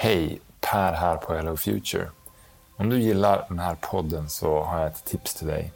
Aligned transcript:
Hej, 0.00 0.40
Per 0.60 0.92
här 0.92 1.16
på 1.16 1.34
Hello 1.34 1.56
Future. 1.56 2.10
Om 2.76 2.88
du 2.88 3.00
gillar 3.00 3.46
den 3.48 3.58
här 3.58 3.74
podden 3.74 4.28
så 4.28 4.62
har 4.62 4.78
jag 4.78 4.86
ett 4.86 5.04
tips 5.04 5.34
till 5.34 5.46
dig. 5.46 5.72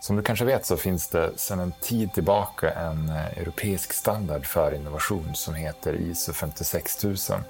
Som 0.00 0.16
du 0.16 0.22
kanske 0.22 0.44
vet 0.44 0.66
så 0.66 0.76
finns 0.76 1.08
det 1.08 1.38
sedan 1.38 1.60
en 1.60 1.72
tid 1.80 2.12
tillbaka 2.12 2.70
en 2.70 3.08
eh, 3.08 3.38
europeisk 3.38 3.92
standard 3.92 4.46
för 4.46 4.74
innovation 4.74 5.34
som 5.34 5.54
heter 5.54 5.94
ISO 5.94 6.32
56000. 6.32 7.40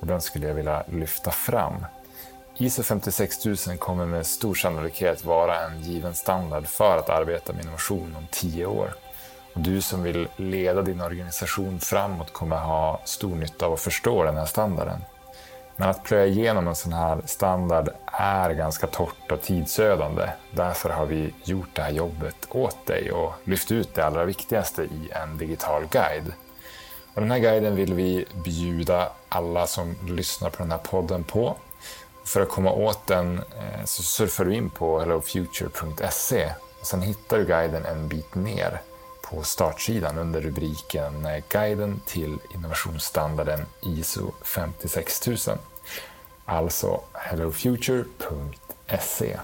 Och 0.00 0.06
den 0.06 0.20
skulle 0.20 0.46
jag 0.46 0.54
vilja 0.54 0.84
lyfta 0.92 1.30
fram. 1.30 1.86
ISO 2.56 2.82
56000 2.82 3.78
kommer 3.78 4.06
med 4.06 4.26
stor 4.26 4.54
sannolikhet 4.54 5.24
vara 5.24 5.60
en 5.60 5.80
given 5.82 6.14
standard 6.14 6.66
för 6.66 6.98
att 6.98 7.08
arbeta 7.08 7.52
med 7.52 7.62
innovation 7.62 8.16
om 8.18 8.26
tio 8.30 8.66
år. 8.66 8.94
Och 9.54 9.60
du 9.60 9.80
som 9.80 10.02
vill 10.02 10.28
leda 10.36 10.82
din 10.82 11.00
organisation 11.00 11.80
framåt 11.80 12.32
kommer 12.32 12.56
ha 12.56 13.00
stor 13.04 13.36
nytta 13.36 13.66
av 13.66 13.72
att 13.72 13.80
förstå 13.80 14.24
den 14.24 14.36
här 14.36 14.46
standarden. 14.46 15.00
Men 15.76 15.88
att 15.88 16.04
plöja 16.04 16.26
igenom 16.26 16.68
en 16.68 16.74
sån 16.74 16.92
här 16.92 17.20
standard 17.24 17.88
är 18.06 18.50
ganska 18.50 18.86
torrt 18.86 19.32
och 19.32 19.42
tidsödande. 19.42 20.28
Därför 20.50 20.90
har 20.90 21.06
vi 21.06 21.34
gjort 21.44 21.68
det 21.72 21.82
här 21.82 21.90
jobbet 21.90 22.36
åt 22.48 22.86
dig 22.86 23.12
och 23.12 23.32
lyft 23.44 23.72
ut 23.72 23.94
det 23.94 24.06
allra 24.06 24.24
viktigaste 24.24 24.82
i 24.82 25.10
en 25.10 25.38
digital 25.38 25.86
guide. 25.90 26.32
Och 27.14 27.20
den 27.20 27.30
här 27.30 27.38
guiden 27.38 27.76
vill 27.76 27.94
vi 27.94 28.24
bjuda 28.44 29.08
alla 29.28 29.66
som 29.66 29.96
lyssnar 30.08 30.50
på 30.50 30.62
den 30.62 30.70
här 30.70 30.78
podden 30.78 31.24
på. 31.24 31.56
För 32.24 32.40
att 32.40 32.48
komma 32.48 32.72
åt 32.72 33.06
den 33.06 33.38
eh, 33.38 33.84
så 33.84 34.02
surfar 34.02 34.44
du 34.44 34.54
in 34.54 34.70
på 34.70 35.00
hellofuture.se. 35.00 36.52
Sen 36.82 37.02
hittar 37.02 37.38
du 37.38 37.44
guiden 37.44 37.84
en 37.84 38.08
bit 38.08 38.34
ner 38.34 38.80
på 39.30 39.42
startsidan 39.42 40.18
under 40.18 40.40
rubriken 40.40 41.26
eh, 41.26 41.44
Guiden 41.48 42.00
till 42.06 42.38
innovationsstandarden 42.54 43.60
ISO 43.82 44.32
56000. 44.42 45.58
Alltså 46.44 47.00
hellofuture.se. 47.12 49.38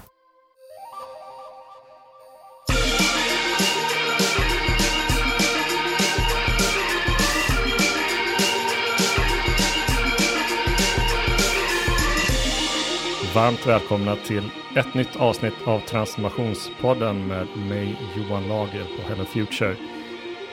Varmt 13.35 13.67
välkomna 13.67 14.15
till 14.15 14.51
ett 14.75 14.93
nytt 14.93 15.15
avsnitt 15.15 15.53
av 15.65 15.79
Transformationspodden 15.79 17.27
med 17.27 17.47
mig 17.69 17.95
Johan 18.15 18.47
Lager 18.47 18.83
på 18.83 19.09
Hello 19.09 19.25
Future. 19.25 19.75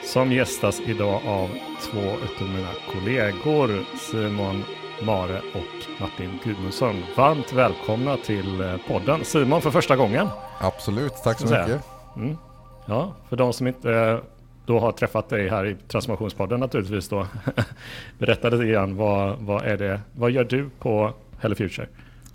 Som 0.03 0.31
gästas 0.31 0.79
idag 0.79 1.21
av 1.25 1.49
två 1.81 1.99
av 1.99 2.49
mina 2.49 2.69
kollegor 2.91 3.83
Simon 3.97 4.63
Mare 5.01 5.37
och 5.53 6.01
Martin 6.01 6.39
Gudmundsson. 6.43 7.03
Varmt 7.17 7.53
välkomna 7.53 8.17
till 8.17 8.61
eh, 8.61 8.77
podden. 8.87 9.25
Simon 9.25 9.61
för 9.61 9.71
första 9.71 9.95
gången. 9.95 10.27
Absolut, 10.59 11.13
tack 11.23 11.39
så 11.39 11.45
mycket. 11.45 11.81
Mm. 12.15 12.37
Ja, 12.85 13.13
för 13.29 13.35
de 13.35 13.53
som 13.53 13.67
inte 13.67 13.93
eh, 13.93 14.19
då 14.65 14.79
har 14.79 14.91
träffat 14.91 15.29
dig 15.29 15.49
här 15.49 15.65
i 15.65 15.75
Transformationspodden 15.87 16.59
naturligtvis 16.59 17.09
då. 17.09 17.27
Berätta 18.17 18.49
lite 18.49 18.65
grann, 18.65 18.95
vad, 18.95 19.39
vad, 19.39 19.65
är 19.65 19.77
det, 19.77 20.01
vad 20.15 20.31
gör 20.31 20.43
du 20.43 20.69
på 20.79 21.13
Hello 21.39 21.55
Future? 21.55 21.87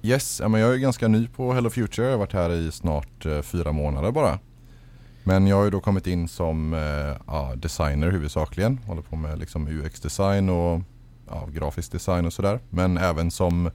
Yes, 0.06 0.40
jag 0.40 0.54
är 0.54 0.76
ganska 0.76 1.08
ny 1.08 1.28
på 1.28 1.52
Hello 1.52 1.70
Future. 1.70 2.06
Jag 2.06 2.12
har 2.12 2.18
varit 2.18 2.32
här 2.32 2.50
i 2.50 2.72
snart 2.72 3.26
eh, 3.26 3.42
fyra 3.42 3.72
månader 3.72 4.10
bara. 4.10 4.38
Men 5.24 5.46
jag 5.46 5.56
har 5.56 5.64
ju 5.64 5.70
då 5.70 5.80
kommit 5.80 6.06
in 6.06 6.28
som 6.28 6.74
eh, 6.74 7.16
ja, 7.26 7.52
designer 7.56 8.10
huvudsakligen. 8.10 8.78
Håller 8.78 9.02
på 9.02 9.16
med 9.16 9.38
liksom 9.38 9.68
UX-design 9.68 10.48
och 10.48 10.80
ja, 11.28 11.48
grafisk 11.52 11.92
design 11.92 12.26
och 12.26 12.32
sådär. 12.32 12.60
Men 12.70 12.98
även 12.98 13.30
som 13.30 13.70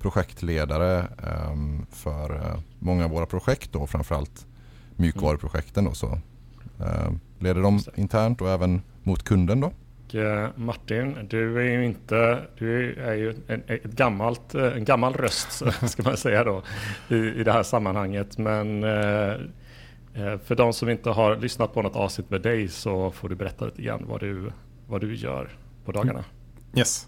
projektledare 0.00 0.98
eh, 0.98 1.56
för 1.90 2.34
eh, 2.34 2.60
många 2.78 3.04
av 3.04 3.10
våra 3.10 3.26
projekt 3.26 3.72
då 3.72 3.86
framförallt 3.86 4.46
mjukvaruprojekten 4.96 5.84
då. 5.84 5.94
Så, 5.94 6.18
eh, 6.80 7.12
leder 7.38 7.62
dem 7.62 7.80
internt 7.94 8.40
och 8.40 8.50
även 8.50 8.82
mot 9.02 9.22
kunden 9.22 9.60
då. 9.60 9.72
Eh, 10.14 10.48
Martin, 10.54 11.16
du 11.30 11.58
är 11.58 11.70
ju 11.70 11.84
inte, 11.84 12.38
du 12.58 12.94
är 12.94 13.14
ju 13.14 13.34
en, 13.46 13.62
ett 13.66 13.84
gammalt, 13.84 14.54
eh, 14.54 14.76
en 14.76 14.84
gammal 14.84 15.14
röst 15.14 15.62
ska 15.88 16.02
man 16.02 16.16
säga 16.16 16.44
då 16.44 16.62
i, 17.08 17.16
i 17.16 17.44
det 17.44 17.52
här 17.52 17.62
sammanhanget. 17.62 18.38
Men 18.38 18.84
eh, 18.84 19.34
för 20.44 20.54
de 20.54 20.72
som 20.72 20.88
inte 20.88 21.10
har 21.10 21.36
lyssnat 21.36 21.74
på 21.74 21.82
något 21.82 21.96
avsnitt 21.96 22.30
med 22.30 22.42
dig 22.42 22.68
så 22.68 23.10
får 23.10 23.28
du 23.28 23.34
berätta 23.34 23.64
lite 23.64 23.82
grann 23.82 24.04
vad 24.06 24.20
du, 24.20 24.52
vad 24.86 25.00
du 25.00 25.14
gör 25.14 25.48
på 25.84 25.92
dagarna. 25.92 26.18
Mm. 26.18 26.24
Yes. 26.76 27.06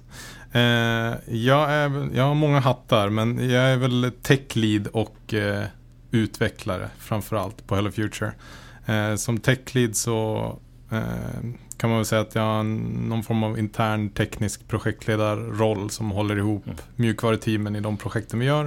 Eh, 0.52 1.34
jag, 1.36 1.72
är, 1.72 2.16
jag 2.16 2.24
har 2.24 2.34
många 2.34 2.60
hattar 2.60 3.08
men 3.08 3.50
jag 3.50 3.62
är 3.62 3.76
väl 3.76 4.12
tech 4.22 4.56
lead 4.56 4.86
och 4.86 5.34
eh, 5.34 5.64
utvecklare 6.10 6.90
framförallt 6.98 7.66
på 7.66 7.74
Hello 7.74 7.90
Future. 7.90 8.32
Eh, 8.86 9.14
som 9.14 9.38
tech 9.38 9.74
lead 9.74 9.96
så 9.96 10.58
kan 11.84 11.90
man 11.90 11.98
väl 11.98 12.06
säga 12.06 12.20
att 12.20 12.34
jag 12.34 12.42
har 12.42 12.62
någon 13.08 13.22
form 13.22 13.44
av 13.44 13.58
intern 13.58 14.10
teknisk 14.10 14.68
projektledarroll 14.68 15.90
som 15.90 16.10
håller 16.10 16.36
ihop 16.36 16.66
mm. 16.66 16.78
mjukvaruteamen 16.96 17.76
i 17.76 17.80
de 17.80 17.96
projekten 17.96 18.38
vi 18.38 18.46
gör. 18.46 18.64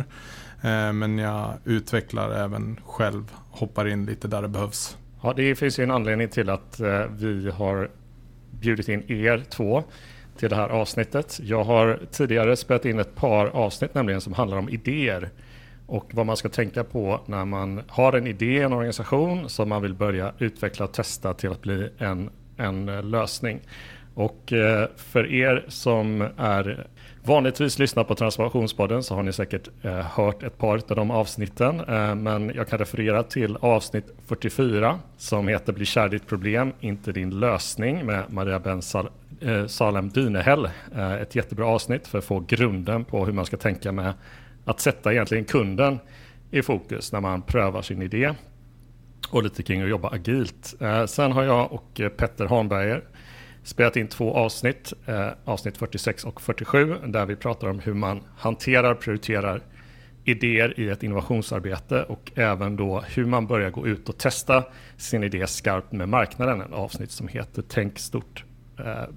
Eh, 0.62 0.94
men 0.94 1.18
jag 1.18 1.54
utvecklar 1.66 2.32
även 2.32 2.80
själv, 2.86 3.32
hoppar 3.52 3.88
in 3.88 4.06
lite 4.06 4.28
där 4.28 4.42
det 4.42 4.48
behövs. 4.48 4.98
Ja, 5.24 5.34
det 5.34 5.56
finns 5.56 5.80
ju 5.80 5.84
en 5.84 5.92
anledning 5.92 6.30
till 6.30 6.50
att 6.50 6.80
eh, 6.80 7.02
vi 7.10 7.50
har 7.50 7.90
bjudit 8.52 8.90
in 8.90 9.12
er 9.12 9.44
två 9.50 9.84
till 10.38 10.50
det 10.50 10.56
här 10.56 10.70
avsnittet. 10.70 11.40
Jag 11.44 11.64
har 11.64 12.00
tidigare 12.12 12.56
spelat 12.56 12.86
in 12.86 13.00
ett 13.00 13.16
par 13.16 13.46
avsnitt 13.46 13.94
nämligen 13.94 14.22
som 14.22 14.34
handlar 14.34 14.58
om 14.58 14.70
idéer 14.70 15.30
och 15.88 16.12
vad 16.14 16.26
man 16.26 16.38
ska 16.38 16.50
tänka 16.50 16.84
på 16.84 17.22
när 17.26 17.46
man 17.46 17.82
har 17.88 18.14
en 18.14 18.28
idé, 18.28 18.62
en 18.62 18.74
organisation 18.74 19.50
som 19.50 19.70
man 19.70 19.82
vill 19.82 19.94
börja 19.94 20.34
utveckla 20.40 20.86
och 20.86 20.94
testa 20.94 21.34
till 21.34 21.52
att 21.52 21.62
bli 21.62 21.90
en 21.98 22.30
en 22.58 22.90
eh, 22.90 23.04
lösning. 23.04 23.60
Och 24.14 24.54
eh, 24.54 24.88
för 24.96 25.34
er 25.34 25.66
som 25.68 26.28
är 26.38 26.88
vanligtvis 27.24 27.80
lyssnar 27.80 28.04
på 28.04 28.16
Transformationspodden 28.16 29.04
så 29.04 29.16
har 29.16 29.24
ni 29.24 29.34
säkert 29.34 29.70
eh, 29.82 29.92
hört 29.92 30.44
ett 30.44 30.58
par 30.58 30.76
av 30.76 30.96
de 30.96 31.12
avsnitten. 31.12 31.78
Men 32.24 32.52
jag 32.56 32.68
kan 32.68 32.80
referera 32.80 33.24
till 33.24 33.58
avsnitt 33.58 34.06
44 34.28 35.00
som 35.18 35.48
heter 35.48 35.74
Bli 35.74 35.86
kär 35.86 36.10
ditt 36.10 36.28
problem, 36.28 36.74
inte 36.80 37.12
din 37.12 37.40
lösning 37.40 38.06
med 38.06 38.24
Maria 38.30 38.60
Ben 38.60 38.82
Salem 39.68 40.10
Dynehäll. 40.10 40.70
Ett 41.22 41.36
jättebra 41.36 41.66
avsnitt 41.68 42.08
för 42.08 42.18
att 42.18 42.26
få 42.26 42.40
grunden 42.40 43.06
på 43.06 43.26
hur 43.26 43.34
man 43.34 43.46
ska 43.46 43.58
tänka 43.58 43.92
med 43.92 44.14
att 44.66 44.80
sätta 44.80 45.14
egentligen 45.14 45.46
kunden 45.46 46.00
i 46.52 46.62
fokus 46.62 47.12
när 47.12 47.22
man 47.22 47.42
prövar 47.42 47.82
sin 47.82 48.02
idé 48.02 48.34
och 49.30 49.44
lite 49.44 49.64
kring 49.64 49.82
att 49.82 49.90
jobba 49.90 50.10
agilt. 50.10 50.76
Eh, 50.80 51.06
sen 51.06 51.32
har 51.32 51.44
jag 51.44 51.72
och 51.72 52.00
eh, 52.00 52.10
Petter 52.10 52.46
Hanberger 52.46 53.04
spelat 53.64 53.96
in 53.96 54.08
två 54.08 54.34
avsnitt, 54.34 54.94
eh, 55.06 55.30
avsnitt 55.46 55.78
46 55.78 56.24
och 56.24 56.42
47, 56.42 56.96
där 57.06 57.26
vi 57.26 57.36
pratar 57.36 57.68
om 57.68 57.80
hur 57.80 57.94
man 57.94 58.24
hanterar 58.38 58.92
och 58.92 59.00
prioriterar 59.00 59.62
idéer 60.24 60.80
i 60.80 60.90
ett 60.90 61.04
innovationsarbete 61.04 62.04
och 62.04 62.32
även 62.36 62.76
då 62.76 63.04
hur 63.08 63.26
man 63.26 63.48
börjar 63.48 63.70
gå 63.70 63.88
ut 63.88 64.10
och 64.10 64.18
testa 64.18 64.64
sin 64.98 65.24
idé 65.24 65.48
skarpt 65.48 65.92
med 65.92 66.10
marknaden. 66.10 66.62
En 66.62 66.74
avsnitt 66.74 67.12
som 67.12 67.28
heter 67.28 67.64
Tänk 67.68 68.00
stort 68.00 68.44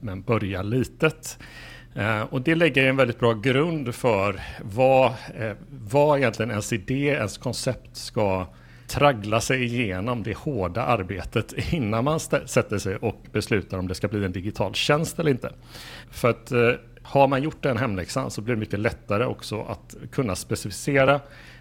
men 0.00 0.22
börja 0.22 0.62
litet. 0.62 1.38
Och 2.30 2.42
det 2.42 2.54
lägger 2.54 2.88
en 2.88 2.96
väldigt 2.96 3.18
bra 3.18 3.32
grund 3.32 3.94
för 3.94 4.40
vad, 4.62 5.12
vad 5.70 6.18
egentligen 6.18 6.50
ens 6.50 6.72
idé, 6.72 7.06
ens 7.06 7.38
koncept 7.38 7.96
ska 7.96 8.46
traggla 8.90 9.40
sig 9.40 9.64
igenom 9.64 10.22
det 10.22 10.36
hårda 10.36 10.82
arbetet 10.82 11.72
innan 11.72 12.04
man 12.04 12.20
sätter 12.20 12.78
sig 12.78 12.96
och 12.96 13.16
beslutar 13.32 13.78
om 13.78 13.88
det 13.88 13.94
ska 13.94 14.08
bli 14.08 14.24
en 14.24 14.32
digital 14.32 14.74
tjänst 14.74 15.18
eller 15.18 15.30
inte. 15.30 15.52
För 16.10 16.30
att 16.30 16.52
eh, 16.52 16.72
har 17.02 17.28
man 17.28 17.42
gjort 17.42 17.62
den 17.62 17.76
hemläxan 17.76 18.30
så 18.30 18.40
blir 18.40 18.54
det 18.54 18.60
mycket 18.60 18.78
lättare 18.78 19.24
också 19.24 19.62
att 19.62 19.96
kunna 20.12 20.36
specificera 20.36 21.20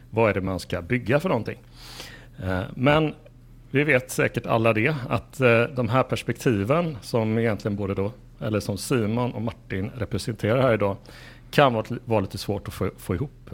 vad 0.09 0.29
är 0.29 0.33
det 0.33 0.41
man 0.41 0.59
ska 0.59 0.81
bygga 0.81 1.19
för 1.19 1.29
någonting. 1.29 1.57
Eh, 2.43 2.61
men 2.75 3.13
vi 3.71 3.83
vet 3.83 4.11
säkert 4.11 4.45
alla 4.45 4.73
det 4.73 4.95
att 5.09 5.41
eh, 5.41 5.61
de 5.63 5.89
här 5.89 6.03
perspektiven 6.03 6.97
som 7.01 7.37
egentligen 7.37 7.77
både 7.77 7.93
då 7.93 8.11
eller 8.39 8.59
som 8.59 8.77
Simon 8.77 9.31
och 9.31 9.41
Martin 9.41 9.91
representerar 9.95 10.61
här 10.61 10.73
idag 10.73 10.97
kan 11.51 11.73
vara, 11.73 11.85
vara 12.05 12.19
lite 12.19 12.37
svårt 12.37 12.67
att 12.67 12.73
få, 12.73 12.89
få 12.97 13.15
ihop. 13.15 13.53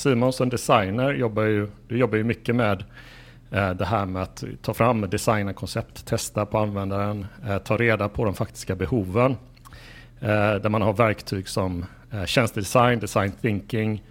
Simon 0.00 0.32
som 0.32 0.48
designer 0.48 1.14
jobbar 1.14 1.42
ju, 1.42 1.68
du 1.88 1.98
jobbar 1.98 2.16
ju 2.16 2.24
mycket 2.24 2.56
med 2.56 2.84
eh, 3.50 3.70
det 3.70 3.84
här 3.84 4.06
med 4.06 4.22
att 4.22 4.44
ta 4.62 4.74
fram 4.74 5.00
designa 5.00 5.52
koncept, 5.52 6.06
testa 6.06 6.46
på 6.46 6.58
användaren, 6.58 7.26
eh, 7.48 7.58
ta 7.58 7.76
reda 7.76 8.08
på 8.08 8.24
de 8.24 8.34
faktiska 8.34 8.74
behoven. 8.74 9.36
Eh, 10.20 10.54
där 10.54 10.68
man 10.68 10.82
har 10.82 10.92
verktyg 10.92 11.48
som 11.48 11.84
eh, 12.12 12.24
tjänstedesign, 12.24 13.00
design 13.00 13.32
thinking, 13.40 14.02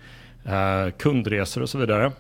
eh, 0.46 0.92
kundresor 0.98 1.62
och 1.62 1.70
så 1.70 1.78
vidare. 1.78 2.12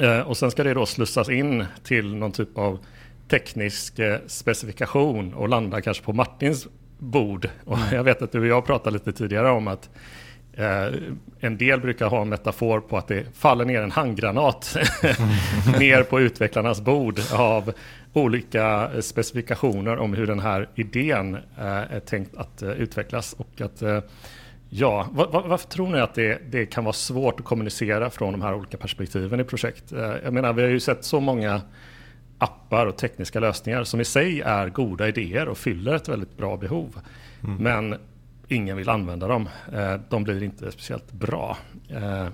Eh, 0.00 0.20
och 0.20 0.36
sen 0.36 0.50
ska 0.50 0.64
det 0.64 0.74
då 0.74 0.86
slussas 0.86 1.28
in 1.28 1.64
till 1.82 2.14
någon 2.14 2.32
typ 2.32 2.58
av 2.58 2.78
teknisk 3.28 3.98
eh, 3.98 4.18
specifikation 4.26 5.34
och 5.34 5.48
landa 5.48 5.80
kanske 5.80 6.04
på 6.04 6.12
Martins 6.12 6.66
bord. 6.98 7.48
Och 7.64 7.78
jag 7.92 8.04
vet 8.04 8.22
att 8.22 8.32
du 8.32 8.40
och 8.40 8.46
jag 8.46 8.66
pratade 8.66 8.94
lite 8.94 9.12
tidigare 9.12 9.50
om 9.50 9.68
att 9.68 9.90
en 11.40 11.58
del 11.58 11.80
brukar 11.80 12.06
ha 12.06 12.22
en 12.22 12.28
metafor 12.28 12.80
på 12.80 12.98
att 12.98 13.08
det 13.08 13.24
faller 13.34 13.64
ner 13.64 13.82
en 13.82 13.90
handgranat 13.90 14.76
ner 15.78 16.02
på 16.02 16.20
utvecklarnas 16.20 16.80
bord 16.80 17.20
av 17.32 17.72
olika 18.16 18.90
specifikationer 19.00 19.96
om 19.96 20.14
hur 20.14 20.26
den 20.26 20.40
här 20.40 20.68
idén 20.74 21.34
eh, 21.34 21.66
är 21.66 22.00
tänkt 22.00 22.36
att 22.36 22.62
eh, 22.62 22.70
utvecklas. 22.70 23.32
Och 23.32 23.60
att, 23.60 23.82
eh, 23.82 24.00
ja, 24.68 25.08
var, 25.12 25.26
var, 25.26 25.48
varför 25.48 25.68
tror 25.68 25.88
ni 25.88 26.00
att 26.00 26.14
det, 26.14 26.38
det, 26.50 26.66
kan 26.66 26.84
vara 26.84 26.92
svårt 26.92 27.40
att 27.40 27.46
kommunicera 27.46 28.10
från 28.10 28.32
de 28.32 28.42
här 28.42 28.54
olika 28.54 28.76
perspektiven 28.76 29.40
i 29.40 29.44
projekt? 29.44 29.92
Eh, 29.92 30.14
jag 30.24 30.32
menar, 30.32 30.52
vi 30.52 30.62
har 30.62 30.68
ju 30.68 30.80
sett 30.80 31.04
så 31.04 31.20
många 31.20 31.60
appar 32.38 32.86
och 32.86 32.96
tekniska 32.96 33.40
lösningar 33.40 33.84
som 33.84 34.00
i 34.00 34.04
sig 34.04 34.40
är 34.40 34.68
goda 34.68 35.08
idéer 35.08 35.48
och 35.48 35.58
fyller 35.58 35.94
ett 35.94 36.08
väldigt 36.08 36.36
bra 36.36 36.56
behov. 36.56 37.00
Mm. 37.44 37.56
Men 37.56 38.00
ingen 38.48 38.76
vill 38.76 38.88
använda 38.88 39.28
dem. 39.28 39.48
Eh, 39.72 39.94
de 40.08 40.24
blir 40.24 40.42
inte 40.42 40.72
speciellt 40.72 41.12
bra. 41.12 41.56
Eh, 41.88 42.26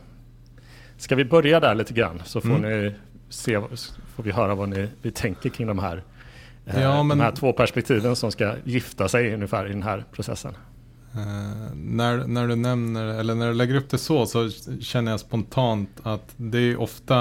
ska 0.96 1.16
vi 1.16 1.24
börja 1.24 1.60
där 1.60 1.74
lite 1.74 1.94
grann 1.94 2.22
så 2.24 2.40
får, 2.40 2.56
mm. 2.56 2.62
ni 2.62 2.94
se, 3.28 3.60
får 4.14 4.22
vi 4.22 4.32
höra 4.32 4.54
vad 4.54 4.68
ni 4.68 4.88
vi 5.02 5.10
tänker 5.10 5.50
kring 5.50 5.66
de 5.66 5.78
här, 5.78 6.02
eh, 6.66 6.82
ja, 6.82 7.02
men... 7.02 7.18
de 7.18 7.24
här 7.24 7.32
två 7.32 7.52
perspektiven 7.52 8.16
som 8.16 8.32
ska 8.32 8.54
gifta 8.64 9.08
sig 9.08 9.34
ungefär 9.34 9.66
i 9.66 9.68
den 9.68 9.82
här 9.82 10.04
processen. 10.12 10.56
Uh, 11.16 11.74
när, 11.74 12.26
när 12.26 12.48
du 12.48 12.56
nämner, 12.56 13.06
eller 13.06 13.34
när 13.34 13.48
du 13.48 13.54
lägger 13.54 13.74
upp 13.74 13.90
det 13.90 13.98
så, 13.98 14.26
så 14.26 14.50
känner 14.80 15.10
jag 15.10 15.20
spontant 15.20 15.90
att 16.02 16.34
det 16.36 16.58
är 16.58 16.80
ofta 16.80 17.20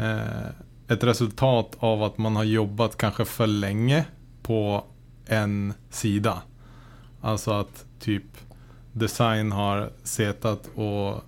uh, 0.00 0.46
ett 0.88 1.04
resultat 1.04 1.76
av 1.78 2.02
att 2.02 2.18
man 2.18 2.36
har 2.36 2.44
jobbat 2.44 2.96
kanske 2.96 3.24
för 3.24 3.46
länge 3.46 4.04
på 4.42 4.84
en 5.26 5.74
sida. 5.90 6.42
Alltså 7.20 7.50
att 7.50 7.84
typ 7.98 8.24
design 8.92 9.52
har 9.52 9.90
setat 10.02 10.70
och 10.74 11.24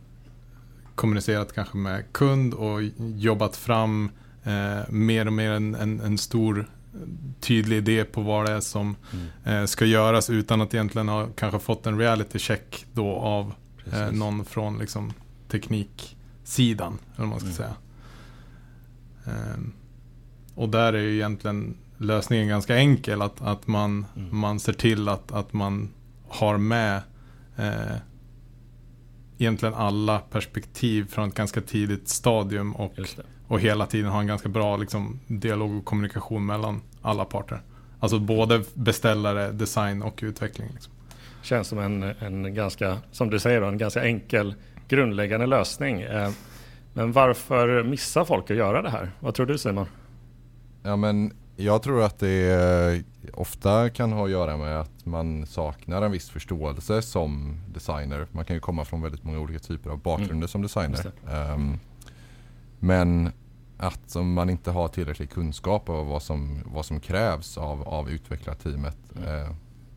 kommunicerat 0.95 1.53
kanske 1.53 1.77
med 1.77 2.13
kund 2.13 2.55
och 2.55 2.83
jobbat 3.17 3.57
fram 3.57 4.11
eh, 4.45 4.91
mer 4.91 5.27
och 5.27 5.33
mer 5.33 5.51
en, 5.51 5.75
en, 5.75 6.01
en, 6.01 6.19
stor 6.19 6.71
tydlig 7.41 7.77
idé 7.77 8.05
på 8.05 8.21
vad 8.21 8.47
det 8.47 8.53
är 8.53 8.61
som 8.61 8.97
mm. 9.13 9.27
eh, 9.45 9.67
ska 9.67 9.85
göras 9.85 10.31
utan 10.31 10.61
att 10.61 10.75
egentligen 10.75 11.09
ha 11.09 11.27
kanske 11.37 11.59
fått 11.59 11.87
en 11.87 11.99
reality 11.99 12.39
check 12.39 12.87
då 12.93 13.11
av 13.11 13.55
eh, 13.93 14.13
någon 14.13 14.45
från 14.45 14.79
liksom, 14.79 15.13
tekniksidan. 15.49 16.99
Eller 17.17 17.27
man 17.27 17.41
ska 17.41 17.47
mm. 17.47 17.57
säga. 17.57 17.75
Ehm, 19.25 19.73
och 20.55 20.69
där 20.69 20.93
är 20.93 21.03
ju 21.03 21.15
egentligen 21.15 21.77
lösningen 22.05 22.49
ganska 22.49 22.77
enkel. 22.77 23.23
Att, 23.23 23.43
att 23.43 23.67
man, 23.67 24.07
mm. 24.17 24.39
man 24.39 24.61
ser 24.61 24.73
till 24.73 25.09
att, 25.09 25.33
att 25.33 25.53
man 25.53 25.89
har 26.29 26.59
med 26.59 27.03
eh, 27.57 27.97
egentligen 29.39 29.75
alla 29.75 30.19
perspektiv 30.19 31.07
från 31.11 31.29
ett 31.29 31.35
ganska 31.35 31.61
tidigt 31.61 32.09
stadium 32.09 32.73
och, 32.73 32.95
och 33.49 33.61
hela 33.61 33.87
tiden 33.87 34.11
ha 34.11 34.21
en 34.21 34.27
ganska 34.27 34.49
bra 34.49 34.77
liksom, 34.77 35.21
dialog 35.27 35.77
och 35.77 35.85
kommunikation 35.85 36.47
mellan 36.47 36.81
alla 37.03 37.25
parter. 37.25 37.63
Alltså 38.01 38.19
både 38.19 38.63
beställare, 38.75 39.53
design 39.53 40.03
och 40.03 40.21
utveckling. 40.23 40.69
Liksom. 40.73 40.93
Känns 41.43 41.69
som 41.69 41.79
en, 41.79 42.03
en 42.03 42.55
ganska, 42.55 42.99
som 43.13 43.31
du 43.31 43.39
säger, 43.39 43.63
en 43.63 43.79
ganska 43.79 44.05
enkel 44.05 44.55
grundläggande 44.89 45.47
lösning. 45.47 46.01
Eh, 46.01 46.31
men 46.93 47.13
varför 47.13 47.83
missar 47.83 48.25
folk 48.25 48.51
att 48.51 48.57
göra 48.57 48.83
det 48.83 48.91
här? 48.91 49.11
Vad 49.21 49.35
tror 49.35 49.47
du 49.47 49.59
Simon? 49.59 49.87
Ja 50.83 50.97
men 50.97 51.33
jag 51.65 51.83
tror 51.83 52.03
att 52.03 52.19
det 52.19 53.05
ofta 53.33 53.91
kan 53.91 54.13
ha 54.13 54.25
att 54.25 54.31
göra 54.31 54.57
med 54.57 54.81
att 54.81 55.07
man 55.07 55.47
saknar 55.47 56.03
en 56.03 56.13
viss 56.13 56.31
förståelse 56.31 57.03
som 57.03 57.61
designer. 57.75 58.27
Man 58.33 58.45
kan 58.45 58.57
ju 58.57 58.61
komma 58.61 58.85
från 58.85 59.03
väldigt 59.03 59.25
många 59.25 59.39
olika 59.39 59.59
typer 59.59 59.91
av 59.91 59.99
bakgrunder 59.99 60.35
mm. 60.35 60.49
som 60.49 60.63
designer. 60.63 61.13
Um, 61.55 61.79
men 62.79 63.33
att 63.79 64.15
man 64.15 64.51
inte 64.51 64.71
har 64.71 64.89
tillräcklig 64.89 65.31
kunskap 65.31 65.89
om 65.89 66.07
vad 66.07 66.23
som, 66.23 66.63
vad 66.65 66.87
som 66.87 67.01
krävs 67.01 67.59
av, 67.59 67.89
av 67.89 68.11
utvecklarteamet 68.11 68.97
mm. 69.17 69.51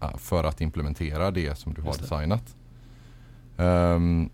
uh, 0.03 0.17
för 0.17 0.43
att 0.43 0.61
implementera 0.61 1.31
det 1.31 1.57
som 1.57 1.73
du 1.73 1.81
har 1.81 1.93
designat. 1.93 2.55
Um, 3.57 4.29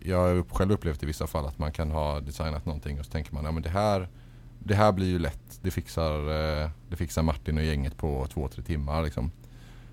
jag 0.00 0.18
har 0.18 0.42
själv 0.54 0.72
upplevt 0.72 1.02
i 1.02 1.06
vissa 1.06 1.26
fall 1.26 1.46
att 1.46 1.58
man 1.58 1.72
kan 1.72 1.90
ha 1.90 2.20
designat 2.20 2.66
någonting 2.66 2.98
och 3.00 3.06
så 3.06 3.12
tänker 3.12 3.34
man 3.34 3.44
ja, 3.44 3.60
det 3.60 3.68
här 3.68 4.08
det 4.68 4.74
här 4.74 4.92
blir 4.92 5.06
ju 5.06 5.18
lätt. 5.18 5.60
Det 5.62 5.70
fixar, 5.70 6.18
eh, 6.18 6.70
det 6.90 6.96
fixar 6.96 7.22
Martin 7.22 7.58
och 7.58 7.64
gänget 7.64 7.96
på 7.96 8.26
två, 8.26 8.48
tre 8.48 8.62
timmar. 8.62 9.02
Liksom. 9.02 9.30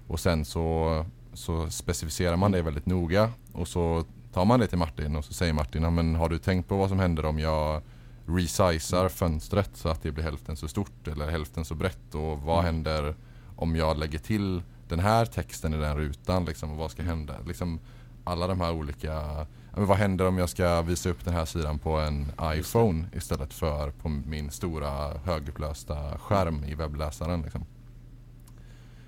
Och 0.07 0.19
sen 0.19 0.45
så, 0.45 1.06
så 1.33 1.69
specificerar 1.69 2.36
man 2.36 2.51
det 2.51 2.62
väldigt 2.62 2.86
noga 2.86 3.30
och 3.54 3.68
så 3.68 4.04
tar 4.33 4.45
man 4.45 4.60
det 4.60 4.68
till 4.68 4.77
Martin 4.77 5.16
och 5.16 5.25
så 5.25 5.33
säger 5.33 5.54
Martin, 5.54 5.94
men 5.95 6.16
har 6.16 6.30
du 6.30 6.38
tänkt 6.38 6.69
på 6.69 6.77
vad 6.77 6.89
som 6.89 7.00
händer 7.00 7.25
om 7.25 7.39
jag 7.39 7.81
resizar 8.25 9.10
fönstret 9.10 9.69
så 9.74 9.89
att 9.89 10.04
det 10.04 10.12
blir 10.12 10.24
hälften 10.24 10.56
så 10.56 10.68
stort 10.68 11.07
eller 11.07 11.31
hälften 11.31 11.66
så 11.66 11.75
brett 11.75 12.16
och 12.16 12.42
vad 12.42 12.60
mm. 12.60 12.66
händer 12.66 13.16
om 13.56 13.75
jag 13.75 13.98
lägger 13.98 14.19
till 14.19 14.63
den 14.88 15.00
här 15.00 15.25
texten 15.25 15.74
i 15.74 15.77
den 15.77 15.98
rutan 15.98 16.45
liksom, 16.45 16.72
och 16.72 16.77
vad 16.77 16.92
ska 16.92 17.04
hända? 17.04 17.36
Liksom, 17.48 17.80
alla 18.24 18.48
de 18.48 18.62
här 18.62 18.72
olika 18.72 19.45
vad 19.77 19.98
händer 19.98 20.27
om 20.27 20.38
jag 20.38 20.50
ska 20.50 20.81
visa 20.81 21.10
upp 21.10 21.25
den 21.25 21.33
här 21.33 21.45
sidan 21.45 21.80
på 21.80 21.98
en 21.98 22.31
iPhone 22.44 23.06
istället 23.13 23.54
för 23.54 23.92
på 23.92 24.10
min 24.10 24.51
stora 24.51 25.18
högupplösta 25.18 26.18
skärm 26.18 26.63
i 26.63 26.75
webbläsaren. 26.75 27.42
Liksom. 27.42 27.66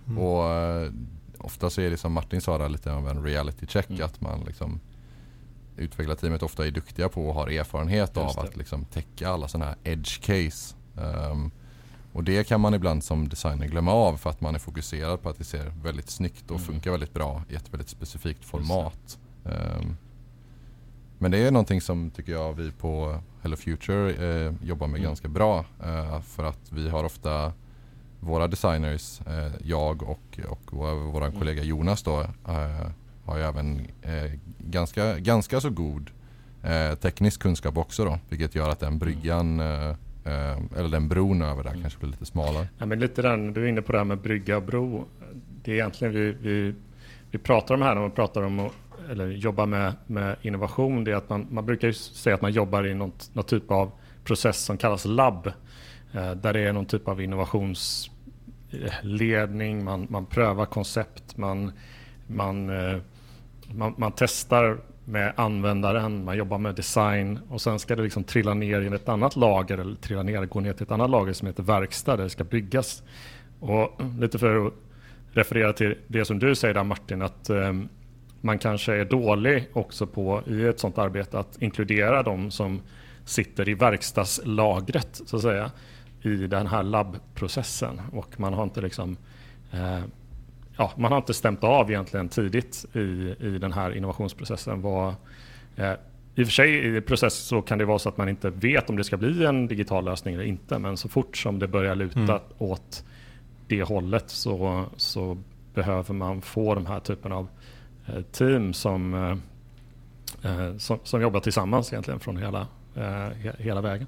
Mm. 0.07 0.17
Och 0.17 0.43
uh, 0.43 0.91
ofta 1.37 1.69
så 1.69 1.81
är 1.81 1.89
det 1.89 1.97
som 1.97 2.13
Martin 2.13 2.41
sa 2.41 2.57
där 2.57 2.69
lite 2.69 2.93
av 2.93 3.09
en 3.09 3.23
reality 3.23 3.67
check 3.67 3.89
mm. 3.89 4.05
att 4.05 4.21
man 4.21 4.39
liksom 4.45 4.79
utvecklarteamet 5.77 6.43
ofta 6.43 6.67
är 6.67 6.71
duktiga 6.71 7.09
på 7.09 7.27
och 7.27 7.33
har 7.33 7.47
erfarenhet 7.47 8.17
av 8.17 8.39
att 8.39 8.57
liksom 8.57 8.85
täcka 8.85 9.29
alla 9.29 9.47
sådana 9.47 9.65
här 9.65 9.75
edge 9.83 10.21
case. 10.21 10.75
Um, 10.95 11.51
och 12.13 12.23
det 12.23 12.47
kan 12.47 12.61
man 12.61 12.73
ibland 12.73 13.03
som 13.03 13.29
designer 13.29 13.67
glömma 13.67 13.91
av 13.91 14.17
för 14.17 14.29
att 14.29 14.41
man 14.41 14.55
är 14.55 14.59
fokuserad 14.59 15.21
på 15.21 15.29
att 15.29 15.37
det 15.37 15.43
ser 15.43 15.73
väldigt 15.83 16.09
snyggt 16.09 16.51
och 16.51 16.57
mm. 16.57 16.67
funkar 16.67 16.91
väldigt 16.91 17.13
bra 17.13 17.43
i 17.49 17.55
ett 17.55 17.73
väldigt 17.73 17.89
specifikt 17.89 18.45
format. 18.45 19.17
Um, 19.43 19.97
men 21.17 21.31
det 21.31 21.37
är 21.37 21.51
någonting 21.51 21.81
som 21.81 22.09
tycker 22.09 22.31
jag 22.31 22.53
vi 22.53 22.71
på 22.71 23.19
Hello 23.41 23.55
Future 23.55 24.09
eh, 24.09 24.53
jobbar 24.63 24.87
med 24.87 24.97
mm. 24.97 25.09
ganska 25.09 25.27
bra. 25.27 25.65
Eh, 25.83 26.21
för 26.21 26.43
att 26.43 26.71
vi 26.71 26.89
har 26.89 27.03
ofta 27.03 27.53
våra 28.19 28.47
designers, 28.47 29.21
eh, 29.27 29.51
jag 29.63 30.03
och, 30.03 30.39
och 30.47 30.61
vår 31.13 31.25
mm. 31.25 31.39
kollega 31.39 31.63
Jonas 31.63 32.03
då, 32.03 32.21
eh, 32.47 32.91
har 33.25 33.37
ju 33.37 33.43
även 33.43 33.79
eh, 34.01 34.31
ganska, 34.57 35.19
ganska 35.19 35.61
så 35.61 35.69
god 35.69 36.09
eh, 36.63 36.95
teknisk 36.95 37.41
kunskap 37.41 37.77
också 37.77 38.05
då. 38.05 38.19
Vilket 38.29 38.55
gör 38.55 38.69
att 38.69 38.79
den 38.79 38.87
mm. 38.87 38.99
bryggan 38.99 39.59
eller 40.75 40.89
den 40.89 41.07
bron 41.07 41.41
över 41.41 41.63
där 41.63 41.69
mm. 41.69 41.81
kanske 41.81 41.99
blir 41.99 42.09
lite 42.09 42.25
smalare. 42.25 42.67
Ja, 42.77 42.85
men 42.85 42.99
lite 42.99 43.21
den, 43.21 43.53
du 43.53 43.63
är 43.63 43.67
inne 43.67 43.81
på 43.81 43.91
det 43.91 43.97
här 43.97 44.05
med 44.05 44.17
brygga 44.17 44.57
och 44.57 44.63
bro. 44.63 45.05
Det 45.63 45.71
är 45.71 45.75
egentligen 45.75 46.13
vi, 46.13 46.31
vi, 46.31 46.73
vi 47.31 47.37
pratar 47.37 47.75
om 47.75 47.81
här 47.81 47.95
när 47.95 48.01
man 48.01 48.11
pratar 48.11 48.41
om 48.41 48.69
eller 49.11 49.27
jobba 49.27 49.65
med, 49.65 49.93
med 50.07 50.35
innovation, 50.41 51.03
det 51.03 51.11
är 51.11 51.15
att 51.15 51.29
man, 51.29 51.47
man 51.51 51.65
brukar 51.65 51.91
säga 51.91 52.35
att 52.35 52.41
man 52.41 52.51
jobbar 52.51 52.87
i 52.87 52.93
någon, 52.93 53.11
någon 53.33 53.45
typ 53.45 53.71
av 53.71 53.91
process 54.23 54.65
som 54.65 54.77
kallas 54.77 55.05
labb. 55.05 55.51
Eh, 56.13 56.31
där 56.31 56.53
det 56.53 56.59
är 56.59 56.73
någon 56.73 56.85
typ 56.85 57.07
av 57.07 57.21
innovationsledning, 57.21 59.83
man, 59.83 60.07
man 60.09 60.25
prövar 60.25 60.65
koncept, 60.65 61.37
man, 61.37 61.71
man, 62.27 62.69
eh, 62.69 62.97
man, 63.73 63.93
man 63.97 64.11
testar 64.15 64.77
med 65.05 65.33
användaren, 65.35 66.25
man 66.25 66.37
jobbar 66.37 66.57
med 66.57 66.75
design 66.75 67.39
och 67.49 67.61
sen 67.61 67.79
ska 67.79 67.95
det 67.95 68.03
liksom 68.03 68.23
trilla 68.23 68.53
ner 68.53 68.81
i 68.81 68.95
ett 68.95 69.09
annat 69.09 69.35
lager 69.35 69.77
eller 69.77 69.95
trilla 69.95 70.23
ner, 70.23 70.45
gå 70.45 70.59
ner 70.59 70.73
till 70.73 70.83
ett 70.83 70.91
annat 70.91 71.09
lager 71.09 71.33
som 71.33 71.47
heter 71.47 71.63
verkstad 71.63 72.17
där 72.17 72.23
det 72.23 72.29
ska 72.29 72.43
byggas. 72.43 73.03
Och 73.59 74.01
lite 74.19 74.39
för 74.39 74.67
att 74.67 74.73
referera 75.31 75.73
till 75.73 75.97
det 76.07 76.25
som 76.25 76.39
du 76.39 76.55
säger 76.55 76.73
där 76.73 76.83
Martin, 76.83 77.21
att 77.21 77.49
um, 77.49 77.89
man 78.47 78.59
kanske 78.59 78.93
är 78.93 79.05
dålig 79.05 79.67
också 79.73 80.07
på 80.07 80.41
i 80.47 80.65
ett 80.65 80.79
sådant 80.79 80.97
arbete 80.97 81.39
att 81.39 81.61
inkludera 81.61 82.23
de 82.23 82.51
som 82.51 82.81
sitter 83.25 83.69
i 83.69 83.73
verkstadslagret 83.73 85.21
så 85.25 85.35
att 85.35 85.41
säga 85.41 85.71
i 86.21 86.35
den 86.35 86.67
här 86.67 86.83
labbprocessen 86.83 88.01
och 88.11 88.39
man 88.39 88.53
har 88.53 88.63
inte 88.63 88.81
liksom 88.81 89.17
eh, 89.71 90.01
ja, 90.77 90.91
man 90.97 91.11
har 91.11 91.17
inte 91.17 91.33
stämt 91.33 91.63
av 91.63 91.91
egentligen 91.91 92.29
tidigt 92.29 92.85
i, 92.93 93.35
i 93.39 93.57
den 93.61 93.73
här 93.73 93.95
innovationsprocessen 93.95 94.81
vad 94.81 95.15
eh, 95.75 95.93
i 96.35 96.43
och 96.43 96.47
för 96.47 96.53
sig 96.53 96.97
i 96.97 97.01
process 97.01 97.33
så 97.33 97.61
kan 97.61 97.77
det 97.77 97.85
vara 97.85 97.99
så 97.99 98.09
att 98.09 98.17
man 98.17 98.29
inte 98.29 98.49
vet 98.49 98.89
om 98.89 98.97
det 98.97 99.03
ska 99.03 99.17
bli 99.17 99.45
en 99.45 99.67
digital 99.67 100.05
lösning 100.05 100.33
eller 100.33 100.43
inte 100.43 100.79
men 100.79 100.97
så 100.97 101.09
fort 101.09 101.37
som 101.37 101.59
det 101.59 101.67
börjar 101.67 101.95
luta 101.95 102.19
mm. 102.19 102.41
åt 102.57 103.03
det 103.67 103.83
hållet 103.83 104.29
så, 104.29 104.85
så 104.97 105.37
behöver 105.73 106.13
man 106.13 106.41
få 106.41 106.75
de 106.75 106.85
här 106.85 106.99
typen 106.99 107.31
av 107.31 107.47
team 108.31 108.73
som, 108.73 109.13
eh, 109.13 110.51
eh, 110.51 110.77
som, 110.77 110.99
som, 111.03 111.21
jobbar 111.21 111.39
tillsammans 111.39 111.93
egentligen 111.93 112.19
från 112.19 112.37
hela, 112.37 112.67
hela 113.57 113.81
vägen. 113.81 114.07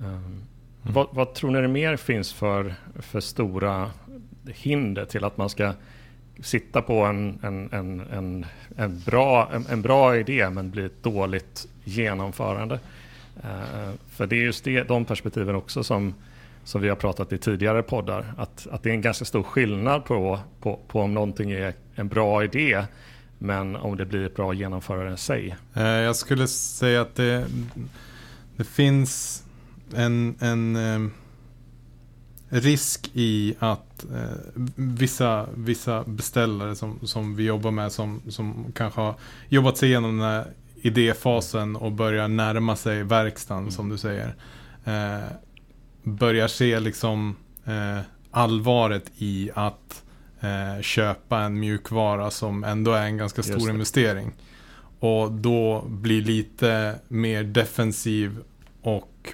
Mm. 0.00 0.42
Vad, 0.82 1.08
vad, 1.10 1.34
tror 1.34 1.50
ni 1.50 1.60
det 1.60 1.68
mer 1.68 1.96
finns 1.96 2.32
för, 2.32 2.74
för 2.94 3.20
stora 3.20 3.90
hinder 4.46 5.04
till 5.04 5.24
att 5.24 5.36
man 5.36 5.50
ska 5.50 5.72
sitta 6.40 6.82
på 6.82 7.04
en, 7.04 7.38
en, 7.42 7.68
en, 7.72 8.00
en, 8.00 8.46
en, 8.76 9.00
bra, 9.00 9.50
en, 9.52 9.66
en 9.70 9.82
bra 9.82 10.16
idé 10.16 10.50
men 10.50 10.70
bli 10.70 10.84
ett 10.84 11.02
dåligt 11.02 11.68
genomförande. 11.84 12.80
För 14.08 14.26
det 14.26 14.36
är 14.36 14.42
just 14.42 14.64
det, 14.64 14.82
de 14.82 15.04
perspektiven 15.04 15.54
också 15.54 15.84
som, 15.84 16.14
som 16.64 16.80
vi 16.80 16.88
har 16.88 16.96
pratat 16.96 17.32
i 17.32 17.38
tidigare 17.38 17.82
poddar. 17.82 18.34
Att, 18.36 18.66
att 18.70 18.82
det 18.82 18.90
är 18.90 18.94
en 18.94 19.00
ganska 19.00 19.24
stor 19.24 19.42
skillnad 19.42 20.04
på, 20.04 20.40
på, 20.60 20.80
på 20.88 21.00
om 21.00 21.14
någonting 21.14 21.50
är 21.50 21.74
en 21.94 22.08
bra 22.08 22.44
idé 22.44 22.84
men 23.38 23.76
om 23.76 23.96
det 23.96 24.06
blir 24.06 24.26
ett 24.26 24.36
bra 24.36 24.54
genomförande 24.54 25.14
i 25.14 25.16
sig. 25.16 25.56
Uh, 25.76 25.82
jag 25.82 26.16
skulle 26.16 26.46
säga 26.48 27.00
att 27.00 27.14
det, 27.14 27.46
det 28.56 28.64
finns 28.64 29.44
en, 29.94 30.34
en 30.40 30.76
um 30.76 31.12
risk 32.50 33.10
i 33.14 33.54
att 33.58 34.04
eh, 34.04 34.62
vissa, 34.74 35.46
vissa 35.54 36.04
beställare 36.04 36.76
som, 36.76 36.98
som 37.02 37.36
vi 37.36 37.44
jobbar 37.44 37.70
med 37.70 37.92
som, 37.92 38.22
som 38.28 38.72
kanske 38.74 39.00
har 39.00 39.14
jobbat 39.48 39.76
sig 39.76 39.88
igenom 39.88 40.18
den 40.18 40.26
här 40.26 40.46
idéfasen 40.74 41.76
och 41.76 41.92
börjar 41.92 42.28
närma 42.28 42.76
sig 42.76 43.02
verkstaden 43.02 43.62
mm. 43.62 43.72
som 43.72 43.88
du 43.88 43.98
säger. 43.98 44.34
Eh, 44.84 45.24
börjar 46.02 46.48
se 46.48 46.80
liksom 46.80 47.36
eh, 47.64 48.00
allvaret 48.30 49.10
i 49.18 49.50
att 49.54 50.04
eh, 50.40 50.82
köpa 50.82 51.40
en 51.40 51.60
mjukvara 51.60 52.30
som 52.30 52.64
ändå 52.64 52.92
är 52.92 53.06
en 53.06 53.16
ganska 53.16 53.42
stor 53.42 53.70
investering. 53.70 54.32
Och 55.00 55.32
då 55.32 55.84
blir 55.88 56.22
lite 56.22 56.94
mer 57.08 57.44
defensiv 57.44 58.38
och 58.82 59.32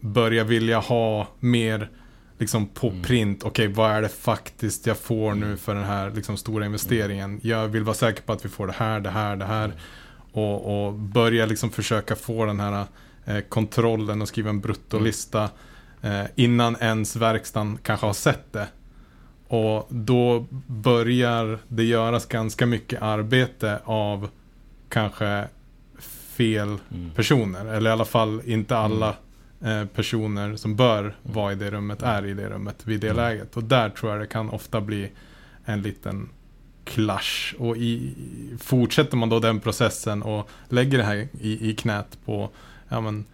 börjar 0.00 0.44
vilja 0.44 0.78
ha 0.78 1.28
mer 1.40 1.90
liksom 2.38 2.66
på 2.66 2.88
mm. 2.88 3.02
print, 3.02 3.44
okej 3.44 3.66
okay, 3.66 3.74
vad 3.74 3.90
är 3.90 4.02
det 4.02 4.08
faktiskt 4.08 4.86
jag 4.86 4.98
får 4.98 5.34
nu 5.34 5.46
mm. 5.46 5.58
för 5.58 5.74
den 5.74 5.84
här 5.84 6.10
liksom, 6.10 6.36
stora 6.36 6.66
investeringen. 6.66 7.30
Mm. 7.30 7.40
Jag 7.42 7.68
vill 7.68 7.82
vara 7.82 7.94
säker 7.94 8.22
på 8.22 8.32
att 8.32 8.44
vi 8.44 8.48
får 8.48 8.66
det 8.66 8.74
här, 8.76 9.00
det 9.00 9.10
här, 9.10 9.36
det 9.36 9.44
här. 9.44 9.64
Mm. 9.64 9.76
Och, 10.32 10.86
och 10.86 10.92
börja 10.92 11.46
liksom 11.46 11.70
försöka 11.70 12.16
få 12.16 12.44
den 12.44 12.60
här 12.60 12.86
eh, 13.24 13.40
kontrollen 13.40 14.22
och 14.22 14.28
skriva 14.28 14.50
en 14.50 14.60
bruttolista 14.60 15.50
eh, 16.02 16.24
innan 16.34 16.76
ens 16.80 17.16
verkstaden 17.16 17.78
kanske 17.82 18.06
har 18.06 18.12
sett 18.12 18.52
det. 18.52 18.68
Och 19.48 19.86
då 19.88 20.46
börjar 20.66 21.58
det 21.68 21.84
göras 21.84 22.26
ganska 22.26 22.66
mycket 22.66 23.02
arbete 23.02 23.80
av 23.84 24.28
kanske 24.88 25.48
fel 26.36 26.68
mm. 26.68 27.10
personer. 27.14 27.66
Eller 27.66 27.90
i 27.90 27.92
alla 27.92 28.04
fall 28.04 28.42
inte 28.44 28.76
alla 28.76 29.14
Eh, 29.60 29.84
personer 29.84 30.56
som 30.56 30.76
bör 30.76 31.16
vara 31.22 31.52
i 31.52 31.54
det 31.54 31.70
rummet 31.70 32.02
är 32.02 32.26
i 32.26 32.34
det 32.34 32.48
rummet 32.48 32.86
vid 32.86 33.00
det 33.00 33.08
mm. 33.08 33.16
läget. 33.16 33.56
Och 33.56 33.64
där 33.64 33.90
tror 33.90 34.12
jag 34.12 34.20
det 34.20 34.26
kan 34.26 34.50
ofta 34.50 34.80
bli 34.80 35.10
en 35.64 35.82
liten 35.82 36.28
clash. 36.84 37.54
Och 37.58 37.76
i, 37.76 38.14
fortsätter 38.60 39.16
man 39.16 39.28
då 39.28 39.40
den 39.40 39.60
processen 39.60 40.22
och 40.22 40.50
lägger 40.68 40.98
det 40.98 41.04
här 41.04 41.28
i, 41.40 41.70
i 41.70 41.74
knät 41.74 42.18
på 42.24 42.50
ja, 42.88 43.00
men, 43.00 43.24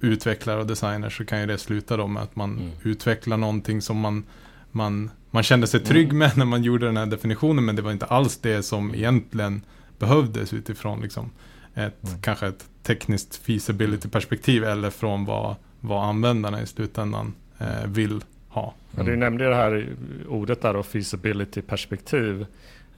utvecklare 0.00 0.60
och 0.60 0.66
designers 0.66 1.16
så 1.16 1.24
kan 1.24 1.40
ju 1.40 1.46
det 1.46 1.58
sluta 1.58 1.96
då 1.96 2.06
med 2.06 2.22
att 2.22 2.36
man 2.36 2.58
mm. 2.58 2.70
utvecklar 2.82 3.36
någonting 3.36 3.82
som 3.82 4.00
man, 4.00 4.24
man, 4.70 5.10
man 5.30 5.42
kände 5.42 5.66
sig 5.66 5.80
trygg 5.80 6.04
mm. 6.04 6.18
med 6.18 6.36
när 6.36 6.44
man 6.44 6.62
gjorde 6.62 6.86
den 6.86 6.96
här 6.96 7.06
definitionen 7.06 7.64
men 7.64 7.76
det 7.76 7.82
var 7.82 7.92
inte 7.92 8.06
alls 8.06 8.38
det 8.38 8.62
som 8.62 8.94
egentligen 8.94 9.62
behövdes 9.98 10.52
utifrån 10.52 11.00
liksom 11.00 11.30
ett, 11.74 12.08
mm. 12.08 12.20
kanske 12.20 12.46
ett 12.46 12.68
tekniskt 12.82 13.36
feasibility-perspektiv 13.36 14.64
eller 14.64 14.90
från 14.90 15.24
vad, 15.24 15.54
vad 15.80 16.04
användarna 16.04 16.62
i 16.62 16.66
slutändan 16.66 17.34
eh, 17.58 17.86
vill 17.86 18.20
ha. 18.48 18.74
Mm. 18.94 19.06
Du 19.06 19.16
nämnde 19.16 19.48
det 19.48 19.54
här 19.54 19.86
ordet 20.28 20.62
där 20.62 20.74
då, 20.74 20.82
feasibility-perspektiv. 20.82 22.46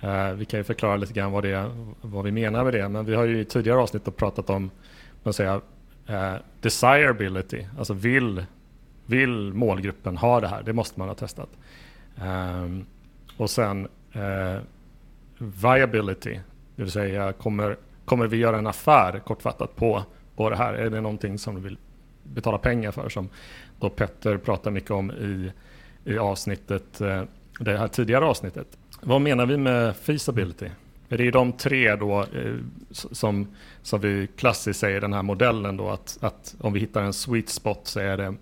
Eh, 0.00 0.32
vi 0.32 0.44
kan 0.44 0.60
ju 0.60 0.64
förklara 0.64 0.96
lite 0.96 1.12
grann 1.12 1.32
vad, 1.32 1.44
det, 1.44 1.70
vad 2.00 2.24
vi 2.24 2.32
menar 2.32 2.64
med 2.64 2.72
det. 2.72 2.88
Men 2.88 3.04
vi 3.04 3.14
har 3.14 3.24
ju 3.24 3.40
i 3.40 3.44
tidigare 3.44 3.78
avsnitt 3.78 4.16
pratat 4.16 4.50
om 4.50 4.70
man 5.22 5.34
säger, 5.34 5.60
eh, 6.08 6.34
desirability. 6.60 7.66
Alltså 7.78 7.94
vill, 7.94 8.44
vill 9.06 9.52
målgruppen 9.52 10.16
ha 10.16 10.40
det 10.40 10.48
här? 10.48 10.62
Det 10.62 10.72
måste 10.72 11.00
man 11.00 11.08
ha 11.08 11.14
testat. 11.14 11.50
Eh, 12.16 12.68
och 13.36 13.50
sen 13.50 13.88
eh, 14.12 14.62
viability. 15.38 16.40
Det 16.76 16.82
vill 16.82 16.92
säga 16.92 17.32
kommer 17.32 17.76
Kommer 18.08 18.26
vi 18.26 18.36
göra 18.36 18.58
en 18.58 18.66
affär 18.66 19.18
kortfattat 19.18 19.76
på, 19.76 20.02
på 20.36 20.50
det 20.50 20.56
här? 20.56 20.74
Är 20.74 20.90
det 20.90 21.00
någonting 21.00 21.38
som 21.38 21.54
du 21.54 21.60
vill 21.60 21.78
betala 22.22 22.58
pengar 22.58 22.90
för? 22.90 23.08
Som 23.08 23.28
då 23.80 23.90
Petter 23.90 24.36
pratar 24.36 24.70
mycket 24.70 24.90
om 24.90 25.10
i, 25.10 25.52
i 26.04 26.18
avsnittet, 26.18 27.00
eh, 27.00 27.22
det 27.60 27.78
här 27.78 27.88
tidigare 27.88 28.24
avsnittet. 28.24 28.78
Vad 29.00 29.20
menar 29.20 29.46
vi 29.46 29.56
med 29.56 29.96
feasibility? 29.96 30.70
Är 31.08 31.18
det 31.18 31.30
de 31.30 31.52
tre 31.52 31.96
då 31.96 32.20
eh, 32.20 32.54
som, 32.90 33.46
som 33.82 34.00
vi 34.00 34.28
klassiskt 34.36 34.80
säger 34.80 35.00
den 35.00 35.12
här 35.12 35.22
modellen 35.22 35.76
då 35.76 35.88
att, 35.88 36.18
att 36.20 36.54
om 36.60 36.72
vi 36.72 36.80
hittar 36.80 37.02
en 37.02 37.12
sweet 37.12 37.48
spot 37.48 37.80
så 37.82 38.00
är 38.00 38.16
det 38.16 38.34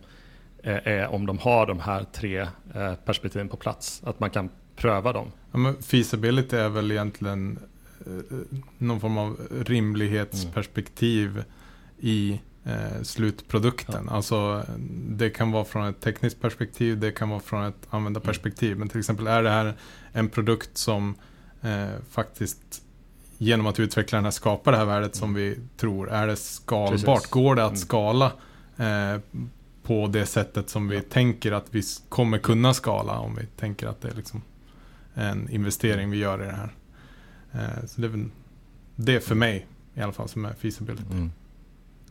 är 0.63 1.03
eh, 1.03 1.15
om 1.15 1.27
de 1.27 1.39
har 1.39 1.67
de 1.67 1.81
här 1.81 2.05
tre 2.13 2.49
perspektiven 3.05 3.49
på 3.49 3.57
plats. 3.57 4.03
Att 4.05 4.21
man 4.21 4.31
kan 4.31 4.51
pröva 4.77 5.13
dem. 5.13 5.33
Ja, 5.53 5.75
feasibility 5.81 6.57
är 6.57 6.69
väl 6.69 6.93
egentligen 6.93 7.59
Eh, 8.07 8.37
någon 8.79 9.01
form 9.01 9.19
av 9.19 9.41
rimlighetsperspektiv 9.67 11.31
mm. 11.31 11.45
i 11.99 12.41
eh, 12.65 13.03
slutprodukten. 13.03 14.05
Ja. 14.07 14.13
Alltså 14.13 14.65
det 15.09 15.31
kan 15.31 15.53
vara 15.53 15.65
från 15.65 15.87
ett 15.87 16.01
tekniskt 16.01 16.41
perspektiv, 16.41 16.99
det 16.99 17.11
kan 17.11 17.29
vara 17.29 17.41
från 17.41 17.65
ett 17.65 17.87
användarperspektiv. 17.91 18.69
Mm. 18.69 18.79
Men 18.79 18.89
till 18.89 18.99
exempel 18.99 19.27
är 19.27 19.43
det 19.43 19.51
här 19.51 19.75
en 20.13 20.29
produkt 20.29 20.79
som 20.79 21.15
eh, 21.63 21.87
faktiskt 22.11 22.83
genom 23.39 23.67
att 23.67 23.81
utveckla 23.81 24.17
den 24.17 24.25
här 24.25 24.31
skapar 24.31 24.73
det 24.73 24.79
här 24.79 24.85
värdet 24.85 25.15
mm. 25.15 25.21
som 25.21 25.35
vi 25.35 25.59
tror. 25.77 26.11
Är 26.11 26.27
det 26.27 26.37
skalbart? 26.37 27.17
Precis. 27.17 27.31
Går 27.31 27.55
det 27.55 27.65
att 27.65 27.71
mm. 27.71 27.81
skala 27.81 28.33
eh, 28.77 29.21
på 29.83 30.07
det 30.07 30.27
sättet 30.27 30.71
som 30.71 30.89
vi 30.89 31.01
tänker 31.01 31.53
att 31.53 31.67
vi 31.71 31.83
kommer 32.09 32.39
kunna 32.39 32.75
skala 32.75 33.19
om 33.19 33.37
vi 33.37 33.47
tänker 33.47 33.87
att 33.87 34.01
det 34.01 34.09
är 34.09 34.15
liksom 34.15 34.43
en 35.15 35.51
investering 35.51 36.11
vi 36.11 36.17
gör 36.17 36.43
i 36.43 36.47
det 36.47 36.53
här. 36.53 36.75
Eh, 37.53 37.87
så 37.87 38.01
det 38.01 38.07
är 38.07 38.11
väl 38.11 38.29
det 38.97 39.21
för 39.21 39.35
mig 39.35 39.67
i 39.95 40.01
alla 40.01 40.13
fall 40.13 40.29
som 40.29 40.45
är 40.45 40.53
feasibility. 40.53 41.13
Mm. 41.13 41.33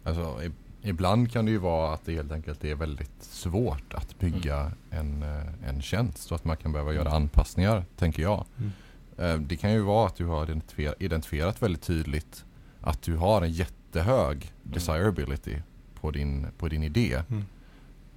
Alltså, 0.04 0.42
ibland 0.82 1.32
kan 1.32 1.46
det 1.46 1.52
ju 1.52 1.58
vara 1.58 1.94
att 1.94 2.06
det 2.06 2.14
helt 2.14 2.32
enkelt 2.32 2.64
är 2.64 2.75
väldigt 2.75 3.24
svårt 3.24 3.94
att 3.94 4.20
bygga 4.20 4.60
mm. 4.60 4.74
en, 4.90 5.24
eh, 5.24 5.70
en 5.70 5.82
tjänst 5.82 6.18
så 6.18 6.36
att 6.36 6.46
man 6.46 6.58
kan 6.58 6.72
behöva 6.72 6.94
göra 6.94 7.10
mm. 7.10 7.14
anpassningar, 7.14 7.86
tänker 7.98 8.24
jag. 8.24 8.46
Mm. 8.58 8.72
Eh, 9.18 9.36
det 9.36 9.58
kan 9.58 9.72
ju 9.72 9.80
vara 9.80 10.08
att 10.08 10.16
du 10.16 10.26
har 10.26 10.62
identifierat 11.00 11.62
väldigt 11.62 11.82
tydligt 11.82 12.46
att 12.82 13.02
du 13.02 13.16
har 13.16 13.42
en 13.42 13.52
jättehög 13.52 14.36
mm. 14.36 14.74
desirability 14.74 15.56
på 16.02 16.12
din, 16.12 16.48
på 16.58 16.68
din 16.68 16.84
idé. 16.84 17.24
Mm. 17.30 17.46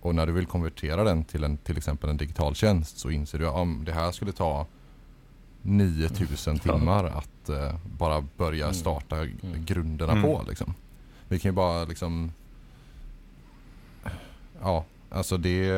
Och 0.01 0.15
när 0.15 0.27
du 0.27 0.33
vill 0.33 0.47
konvertera 0.47 1.05
den 1.05 1.25
till 1.25 1.45
en, 1.45 1.57
till 1.57 1.77
exempel 1.77 2.11
en 2.11 2.17
digital 2.17 2.55
tjänst 2.55 2.99
så 2.99 3.11
inser 3.11 3.39
du 3.39 3.47
att 3.47 3.55
om 3.55 3.85
det 3.85 3.93
här 3.93 4.13
skulle 4.13 4.33
ta 4.33 4.67
9000 5.63 6.59
timmar 6.59 7.05
att 7.05 7.51
uh, 7.51 7.75
bara 7.99 8.25
börja 8.37 8.65
mm. 8.65 8.75
starta 8.75 9.17
mm. 9.17 9.65
grunderna 9.65 10.13
mm. 10.13 10.25
på. 10.25 10.45
Liksom. 10.49 10.75
Vi 11.29 11.39
kan 11.39 11.49
ju 11.49 11.55
bara 11.55 11.85
liksom... 11.85 12.33
Ja, 14.61 14.85
alltså 15.11 15.37
det, 15.37 15.71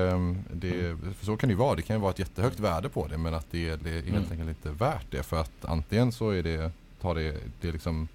det, 0.52 0.80
mm. 0.80 1.14
så 1.22 1.36
kan 1.36 1.48
det 1.48 1.52
ju 1.52 1.58
vara. 1.58 1.74
Det 1.74 1.82
kan 1.82 1.96
ju 1.96 2.00
vara 2.00 2.10
ett 2.10 2.18
jättehögt 2.18 2.60
värde 2.60 2.88
på 2.88 3.06
det 3.06 3.18
men 3.18 3.34
att 3.34 3.46
det, 3.50 3.76
det 3.76 3.90
är 3.90 4.02
helt 4.02 4.30
enkelt 4.30 4.48
inte 4.48 4.70
värt 4.70 5.06
det. 5.10 5.22
För 5.22 5.40
att 5.40 5.64
antingen 5.64 6.12
så 6.12 6.30
är 6.30 6.42
det, 6.42 6.72
tar 7.00 7.14
det, 7.14 7.36
det 7.60 7.72
liksom, 7.72 8.08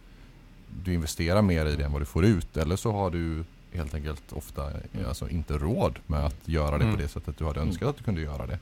du 0.84 0.94
investerar 0.94 1.42
mer 1.42 1.66
i 1.66 1.76
det 1.76 1.84
än 1.84 1.92
vad 1.92 2.02
du 2.02 2.06
får 2.06 2.26
ut 2.26 2.58
eller 2.58 2.76
så 2.76 2.92
har 2.92 3.10
du 3.10 3.44
helt 3.74 3.94
enkelt 3.94 4.34
ofta 4.34 4.72
alltså, 5.08 5.30
inte 5.30 5.58
råd 5.58 6.00
med 6.08 6.26
att 6.26 6.48
göra 6.48 6.78
det 6.78 6.92
på 6.92 6.98
det 6.98 7.08
sättet 7.08 7.38
du 7.38 7.46
hade 7.46 7.60
önskat 7.60 7.90
att 7.90 7.98
du 7.98 8.04
kunde 8.04 8.22
göra 8.22 8.46
det. 8.46 8.60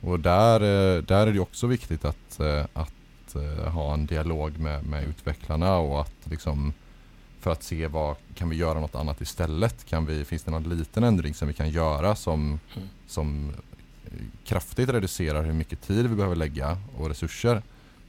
Och 0.00 0.20
där, 0.20 0.60
eh, 0.60 1.02
där 1.02 1.26
är 1.26 1.32
det 1.32 1.40
också 1.40 1.66
viktigt 1.66 2.04
att, 2.04 2.40
eh, 2.40 2.66
att 2.72 3.34
eh, 3.34 3.72
ha 3.72 3.94
en 3.94 4.06
dialog 4.06 4.58
med, 4.58 4.86
med 4.86 5.04
utvecklarna 5.04 5.76
och 5.76 6.00
att 6.00 6.14
liksom 6.24 6.72
för 7.44 7.50
att 7.50 7.62
se 7.62 7.86
vad 7.86 8.16
kan 8.34 8.48
vi 8.48 8.56
göra 8.56 8.80
något 8.80 8.94
annat 8.94 9.20
istället? 9.20 9.84
Kan 9.84 10.06
vi, 10.06 10.24
finns 10.24 10.42
det 10.42 10.50
någon 10.50 10.78
liten 10.78 11.04
ändring 11.04 11.34
som 11.34 11.48
vi 11.48 11.54
kan 11.54 11.70
göra 11.70 12.14
som, 12.14 12.58
mm. 12.76 12.88
som 13.06 13.52
kraftigt 14.44 14.88
reducerar 14.88 15.42
hur 15.42 15.52
mycket 15.52 15.82
tid 15.82 16.06
vi 16.06 16.16
behöver 16.16 16.36
lägga 16.36 16.78
och 16.96 17.08
resurser 17.08 17.62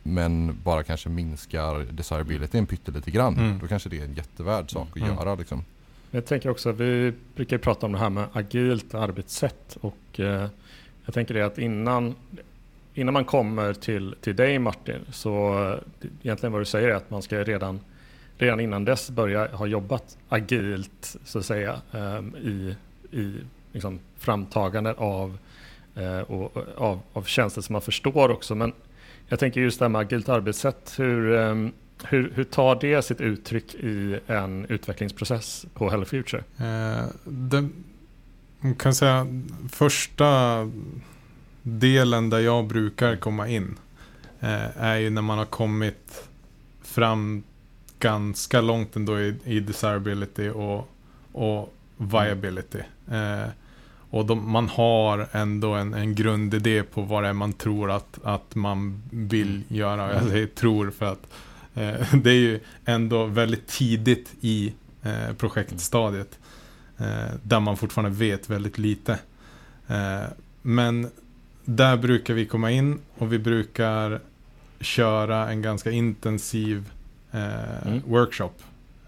men 0.04 0.58
bara 0.64 0.84
kanske 0.84 1.10
minskar 1.10 1.80
desirability 1.92 2.58
en 2.58 2.66
pyttelite 2.66 3.12
grann. 3.12 3.38
Mm. 3.38 3.60
Då 3.60 3.68
kanske 3.68 3.90
det 3.90 4.00
är 4.00 4.04
en 4.04 4.14
jättevärd 4.14 4.72
sak 4.72 4.88
att 4.90 4.98
mm. 4.98 5.16
göra. 5.16 5.36
Liksom. 5.36 5.64
Jag 6.12 6.26
tänker 6.26 6.50
också, 6.50 6.72
vi 6.72 7.14
brukar 7.36 7.58
prata 7.58 7.86
om 7.86 7.92
det 7.92 7.98
här 7.98 8.10
med 8.10 8.28
agilt 8.34 8.94
arbetssätt 8.94 9.78
och 9.82 10.20
eh, 10.20 10.48
jag 11.06 11.14
tänker 11.14 11.34
det 11.34 11.42
att 11.42 11.58
innan, 11.58 12.16
innan 12.94 13.14
man 13.14 13.26
kommer 13.26 13.74
till, 13.74 14.16
till 14.22 14.36
dig 14.36 14.60
Martin, 14.60 15.06
så 15.12 15.56
egentligen 16.24 16.54
vad 16.54 16.62
du 16.62 16.66
säger 16.66 16.90
är 16.90 16.96
att 16.96 17.10
man 17.10 17.22
ska 17.22 17.44
redan, 17.44 17.80
redan 18.38 18.60
innan 18.60 18.86
dess 18.86 19.10
börja 19.10 19.48
ha 19.48 19.66
jobbat 19.66 20.18
agilt 20.30 21.18
så 21.26 21.40
att 21.40 21.46
säga 21.46 21.82
ehm, 21.92 22.36
i, 22.36 22.76
i 23.12 23.34
liksom 23.72 24.00
framtagandet 24.18 24.98
av, 24.98 25.38
eh, 25.96 26.20
och, 26.20 26.58
av, 26.78 27.00
av 27.14 27.24
tjänster 27.24 27.62
som 27.62 27.74
man 27.74 27.82
förstår 27.82 28.32
också. 28.32 28.56
Men 28.56 28.74
Jag 29.28 29.40
tänker 29.40 29.62
just 29.62 29.80
det 29.80 29.86
här 29.86 29.90
med 29.90 30.02
agilt 30.02 30.30
arbetssätt. 30.30 30.94
Hur, 30.98 31.36
ehm, 31.36 31.72
hur, 32.04 32.32
hur 32.36 32.44
tar 32.44 32.76
det 32.76 33.02
sitt 33.02 33.22
uttryck 33.22 33.74
i 33.76 34.20
en 34.28 34.66
utvecklingsprocess 34.66 35.66
på 35.74 35.90
Hello 35.90 36.06
Future? 36.06 36.44
Eh, 36.58 37.06
det, 37.24 37.70
man 38.60 38.76
kan 38.76 38.96
säga 38.96 39.28
första 39.72 40.60
delen 41.62 42.30
där 42.30 42.40
jag 42.40 42.66
brukar 42.66 43.16
komma 43.16 43.48
in 43.48 43.78
eh, 44.40 44.78
är 44.84 44.98
ju 44.98 45.10
när 45.10 45.22
man 45.22 45.38
har 45.38 45.46
kommit 45.46 46.30
fram 46.84 47.44
ganska 48.00 48.62
långt 48.62 48.96
ändå 48.96 49.20
i, 49.20 49.36
i 49.44 49.60
desirability 49.60 50.50
och, 50.50 50.90
och 51.32 51.74
viability. 51.98 52.80
Eh, 53.12 53.50
och 54.10 54.26
de, 54.26 54.52
man 54.52 54.70
har 54.70 55.28
ändå 55.32 55.74
en, 55.74 55.94
en 55.94 56.16
grundidé 56.16 56.84
på 56.84 57.02
vad 57.02 57.24
det 57.24 57.30
är 57.30 57.34
man 57.34 57.54
tror 57.54 57.92
att, 57.92 58.20
att 58.24 58.56
man 58.56 59.02
vill 59.12 59.64
göra. 59.68 60.14
Jag 60.14 60.24
säger 60.24 60.48
tror 60.48 60.92
för 60.92 61.06
att 61.06 61.28
eh, 61.74 62.14
det 62.24 62.30
är 62.30 62.40
ju 62.40 62.60
ändå 62.86 63.26
väldigt 63.26 63.68
tidigt 63.68 64.34
i 64.42 64.74
eh, 65.04 65.34
projektstadiet. 65.38 66.40
Eh, 66.98 67.36
där 67.44 67.60
man 67.60 67.78
fortfarande 67.78 68.18
vet 68.18 68.50
väldigt 68.50 68.78
lite. 68.78 69.20
Eh, 69.88 70.24
men 70.62 71.10
där 71.66 71.98
brukar 71.98 72.34
vi 72.34 72.46
komma 72.46 72.72
in 72.72 73.00
och 73.18 73.34
vi 73.34 73.40
brukar 73.40 74.20
köra 74.80 75.50
en 75.50 75.62
ganska 75.62 75.92
intensiv 75.92 76.90
eh, 77.36 77.88
mm. 77.88 78.02
workshop 78.08 78.52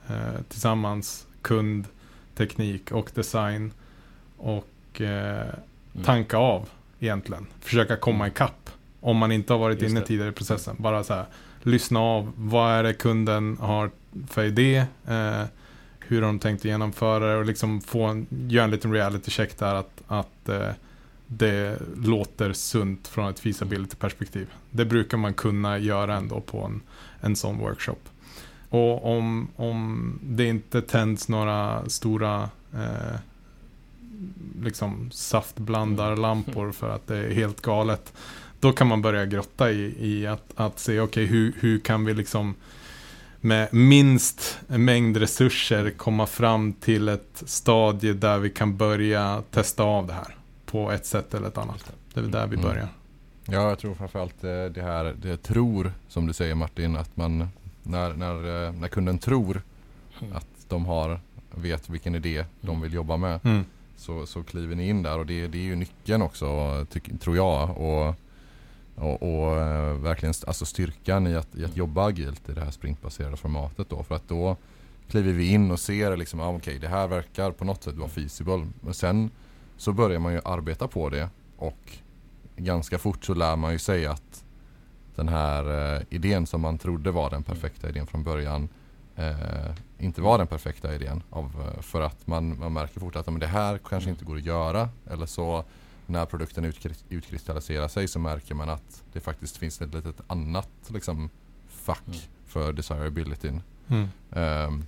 eh, 0.08 0.42
tillsammans, 0.50 1.28
kund, 1.42 1.86
teknik 2.36 2.92
och 2.92 3.12
design 3.16 3.72
och 4.38 5.02
eh, 5.02 5.42
mm. 5.42 6.06
tanka 6.06 6.38
av 6.38 6.70
egentligen. 7.00 7.48
Försöka 7.60 7.98
komma 7.98 8.24
mm. 8.26 8.32
ikapp 8.32 8.70
om 9.00 9.18
man 9.18 9.32
inte 9.32 9.54
har 9.54 9.60
varit 9.60 9.82
Just 9.82 9.92
inne 9.92 10.00
det. 10.00 10.06
tidigare 10.06 10.30
i 10.30 10.34
processen. 10.34 10.76
Bara 10.80 11.04
så 11.04 11.14
här, 11.14 11.26
lyssna 11.64 12.00
av, 12.00 12.32
vad 12.36 12.72
är 12.72 12.84
det 12.84 12.94
kunden 12.94 13.58
har 13.62 13.92
för 14.28 14.44
idé? 14.44 14.86
Eh, 15.08 15.44
hur 16.00 16.22
har 16.22 16.28
de 16.28 16.40
tänkt 16.40 16.66
genomföra 16.66 17.32
det 17.32 17.38
och 17.38 17.46
liksom 17.46 17.82
få 17.82 18.04
en, 18.04 18.28
göra 18.30 18.64
en 18.64 18.72
liten 18.72 18.94
reality 18.94 19.32
check 19.32 19.58
där 19.58 19.76
att, 19.76 20.02
att 20.08 20.50
eh, 20.50 20.70
det 21.28 21.78
låter 21.96 22.54
sunt 22.54 23.08
från 23.08 23.30
ett 23.30 23.40
feasibility-perspektiv. 23.40 24.48
Det 24.72 24.86
brukar 24.86 25.18
man 25.18 25.34
kunna 25.34 25.78
göra 25.78 26.16
ändå 26.16 26.42
på 26.42 26.64
en, 26.64 26.82
en 27.22 27.36
sån 27.36 27.58
workshop. 27.58 28.00
Och 28.70 29.18
om, 29.18 29.48
om 29.56 30.20
det 30.24 30.46
inte 30.46 30.82
tänds 30.82 31.30
några 31.30 31.90
stora 31.90 32.50
eh, 32.74 33.20
liksom 34.62 35.12
saftblandarlampor 35.12 36.62
mm. 36.62 36.74
för 36.74 36.90
att 36.90 37.08
det 37.08 37.18
är 37.18 37.32
helt 37.32 37.62
galet. 37.62 38.14
Då 38.60 38.72
kan 38.72 38.88
man 38.88 39.02
börja 39.02 39.26
grotta 39.26 39.72
i, 39.72 39.96
i 40.00 40.28
att, 40.28 40.52
att 40.56 40.80
se, 40.80 41.00
okej, 41.00 41.04
okay, 41.04 41.26
hur, 41.26 41.54
hur 41.60 41.80
kan 41.80 42.06
vi 42.06 42.14
liksom 42.14 42.56
med 43.42 43.74
minst 43.74 44.60
mängd 44.68 45.18
resurser 45.18 45.90
komma 45.90 46.26
fram 46.26 46.74
till 46.74 47.10
ett 47.10 47.44
stadie 47.46 48.14
där 48.14 48.40
vi 48.40 48.50
kan 48.50 48.78
börja 48.78 49.44
testa 49.52 49.84
av 49.84 50.08
det 50.08 50.14
här 50.14 50.36
på 50.66 50.92
ett 50.92 51.06
sätt 51.06 51.34
eller 51.34 51.48
ett 51.48 51.58
annat. 51.58 51.94
Det 52.14 52.20
är 52.20 52.24
där 52.24 52.48
vi 52.48 52.56
mm. 52.56 52.70
börjar. 52.70 52.88
Ja, 53.46 53.70
jag 53.70 53.80
tror 53.80 53.96
framförallt 53.96 54.44
eh, 54.44 54.66
det 54.66 54.82
här, 54.82 55.16
det 55.22 55.38
tror, 55.38 55.94
som 56.08 56.28
du 56.28 56.34
säger 56.34 56.56
Martin, 56.56 56.96
att 56.96 57.18
man 57.18 57.48
när, 57.88 58.14
när, 58.14 58.66
eh, 58.66 58.72
när 58.72 58.88
kunden 58.88 59.20
tror 59.20 59.62
mm. 60.22 60.36
att 60.36 60.48
de 60.68 60.86
har, 60.86 61.20
vet 61.52 61.90
vilken 61.90 62.16
idé 62.16 62.46
de 62.62 62.70
mm. 62.70 62.82
vill 62.82 62.94
jobba 62.94 63.18
med. 63.18 63.40
Mm. 63.44 63.66
Så, 63.98 64.26
så 64.26 64.44
kliver 64.44 64.76
ni 64.76 64.90
in 64.90 65.04
där 65.04 65.20
och 65.20 65.26
det, 65.26 65.48
det 65.48 65.58
är 65.58 65.64
ju 65.64 65.76
nyckeln 65.76 66.22
också, 66.22 66.86
tyck, 66.90 67.20
tror 67.20 67.36
jag. 67.36 67.78
Och, 67.78 68.16
och, 68.96 69.24
och 69.24 69.58
äh, 69.58 69.94
verkligen 69.94 70.34
alltså 70.48 70.66
styrkan 70.66 71.28
i 71.28 71.36
att, 71.36 71.56
i 71.56 71.66
att 71.66 71.78
jobba 71.78 72.06
agilt 72.06 72.50
i 72.50 72.54
det 72.54 72.62
här 72.62 72.72
sprintbaserade 72.72 73.38
formatet 73.38 73.90
då. 73.90 74.04
För 74.04 74.16
att 74.16 74.28
då 74.28 74.58
kliver 75.10 75.34
vi 75.34 75.48
in 75.48 75.72
och 75.72 75.80
ser 75.80 76.18
liksom, 76.18 76.40
ah, 76.40 76.48
okej 76.48 76.58
okay, 76.58 76.78
det 76.78 76.88
här 76.88 77.08
verkar 77.08 77.52
på 77.52 77.66
något 77.66 77.84
sätt 77.84 77.96
vara 77.96 78.10
feasible. 78.10 78.68
Men 78.82 78.94
sen 78.94 79.30
så 79.78 79.94
börjar 79.94 80.20
man 80.20 80.34
ju 80.34 80.42
arbeta 80.46 80.88
på 80.88 81.10
det 81.10 81.30
och 81.58 81.92
ganska 82.58 82.98
fort 82.98 83.26
så 83.26 83.34
lär 83.34 83.56
man 83.56 83.72
ju 83.72 83.80
sig 83.80 84.06
att 84.06 84.44
den 85.18 85.30
här 85.30 85.96
eh, 85.96 86.02
idén 86.10 86.48
som 86.48 86.62
man 86.62 86.78
trodde 86.78 87.12
var 87.12 87.30
den 87.30 87.44
perfekta 87.44 87.90
idén 87.90 88.08
från 88.08 88.24
början 88.24 88.70
eh, 89.16 89.76
inte 90.00 90.22
var 90.22 90.38
den 90.38 90.48
perfekta 90.48 90.96
idén. 90.96 91.24
Av, 91.30 91.46
eh, 91.46 91.82
för 91.82 92.02
att 92.02 92.28
man, 92.28 92.60
man 92.60 92.74
märker 92.74 93.00
fort 93.00 93.16
att 93.16 93.28
men 93.28 93.40
det 93.40 93.48
här 93.48 93.78
kanske 93.78 94.10
inte 94.10 94.26
går 94.26 94.36
att 94.36 94.46
göra. 94.46 94.90
Eller 95.10 95.26
så 95.26 95.64
när 96.06 96.26
produkten 96.26 96.74
utkristalliserar 97.10 97.88
sig 97.88 98.08
så 98.08 98.20
märker 98.20 98.56
man 98.56 98.70
att 98.70 99.04
det 99.14 99.20
faktiskt 99.20 99.58
finns 99.58 99.82
ett 99.82 99.94
litet 99.94 100.22
annat 100.28 100.70
liksom, 100.88 101.30
fack 101.68 102.08
mm. 102.08 102.20
för 102.46 102.74
desirability. 102.74 103.52
Mm. 103.88 104.08
Um, 104.30 104.86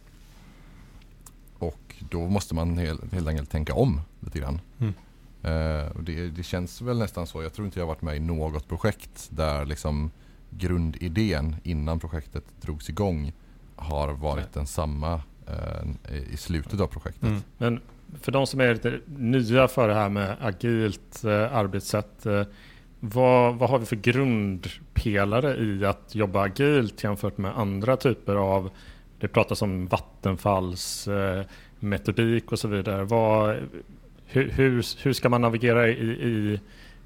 och 1.60 1.96
då 2.10 2.28
måste 2.28 2.56
man 2.56 2.78
helt, 2.78 3.14
helt 3.14 3.28
enkelt 3.28 3.52
tänka 3.52 3.74
om 3.74 4.02
lite 4.20 4.40
grann. 4.40 4.62
Mm. 4.80 4.94
Uh, 5.46 5.92
och 5.98 6.04
det, 6.04 6.30
det, 6.30 6.44
känns 6.44 6.82
väl 6.82 6.98
nästan 6.98 7.28
så. 7.28 7.44
Jag 7.44 7.54
tror 7.54 7.66
inte 7.66 7.80
jag 7.80 7.86
har 7.86 7.94
varit 7.94 8.02
med 8.02 8.18
i 8.18 8.20
något 8.20 8.68
projekt 8.68 9.28
där 9.32 9.66
liksom 9.66 10.12
grundidén 10.50 11.56
innan 11.64 12.00
projektet 12.00 12.44
drogs 12.62 12.90
igång 12.90 13.34
har 13.76 14.14
varit 14.14 14.44
Nej. 14.44 14.52
densamma 14.54 15.14
uh, 15.16 16.24
i 16.34 16.38
slutet 16.38 16.80
av 16.80 16.88
projektet. 16.88 17.24
Mm. 17.24 17.42
Men 17.58 17.80
för 18.22 18.32
de 18.32 18.48
som 18.48 18.60
är 18.60 18.74
lite 18.74 19.00
nya 19.18 19.68
för 19.68 19.88
det 19.88 19.94
här 19.94 20.10
med 20.10 20.36
agilt 20.42 21.22
uh, 21.26 21.32
arbetssätt. 21.32 22.26
vad, 23.00 23.56
vad 23.56 23.70
har 23.70 23.80
vi 23.80 23.86
för 23.86 23.96
grundpelare 23.96 25.58
i 25.58 25.86
att 25.86 26.16
jobba 26.16 26.42
agilt 26.42 27.04
jämfört 27.04 27.38
med 27.38 27.58
andra 27.60 27.98
typer 27.98 28.36
av 28.36 28.70
det 29.20 29.28
pratas 29.28 29.62
om 29.62 29.88
Vattenfalls 29.88 31.08
metodik 31.80 32.52
och 32.52 32.60
så 32.60 32.68
vidare. 32.68 33.04
Vad, 33.04 33.58
hur, 34.32 34.50
hur, 34.50 34.86
hur 35.04 35.14
ska 35.14 35.30
man 35.30 35.42
navigera 35.42 35.88
i, 35.88 35.92
i, 35.92 36.60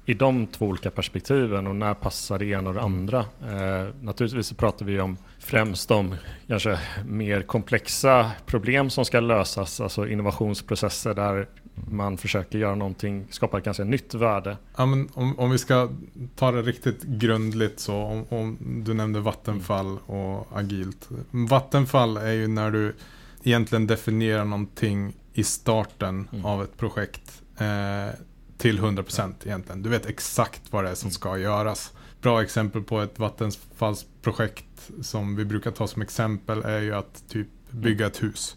i 0.06 0.14
de 0.14 0.46
två 0.46 0.66
olika 0.66 0.90
perspektiven 0.90 1.66
och 1.66 1.76
när 1.76 1.94
passar 1.94 2.38
det 2.38 2.46
ena 2.46 2.68
och 2.68 2.74
det 2.74 2.82
andra? 2.82 3.18
Eh, 3.20 3.88
naturligtvis 4.00 4.46
så 4.46 4.54
pratar 4.54 4.86
vi 4.86 5.00
om 5.00 5.16
främst 5.38 5.90
om 5.90 6.14
kanske 6.46 6.78
mer 7.06 7.42
komplexa 7.42 8.30
problem 8.46 8.90
som 8.90 9.04
ska 9.04 9.20
lösas, 9.20 9.80
alltså 9.80 10.08
innovationsprocesser 10.08 11.14
där 11.14 11.48
man 11.74 12.16
försöker 12.18 12.58
göra 12.58 12.74
någonting, 12.74 13.26
skapa 13.30 13.58
ett 13.58 13.64
ganska 13.64 13.84
nytt 13.84 14.14
värde. 14.14 14.56
Ja, 14.76 14.86
men 14.86 15.08
om, 15.14 15.38
om 15.38 15.50
vi 15.50 15.58
ska 15.58 15.88
ta 16.36 16.50
det 16.52 16.62
riktigt 16.62 17.02
grundligt 17.02 17.80
så, 17.80 17.94
om, 17.94 18.24
om 18.28 18.58
du 18.86 18.94
nämnde 18.94 19.20
Vattenfall 19.20 19.98
och 20.06 20.46
agilt. 20.58 21.08
Vattenfall 21.30 22.16
är 22.16 22.32
ju 22.32 22.48
när 22.48 22.70
du 22.70 22.94
egentligen 23.42 23.86
definierar 23.86 24.44
någonting 24.44 25.14
i 25.34 25.44
starten 25.44 26.28
mm. 26.32 26.44
av 26.44 26.62
ett 26.62 26.76
projekt 26.76 27.42
eh, 27.58 28.14
till 28.58 28.78
100% 28.78 29.34
egentligen. 29.44 29.82
Du 29.82 29.88
vet 29.88 30.06
exakt 30.06 30.62
vad 30.70 30.84
det 30.84 30.90
är 30.90 30.94
som 30.94 31.06
mm. 31.06 31.12
ska 31.12 31.38
göras. 31.38 31.92
Bra 32.20 32.42
exempel 32.42 32.82
på 32.82 33.00
ett 33.00 33.18
vattenfallsprojekt 33.18 34.90
som 35.02 35.36
vi 35.36 35.44
brukar 35.44 35.70
ta 35.70 35.86
som 35.86 36.02
exempel 36.02 36.62
är 36.62 36.80
ju 36.80 36.94
att 36.94 37.24
typ 37.28 37.48
bygga 37.70 38.06
ett 38.06 38.22
hus. 38.22 38.56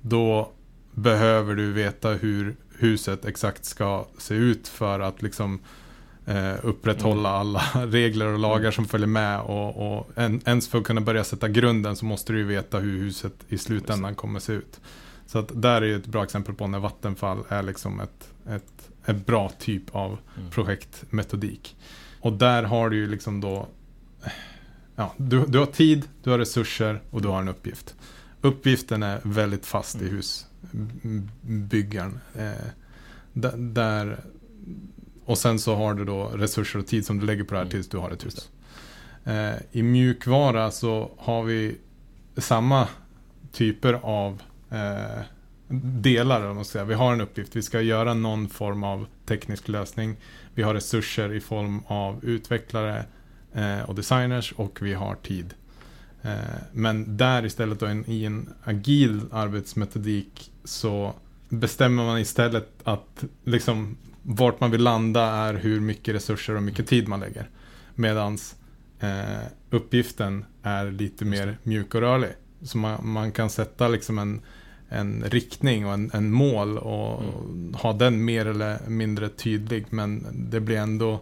Då 0.00 0.52
behöver 0.94 1.54
du 1.54 1.72
veta 1.72 2.10
hur 2.10 2.56
huset 2.78 3.24
exakt 3.24 3.64
ska 3.64 4.06
se 4.18 4.34
ut 4.34 4.68
för 4.68 5.00
att 5.00 5.22
liksom 5.22 5.60
eh, 6.26 6.54
upprätthålla 6.62 7.28
mm. 7.28 7.40
alla 7.40 7.62
regler 7.86 8.26
och 8.26 8.38
lagar 8.38 8.70
som 8.70 8.86
följer 8.86 9.06
med. 9.06 9.40
Och, 9.40 9.98
och 9.98 10.10
en, 10.14 10.40
ens 10.44 10.68
för 10.68 10.78
att 10.78 10.84
kunna 10.84 11.00
börja 11.00 11.24
sätta 11.24 11.48
grunden 11.48 11.96
så 11.96 12.04
måste 12.04 12.32
du 12.32 12.38
ju 12.38 12.44
veta 12.44 12.78
hur 12.78 12.98
huset 12.98 13.34
i 13.48 13.58
slutändan 13.58 14.14
kommer 14.14 14.40
se 14.40 14.52
ut. 14.52 14.80
Så 15.26 15.38
att 15.38 15.62
där 15.62 15.82
är 15.82 15.96
ett 15.96 16.06
bra 16.06 16.24
exempel 16.24 16.54
på 16.54 16.66
när 16.66 16.78
Vattenfall 16.78 17.38
är 17.48 17.62
liksom 17.62 18.00
ett, 18.00 18.34
ett, 18.48 18.90
ett 19.06 19.26
bra 19.26 19.50
typ 19.58 19.94
av 19.94 20.18
mm. 20.38 20.50
projektmetodik. 20.50 21.76
Och 22.20 22.32
där 22.32 22.62
har 22.62 22.90
du 22.90 22.96
ju 22.96 23.06
liksom 23.06 23.40
då 23.40 23.68
ja, 24.96 25.14
du, 25.16 25.46
du 25.46 25.58
har 25.58 25.66
tid, 25.66 26.08
du 26.22 26.30
har 26.30 26.38
resurser 26.38 27.02
och 27.10 27.22
du 27.22 27.28
har 27.28 27.40
en 27.40 27.48
uppgift. 27.48 27.94
Uppgiften 28.40 29.02
är 29.02 29.20
väldigt 29.22 29.66
fast 29.66 30.02
i 30.02 30.08
mm. 30.08 30.16
husbyggaren. 30.16 32.20
Eh, 32.34 32.52
där, 33.56 34.20
och 35.24 35.38
sen 35.38 35.58
så 35.58 35.74
har 35.74 35.94
du 35.94 36.04
då 36.04 36.24
resurser 36.24 36.78
och 36.78 36.86
tid 36.86 37.06
som 37.06 37.18
du 37.18 37.26
lägger 37.26 37.44
på 37.44 37.54
det 37.54 37.58
här 37.58 37.64
mm. 37.64 37.70
tills 37.70 37.88
du 37.88 37.98
har 37.98 38.10
ett 38.10 38.26
hus. 38.26 38.50
Eh, 39.24 39.54
I 39.72 39.82
mjukvara 39.82 40.70
så 40.70 41.10
har 41.18 41.42
vi 41.42 41.76
samma 42.36 42.88
typer 43.52 43.92
av 43.92 44.42
eh, 44.70 45.22
delar. 46.00 46.54
Man 46.54 46.64
säga. 46.64 46.84
Vi 46.84 46.94
har 46.94 47.12
en 47.12 47.20
uppgift, 47.20 47.56
vi 47.56 47.62
ska 47.62 47.80
göra 47.80 48.14
någon 48.14 48.48
form 48.48 48.84
av 48.84 49.06
teknisk 49.26 49.68
lösning. 49.68 50.16
Vi 50.54 50.62
har 50.62 50.74
resurser 50.74 51.32
i 51.32 51.40
form 51.40 51.82
av 51.86 52.24
utvecklare 52.24 53.04
eh, 53.52 53.80
och 53.80 53.94
designers 53.94 54.52
och 54.56 54.78
vi 54.82 54.94
har 54.94 55.14
tid. 55.14 55.54
Eh, 56.22 56.34
men 56.72 57.16
där 57.16 57.44
istället 57.44 57.80
då 57.80 57.86
en, 57.86 58.10
i 58.10 58.24
en 58.24 58.48
agil 58.64 59.20
arbetsmetodik 59.32 60.52
så 60.64 61.14
bestämmer 61.48 62.04
man 62.04 62.18
istället 62.18 62.68
att 62.84 63.24
liksom 63.44 63.96
vart 64.22 64.60
man 64.60 64.70
vill 64.70 64.82
landa 64.82 65.22
är 65.22 65.54
hur 65.54 65.80
mycket 65.80 66.14
resurser 66.14 66.56
och 66.56 66.62
mycket 66.62 66.86
tid 66.86 67.08
man 67.08 67.20
lägger. 67.20 67.48
Medans 67.94 68.56
eh, 69.00 69.46
uppgiften 69.70 70.44
är 70.62 70.90
lite 70.90 71.24
mer 71.24 71.58
mjuk 71.62 71.94
och 71.94 72.00
rörlig. 72.00 72.30
Så 72.62 72.78
man, 72.78 73.00
man 73.08 73.32
kan 73.32 73.50
sätta 73.50 73.88
liksom 73.88 74.18
en, 74.18 74.40
en 74.88 75.24
riktning 75.26 75.86
och 75.86 75.92
en, 75.92 76.10
en 76.14 76.30
mål 76.32 76.78
och 76.78 77.22
Mm. 77.22 77.74
ha 77.74 77.92
den 77.92 78.24
mer 78.24 78.46
eller 78.46 78.78
mindre 78.88 79.28
tydlig. 79.28 79.86
Men 79.90 80.26
det 80.50 80.60
blir 80.60 80.76
ändå, 80.76 81.20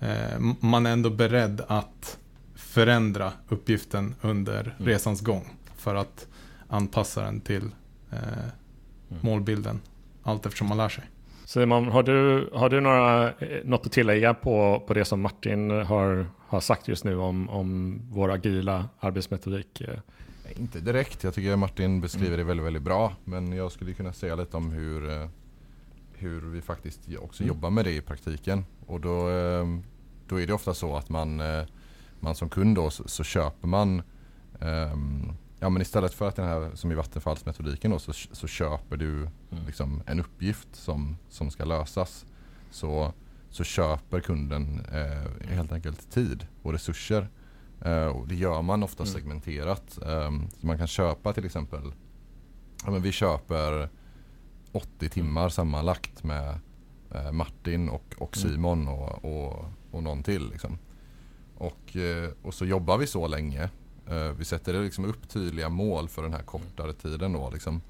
eh, 0.00 0.40
man 0.60 0.86
är 0.86 0.92
ändå 0.92 1.10
beredd 1.10 1.62
att 1.68 2.18
förändra 2.54 3.32
uppgiften 3.48 4.14
under 4.20 4.60
Mm. 4.60 4.72
resans 4.92 5.20
gång. 5.20 5.44
För 5.76 5.94
att 5.94 6.26
anpassa 6.68 7.22
den 7.22 7.40
till 7.40 7.64
eh, 8.12 8.18
Mm. 9.10 9.20
målbilden 9.22 9.80
allt 10.22 10.46
eftersom 10.46 10.68
man 10.68 10.78
lär 10.78 10.88
sig. 10.88 11.04
Simon, 11.44 11.88
har 11.88 12.02
du, 12.02 12.50
har 12.54 12.68
du 12.68 12.80
några, 12.80 13.28
eh, 13.30 13.64
något 13.64 13.86
att 13.86 13.92
tillägga 13.92 14.34
på, 14.34 14.82
på 14.86 14.94
det 14.94 15.04
som 15.04 15.20
Martin 15.20 15.70
har, 15.70 16.26
har 16.46 16.60
sagt 16.60 16.88
just 16.88 17.04
nu 17.04 17.16
om, 17.16 17.48
om 17.48 18.00
vår 18.10 18.30
agila 18.32 18.88
arbetsmetodik? 19.00 19.82
Inte 20.56 20.80
direkt. 20.80 21.24
Jag 21.24 21.34
tycker 21.34 21.56
Martin 21.56 22.00
beskriver 22.00 22.36
det 22.36 22.44
väldigt, 22.44 22.66
väldigt 22.66 22.82
bra. 22.82 23.12
Men 23.24 23.52
jag 23.52 23.72
skulle 23.72 23.92
kunna 23.94 24.12
säga 24.12 24.34
lite 24.34 24.56
om 24.56 24.70
hur, 24.70 25.10
eh, 25.10 25.28
hur 26.14 26.40
vi 26.40 26.60
faktiskt 26.62 27.00
också 27.18 27.42
Mm. 27.42 27.48
jobbar 27.54 27.70
med 27.70 27.84
det 27.84 27.92
i 27.92 28.00
praktiken. 28.00 28.64
Och 28.86 29.00
då, 29.00 29.28
eh, 29.30 29.66
då 30.28 30.40
är 30.40 30.46
det 30.46 30.52
ofta 30.52 30.74
så 30.74 30.96
att 30.96 31.08
man, 31.08 31.40
eh, 31.40 31.64
man 32.20 32.34
som 32.34 32.48
kund 32.48 32.76
då 32.76 32.90
så, 32.90 33.08
så 33.08 33.24
köper 33.24 33.68
man 33.68 34.02
ehm, 34.60 35.32
Ja 35.62 35.68
men 35.68 35.82
istället 35.82 36.14
för 36.14 36.28
att 36.28 36.36
den 36.36 36.44
här 36.46 36.70
som 36.74 36.92
i 36.92 36.94
vattenfallsmetodiken 36.94 37.90
då 37.90 37.98
så, 37.98 38.12
så 38.12 38.46
köper 38.46 38.96
du 38.96 39.10
Mm. 39.52 39.66
liksom 39.66 40.02
en 40.06 40.20
uppgift 40.20 40.68
som, 40.72 41.16
som 41.28 41.50
ska 41.50 41.64
lösas. 41.64 42.26
Så, 42.70 43.12
så 43.50 43.64
köper 43.64 44.20
kunden 44.20 44.80
eh, 44.92 45.48
helt 45.54 45.72
enkelt 45.72 46.10
tid 46.10 46.46
och 46.62 46.72
resurser. 46.72 47.28
Eh, 47.84 48.04
och 48.06 48.28
det 48.28 48.34
gör 48.34 48.62
man 48.62 48.82
ofta 48.82 49.02
Mm. 49.02 49.12
segmenterat. 49.14 49.98
Ehm, 50.06 50.48
så 50.60 50.66
man 50.66 50.78
kan 50.78 50.86
köpa 50.86 51.32
till 51.32 51.44
exempel, 51.44 51.92
ja, 52.84 52.90
men 52.90 53.02
vi 53.02 53.12
köper 53.12 53.88
80 54.72 55.08
timmar 55.08 55.48
sammanlagt 55.48 56.24
med 56.24 56.58
eh, 57.14 57.32
Martin 57.32 57.88
och, 57.88 58.14
och 58.18 58.36
Mm. 58.38 58.50
Simon 58.50 58.88
och, 58.88 59.24
och, 59.24 59.64
och 59.90 60.02
någon 60.02 60.22
till. 60.22 60.50
Liksom. 60.50 60.78
Och, 61.58 61.96
eh, 61.96 62.30
och 62.42 62.54
så 62.54 62.64
jobbar 62.66 62.98
vi 62.98 63.06
så 63.06 63.26
länge. 63.26 63.70
Vi 64.36 64.44
sätter 64.44 64.82
liksom 64.82 65.04
upp 65.04 65.28
tydliga 65.28 65.68
mål 65.68 66.08
för 66.08 66.22
den 66.22 66.32
här 66.32 66.42
kortare 66.42 66.92
tiden. 66.92 67.32
Då, 67.32 67.50
liksom. 67.50 67.80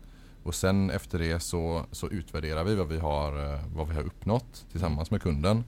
Och 0.42 0.54
sen 0.54 0.90
efter 0.90 1.18
det 1.18 1.40
så, 1.40 1.84
så 1.92 2.08
utvärderar 2.08 2.64
vi 2.64 2.74
vad 2.74 2.88
vi, 2.88 2.98
har, 2.98 3.58
vad 3.74 3.88
vi 3.88 3.94
har 3.94 4.02
uppnått 4.02 4.66
tillsammans 4.70 5.10
med 5.10 5.22
kunden. 5.22 5.64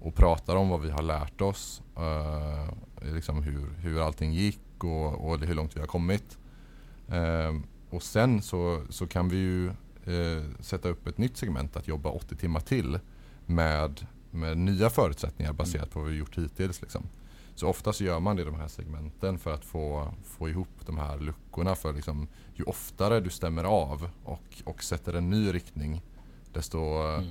Och 0.00 0.14
pratar 0.14 0.56
om 0.56 0.68
vad 0.68 0.80
vi 0.80 0.90
har 0.90 1.02
lärt 1.02 1.40
oss. 1.40 1.82
Liksom 3.12 3.42
hur, 3.42 3.68
hur 3.78 4.06
allting 4.06 4.32
gick 4.32 4.84
och, 4.84 5.30
och 5.30 5.38
hur 5.38 5.54
långt 5.54 5.76
vi 5.76 5.80
har 5.80 5.86
kommit. 5.86 6.38
Eh, 7.08 7.52
och 7.90 8.02
sen 8.02 8.42
så, 8.42 8.82
så 8.90 9.06
kan 9.06 9.28
vi 9.28 9.36
ju 9.36 9.68
eh, 10.04 10.44
sätta 10.60 10.88
upp 10.88 11.06
ett 11.06 11.18
nytt 11.18 11.36
segment 11.36 11.76
att 11.76 11.88
jobba 11.88 12.10
80 12.10 12.36
timmar 12.36 12.60
till 12.60 12.98
med, 13.46 14.06
med 14.30 14.58
nya 14.58 14.90
förutsättningar 14.90 15.52
baserat 15.52 15.90
på 15.90 15.98
vad 15.98 16.08
vi 16.08 16.14
har 16.14 16.18
gjort 16.18 16.38
hittills. 16.38 16.82
Liksom. 16.82 17.02
Så 17.54 17.68
ofta 17.68 17.92
så 17.92 18.04
gör 18.04 18.20
man 18.20 18.36
det 18.36 18.42
i 18.42 18.44
de 18.44 18.54
här 18.54 18.68
segmenten 18.68 19.38
för 19.38 19.54
att 19.54 19.64
få, 19.64 20.14
få 20.24 20.48
ihop 20.48 20.86
de 20.86 20.98
här 20.98 21.18
luckorna. 21.18 21.74
För 21.74 21.92
liksom, 21.92 22.28
ju 22.54 22.64
oftare 22.64 23.20
du 23.20 23.30
stämmer 23.30 23.64
av 23.64 24.10
och, 24.24 24.62
och 24.64 24.84
sätter 24.84 25.14
en 25.14 25.30
ny 25.30 25.52
riktning 25.52 26.02
desto, 26.52 26.78
Mm. 26.78 27.30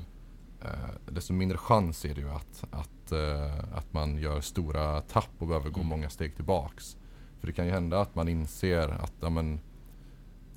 Eh, 0.63 0.69
desto 1.13 1.33
mindre 1.33 1.57
chans 1.57 2.05
är 2.05 2.15
det 2.15 2.21
ju 2.21 2.29
att, 2.29 2.63
att, 2.71 3.11
eh, 3.11 3.59
att 3.77 3.93
man 3.93 4.17
gör 4.17 4.41
stora 4.41 5.01
tapp 5.01 5.29
och 5.37 5.47
behöver 5.47 5.69
gå 5.69 5.79
Mm. 5.79 5.87
många 5.89 6.09
steg 6.09 6.35
tillbaks. 6.35 6.97
För 7.39 7.47
det 7.47 7.53
kan 7.53 7.65
ju 7.65 7.71
hända 7.71 8.01
att 8.01 8.15
man 8.15 8.27
inser 8.27 8.89
att 8.89 9.13
ja, 9.19 9.29
men, 9.29 9.59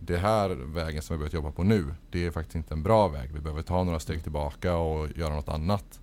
det 0.01 0.17
här 0.19 0.49
vägen 0.51 1.03
som 1.03 1.15
vi 1.15 1.19
börjat 1.19 1.33
jobba 1.33 1.51
på 1.53 1.63
nu, 1.63 1.95
det 2.11 2.27
är 2.27 2.31
faktiskt 2.31 2.57
inte 2.57 2.75
en 2.75 2.83
bra 2.83 3.09
väg. 3.09 3.33
Vi 3.33 3.41
behöver 3.41 3.63
ta 3.63 3.85
några 3.85 4.01
steg 4.01 4.23
tillbaka 4.23 4.77
och 4.77 5.09
göra 5.17 5.35
något 5.35 5.49
annat. 5.49 6.01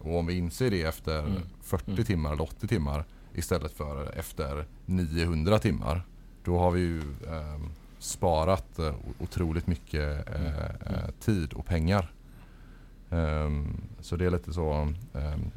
Och 0.00 0.18
om 0.18 0.26
vi 0.26 0.34
inser 0.38 0.70
det 0.70 0.82
efter 0.82 1.18
Mm. 1.18 1.42
40 1.62 1.90
Mm. 1.90 2.04
timmar 2.04 2.32
eller 2.32 2.42
80 2.42 2.68
timmar 2.68 3.04
istället 3.34 3.72
för 3.72 4.18
efter 4.18 4.66
900 4.86 5.58
timmar. 5.58 6.02
Då 6.44 6.58
har 6.58 6.70
vi 6.70 6.80
ju 6.80 6.98
eh, 7.00 7.60
sparat 7.98 8.78
eh, 8.78 8.94
otroligt 9.18 9.66
mycket 9.66 10.28
eh, 10.28 10.40
Mm. 10.42 10.54
eh, 10.86 11.10
tid 11.20 11.52
och 11.52 11.66
pengar. 11.66 12.12
Ehm, 13.10 13.80
så 14.00 14.16
det 14.16 14.26
är 14.26 14.30
lite 14.30 14.52
så 14.52 14.72
ehm, 15.14 15.50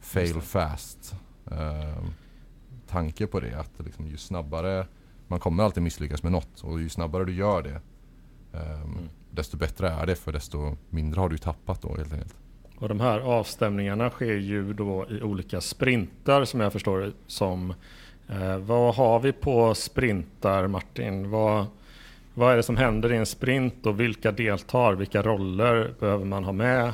fail 0.00 0.40
fast 0.40 1.14
ehm, 1.50 2.10
tanke 2.88 3.26
på 3.26 3.40
det. 3.40 3.54
Att 3.60 3.72
liksom, 3.86 4.06
ju 4.06 4.16
snabbare, 4.16 4.86
man 5.26 5.40
kommer 5.40 5.64
alltid 5.64 5.82
misslyckas 5.82 6.22
med 6.22 6.32
något 6.32 6.60
och 6.60 6.80
ju 6.80 6.88
snabbare 6.88 7.24
du 7.24 7.34
gör 7.34 7.62
det 7.62 7.80
Mm. 8.52 9.08
desto 9.30 9.56
bättre 9.56 9.88
är 9.88 10.06
det 10.06 10.14
för 10.16 10.32
desto 10.32 10.76
mindre 10.90 11.20
har 11.20 11.28
du 11.28 11.38
tappat 11.38 11.82
då 11.82 11.96
helt 11.96 12.12
enkelt. 12.12 12.34
Och 12.78 12.88
de 12.88 13.00
här 13.00 13.20
avstämningarna 13.20 14.10
sker 14.10 14.34
ju 14.34 14.72
då 14.72 15.06
i 15.10 15.22
olika 15.22 15.60
sprintar 15.60 16.44
som 16.44 16.60
jag 16.60 16.72
förstår 16.72 17.12
som. 17.26 17.74
Eh, 18.28 18.58
vad 18.58 18.94
har 18.94 19.20
vi 19.20 19.32
på 19.32 19.74
sprintar 19.74 20.66
Martin? 20.66 21.30
Vad, 21.30 21.66
vad 22.38 22.52
är 22.52 22.56
det 22.56 22.62
som 22.62 22.76
händer 22.76 23.12
i 23.12 23.16
en 23.16 23.26
sprint 23.26 23.86
och 23.86 24.00
vilka 24.00 24.32
deltar? 24.32 24.94
Vilka 24.94 25.22
roller 25.22 25.94
behöver 26.00 26.24
man 26.24 26.44
ha 26.44 26.52
med? 26.52 26.92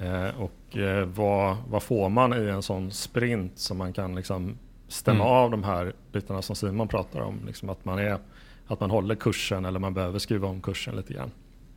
Eh, 0.00 0.40
och 0.40 0.76
eh, 0.76 1.04
vad, 1.04 1.56
vad 1.68 1.82
får 1.82 2.08
man 2.08 2.32
i 2.32 2.48
en 2.48 2.62
sån 2.62 2.90
sprint 2.92 3.58
som 3.58 3.78
man 3.78 3.92
kan 3.92 4.14
liksom 4.14 4.58
stämma 4.88 5.24
Mm. 5.24 5.32
av 5.36 5.50
de 5.50 5.64
här 5.64 5.92
bitarna 6.12 6.42
som 6.42 6.56
Simon 6.56 6.88
pratar 6.88 7.20
om? 7.20 7.40
Liksom 7.46 7.68
att, 7.70 7.84
man 7.84 7.98
är, 7.98 8.18
att 8.66 8.80
man 8.80 8.90
håller 8.90 9.14
kursen 9.14 9.64
eller 9.64 9.80
man 9.80 9.94
behöver 9.94 10.18
skruva 10.18 10.48
om 10.48 10.60
kursen 10.60 10.96
lite 10.96 11.12
grann. 11.14 11.30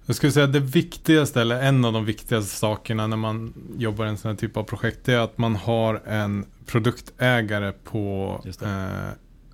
Jag 0.05 0.15
skulle 0.15 0.31
säga 0.31 0.45
att 0.45 0.53
det 0.53 0.59
viktigaste, 0.59 1.41
eller 1.41 1.61
en 1.61 1.85
av 1.85 1.93
de 1.93 2.05
viktigaste 2.05 2.55
sakerna 2.55 3.07
när 3.07 3.17
man 3.17 3.53
jobbar 3.77 4.05
i 4.05 4.09
en 4.09 4.17
sån 4.17 4.29
här 4.31 4.35
typ 4.35 4.57
av 4.57 4.63
projekt, 4.63 4.99
det 5.05 5.13
är 5.13 5.19
att 5.19 5.37
man 5.37 5.55
har 5.55 6.01
en 6.05 6.45
produktägare 6.65 7.71
på 7.83 8.39
eh, 8.61 9.09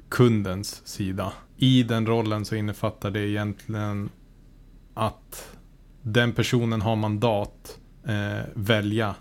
kundens 0.09 0.87
sida. 0.87 1.33
I 1.61 1.83
den 1.83 2.07
rollen 2.07 2.45
så 2.45 2.55
innefattar 2.55 3.11
det 3.11 3.29
egentligen 3.29 4.09
att 4.93 5.57
den 6.01 6.33
personen 6.33 6.81
har 6.81 6.95
mandat 6.95 7.79
eh, 8.07 8.43
välja 8.53 9.15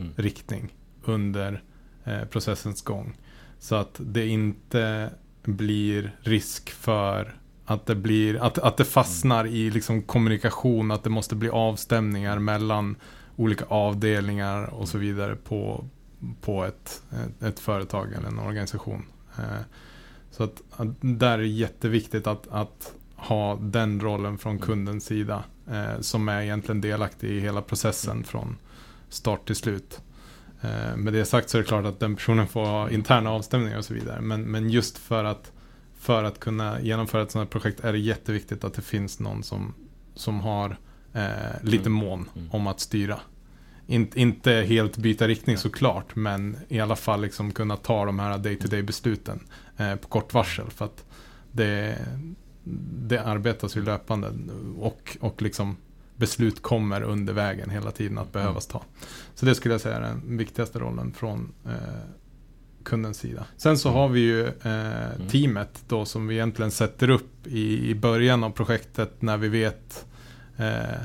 Mm. 0.00 0.12
riktning 0.16 0.74
under 1.04 1.62
eh, 2.04 2.24
processens 2.24 2.82
gång. 2.82 3.16
Så 3.58 3.74
att 3.74 4.00
det 4.04 4.26
inte 4.26 5.10
blir 5.44 6.16
risk 6.20 6.70
för 6.70 7.36
att 7.64 7.86
det, 7.86 7.94
blir, 7.94 8.42
att, 8.42 8.58
att 8.58 8.76
det 8.76 8.84
fastnar 8.84 9.46
i 9.46 9.70
liksom 9.70 10.02
kommunikation, 10.02 10.90
att 10.90 11.04
det 11.04 11.10
måste 11.10 11.34
bli 11.34 11.48
avstämningar 11.48 12.38
mellan 12.38 12.96
olika 13.36 13.64
avdelningar 13.64 14.64
och 14.64 14.88
så 14.88 14.98
vidare 14.98 15.36
på, 15.36 15.84
på 16.40 16.64
ett, 16.64 17.02
ett, 17.10 17.42
ett 17.42 17.60
företag 17.60 18.12
eller 18.12 18.28
en 18.28 18.38
organisation. 18.38 19.04
Eh, 19.38 19.60
Så 20.30 20.44
att, 20.44 20.62
att 20.76 20.88
där 21.00 21.32
är 21.32 21.38
det 21.38 21.46
jätteviktigt 21.46 22.26
att, 22.26 22.48
att 22.50 22.94
ha 23.16 23.56
den 23.56 24.00
rollen 24.00 24.38
från 24.38 24.58
kundens 24.58 25.04
sida 25.04 25.44
eh, 25.70 26.00
som 26.00 26.28
är 26.28 26.42
egentligen 26.42 26.80
delaktig 26.80 27.30
i 27.30 27.40
hela 27.40 27.62
processen 27.62 28.24
från 28.24 28.56
start 29.08 29.46
till 29.46 29.56
slut. 29.56 30.00
Eh, 30.60 30.96
med 30.96 31.12
det 31.12 31.24
sagt 31.24 31.50
så 31.50 31.58
är 31.58 31.62
det 31.62 31.68
klart 31.68 31.84
att 31.84 32.00
den 32.00 32.16
personen 32.16 32.46
får 32.48 32.64
ha 32.64 32.90
interna 32.90 33.30
avstämningar 33.30 33.78
och 33.78 33.84
så 33.84 33.94
vidare. 33.94 34.20
Men, 34.20 34.42
men 34.42 34.70
just 34.70 34.98
för 34.98 35.24
att, 35.24 35.52
för 35.98 36.24
att 36.24 36.40
kunna 36.40 36.80
genomföra 36.80 37.22
ett 37.22 37.30
sådant 37.30 37.48
här 37.54 37.60
projekt 37.60 37.80
är 37.84 37.92
det 37.92 37.98
jätteviktigt 37.98 38.64
att 38.64 38.74
det 38.74 38.82
finns 38.82 39.20
någon 39.20 39.42
som, 39.42 39.74
som 40.14 40.40
har 40.40 40.76
eh, 41.12 41.28
lite 41.62 41.88
Mm. 41.88 41.92
mån 41.92 42.28
Mm. 42.36 42.48
om 42.52 42.66
att 42.66 42.80
styra. 42.80 43.20
In, 43.86 44.10
inte 44.14 44.52
helt 44.52 44.96
byta 44.96 45.28
riktning 45.28 45.56
såklart, 45.56 46.16
men 46.16 46.56
i 46.68 46.80
alla 46.80 46.96
fall 46.96 47.20
liksom 47.20 47.52
kunna 47.52 47.76
ta 47.76 48.04
de 48.04 48.18
här 48.18 48.38
day-to-day 48.38 48.82
besluten 48.82 49.40
eh, 49.40 49.69
på 50.00 50.08
kort 50.08 50.34
varsel. 50.34 50.70
För 50.70 50.84
att 50.84 51.04
det, 51.52 51.98
det 53.08 53.18
arbetas 53.22 53.76
ju 53.76 53.82
löpande 53.84 54.32
och, 54.78 55.16
och 55.20 55.42
liksom 55.42 55.76
beslut 56.16 56.62
kommer 56.62 57.02
under 57.02 57.32
vägen 57.32 57.70
hela 57.70 57.90
tiden 57.90 58.18
att 58.18 58.32
behövas 58.32 58.66
ta. 58.66 58.82
Så 59.34 59.46
det 59.46 59.54
skulle 59.54 59.74
jag 59.74 59.80
säga 59.80 59.96
är 59.96 60.00
den 60.00 60.36
viktigaste 60.38 60.78
rollen 60.78 61.12
från 61.12 61.52
eh, 61.66 61.72
kundens 62.84 63.18
sida. 63.18 63.44
Sen 63.56 63.78
så 63.78 63.90
har 63.90 64.08
vi 64.08 64.20
ju 64.20 64.46
eh, 64.46 65.28
teamet 65.30 65.82
då 65.88 66.04
som 66.04 66.26
vi 66.26 66.34
egentligen 66.34 66.70
sätter 66.70 67.10
upp 67.10 67.46
i, 67.46 67.88
i 67.90 67.94
början 67.94 68.44
av 68.44 68.50
projektet 68.50 69.22
när 69.22 69.36
vi 69.36 69.48
vet 69.48 70.06
eh, 70.56 71.00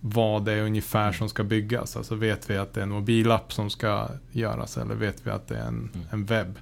vad 0.00 0.44
det 0.44 0.52
är 0.52 0.62
ungefär 0.62 1.12
som 1.12 1.28
ska 1.28 1.44
byggas. 1.44 1.96
Alltså 1.96 2.14
vet 2.14 2.50
vi 2.50 2.56
att 2.56 2.74
det 2.74 2.80
är 2.80 2.82
en 2.82 2.90
mobilapp 2.90 3.52
som 3.52 3.70
ska 3.70 4.08
göras 4.32 4.76
eller 4.78 4.94
vet 4.94 5.26
vi 5.26 5.30
att 5.30 5.48
det 5.48 5.56
är 5.56 5.66
en, 5.66 5.90
Mm. 5.94 6.06
en 6.10 6.24
webb. 6.24 6.58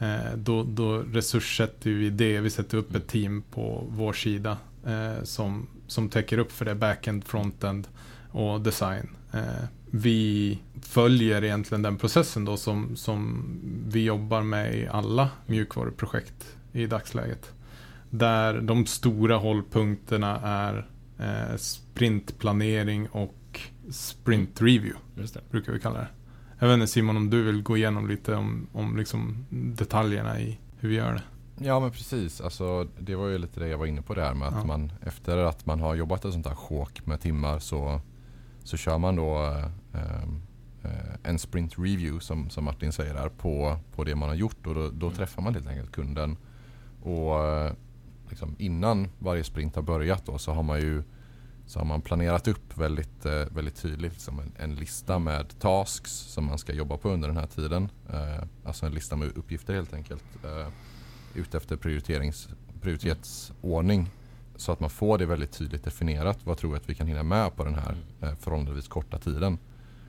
Eh, 0.00 0.36
då, 0.36 0.62
då 0.62 0.98
resurssätter 0.98 1.90
vi 1.90 2.10
det. 2.10 2.40
Vi 2.40 2.50
sätter 2.50 2.78
upp 2.78 2.94
ett 2.94 3.08
team 3.08 3.42
på 3.50 3.86
vår 3.88 4.12
sida 4.12 4.58
eh, 4.86 5.22
som, 5.22 5.66
som 5.86 6.08
täcker 6.08 6.38
upp 6.38 6.52
för 6.52 6.64
det 6.64 6.74
backend, 6.74 7.24
frontend 7.24 7.88
och 8.30 8.60
design. 8.60 9.08
eh, 9.32 9.64
vi 9.92 10.58
följer 10.82 11.44
egentligen 11.44 11.82
den 11.82 11.96
processen 11.96 12.44
då 12.44 12.56
som, 12.56 12.96
som 12.96 13.44
vi 13.88 14.04
jobbar 14.04 14.42
med 14.42 14.74
i 14.74 14.86
alla 14.86 15.30
mjukvaruprojekt 15.46 16.56
i 16.72 16.86
dagsläget. 16.86 17.52
Där 18.10 18.60
de 18.60 18.86
stora 18.86 19.36
hållpunkterna 19.36 20.40
är 20.40 20.86
sprintplanering 21.56 23.08
och 23.08 23.60
sprint 23.90 24.62
review. 24.62 24.94
Just 25.16 25.34
det. 25.34 25.40
Brukar 25.50 25.72
vi 25.72 25.80
kalla 25.80 25.98
det. 25.98 26.08
Jag 26.60 26.68
vet 26.68 26.74
inte 26.74 26.86
Simon 26.86 27.16
om 27.16 27.30
du 27.30 27.42
vill 27.42 27.62
gå 27.62 27.76
igenom 27.76 28.08
lite 28.08 28.34
om, 28.34 28.66
om 28.72 28.96
liksom 28.96 29.46
detaljerna 29.50 30.40
i 30.40 30.58
hur 30.78 30.88
vi 30.88 30.94
gör 30.94 31.12
det. 31.14 31.22
Ja 31.64 31.80
men 31.80 31.90
precis, 31.90 32.40
alltså, 32.40 32.88
det 32.98 33.14
var 33.14 33.26
ju 33.28 33.38
lite 33.38 33.60
det 33.60 33.68
jag 33.68 33.78
var 33.78 33.86
inne 33.86 34.02
på 34.02 34.14
där 34.14 34.34
med 34.34 34.48
att 34.48 34.54
Ja. 34.54 34.64
man 34.64 34.92
efter 35.02 35.36
att 35.36 35.66
man 35.66 35.80
har 35.80 35.94
jobbat 35.94 36.24
ett 36.24 36.32
sånt 36.32 36.46
här 36.46 36.54
sjok 36.54 37.06
med 37.06 37.20
timmar 37.20 37.58
så, 37.58 38.00
så 38.64 38.76
kör 38.76 38.98
man 38.98 39.16
då 39.16 39.44
eh, 39.94 40.22
eh, 40.84 41.14
en 41.22 41.38
sprint 41.38 41.78
review 41.78 42.20
som, 42.20 42.50
som 42.50 42.64
Martin 42.64 42.92
säger 42.92 43.14
där 43.14 43.28
på, 43.28 43.76
på 43.94 44.04
det 44.04 44.14
man 44.14 44.28
har 44.28 44.36
gjort 44.36 44.66
och 44.66 44.74
då, 44.74 44.90
då 44.90 45.06
Mm. 45.06 45.16
träffar 45.16 45.42
man 45.42 45.54
helt 45.54 45.68
enkelt 45.68 45.92
kunden. 45.92 46.36
Och 47.02 47.44
eh, 47.44 47.72
liksom 48.28 48.54
innan 48.58 49.08
varje 49.18 49.44
sprint 49.44 49.74
har 49.76 49.82
börjat 49.82 50.26
då 50.26 50.38
så 50.38 50.52
har 50.52 50.62
man 50.62 50.80
ju 50.80 51.02
så 51.70 51.78
har 51.78 51.86
man 51.86 52.00
planerat 52.00 52.48
upp 52.48 52.78
väldigt, 52.78 53.26
eh, 53.26 53.44
väldigt 53.50 53.76
tydligt 53.76 54.12
liksom 54.12 54.38
en, 54.38 54.52
en 54.56 54.74
lista 54.74 55.18
med 55.18 55.58
tasks 55.60 56.10
som 56.10 56.44
man 56.44 56.58
ska 56.58 56.72
jobba 56.72 56.96
på 56.96 57.10
under 57.10 57.28
den 57.28 57.36
här 57.36 57.46
tiden. 57.46 57.88
Eh, 58.12 58.44
alltså 58.64 58.86
en 58.86 58.92
lista 58.92 59.16
med 59.16 59.36
uppgifter 59.36 59.74
helt 59.74 59.94
enkelt. 59.94 60.24
Eh, 60.44 60.68
ute 61.34 61.56
efter 61.56 61.76
prioriterings, 61.76 62.48
prioritetsordning. 62.80 64.10
Så 64.56 64.72
att 64.72 64.80
man 64.80 64.90
får 64.90 65.18
det 65.18 65.26
väldigt 65.26 65.52
tydligt 65.52 65.84
definierat. 65.84 66.38
Vad 66.44 66.58
tror 66.58 66.72
jag 66.72 66.80
att 66.80 66.88
vi 66.88 66.94
kan 66.94 67.06
hinna 67.06 67.22
med 67.22 67.56
på 67.56 67.64
den 67.64 67.74
här 67.74 67.96
eh, 68.20 68.34
förhållandevis 68.34 68.88
korta 68.88 69.18
tiden. 69.18 69.58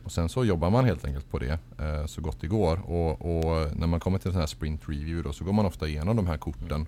Och 0.04 0.12
sen 0.12 0.30
så 0.30 0.46
jobbar 0.46 0.70
man 0.70 0.86
helt 0.86 1.06
enkelt 1.06 1.30
på 1.32 1.40
det 1.40 1.60
eh, 1.80 2.06
så 2.06 2.22
gott 2.22 2.42
det 2.42 2.48
går. 2.48 2.90
Och, 2.90 3.12
och 3.12 3.78
när 3.78 3.88
man 3.88 4.00
kommer 4.00 4.18
till 4.18 4.28
en 4.28 4.34
sån 4.34 4.40
här 4.40 4.48
sprint 4.48 4.90
review 4.90 5.24
då, 5.24 5.34
så 5.34 5.44
går 5.44 5.54
man 5.54 5.66
ofta 5.66 5.88
igenom 5.88 6.16
de 6.16 6.28
här 6.28 6.38
korten. 6.38 6.88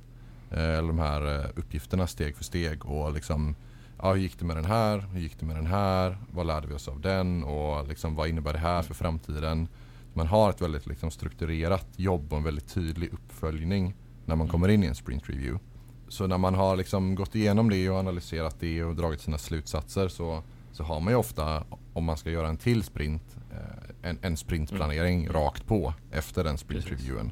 Eh, 0.51 0.77
eller 0.77 0.87
de 0.87 0.99
här 0.99 1.39
eh, 1.39 1.49
uppgifterna 1.55 2.07
steg 2.07 2.35
för 2.35 2.43
steg. 2.43 2.85
Och 2.85 3.13
liksom, 3.13 3.55
ja, 4.03 4.13
hur 4.13 4.21
gick 4.21 4.39
det 4.39 4.45
med 4.45 4.55
den 4.57 4.65
här? 4.65 5.05
Hur 5.13 5.19
gick 5.19 5.39
det 5.39 5.45
med 5.45 5.55
den 5.55 5.65
här? 5.67 6.17
Vad 6.31 6.47
lärde 6.47 6.67
vi 6.67 6.73
oss 6.73 6.87
av 6.87 7.01
den? 7.01 7.43
Och 7.43 7.87
liksom, 7.87 8.15
vad 8.15 8.27
innebär 8.27 8.53
det 8.53 8.59
här 8.59 8.81
för 8.81 8.93
framtiden? 8.93 9.67
Man 10.13 10.27
har 10.27 10.49
ett 10.49 10.61
väldigt 10.61 10.85
liksom, 10.87 11.11
strukturerat 11.11 11.87
jobb 11.95 12.31
och 12.33 12.37
en 12.37 12.43
väldigt 12.43 12.73
tydlig 12.73 13.13
uppföljning 13.13 13.95
när 14.25 14.35
man 14.35 14.47
kommer 14.47 14.67
in 14.67 14.83
i 14.83 14.87
en 14.87 14.95
sprint 14.95 15.29
review. 15.29 15.59
Så 16.07 16.27
när 16.27 16.37
man 16.37 16.55
har 16.55 16.75
liksom 16.75 17.15
gått 17.15 17.35
igenom 17.35 17.69
det 17.69 17.89
och 17.89 17.97
analyserat 17.97 18.59
det 18.59 18.83
och 18.83 18.95
dragit 18.95 19.21
sina 19.21 19.37
slutsatser 19.37 20.07
så, 20.07 20.43
så 20.71 20.83
har 20.83 20.99
man 20.99 21.13
ju 21.13 21.17
ofta, 21.17 21.63
om 21.93 22.03
man 22.03 22.17
ska 22.17 22.29
göra 22.29 22.47
en 22.47 22.57
till 22.57 22.83
sprint, 22.83 23.37
eh, 23.51 24.09
en, 24.09 24.17
en 24.21 24.37
sprintplanering 24.37 25.29
rakt 25.29 25.67
på 25.67 25.93
efter 26.11 26.43
den 26.43 26.57
sprintreviewen. 26.57 27.31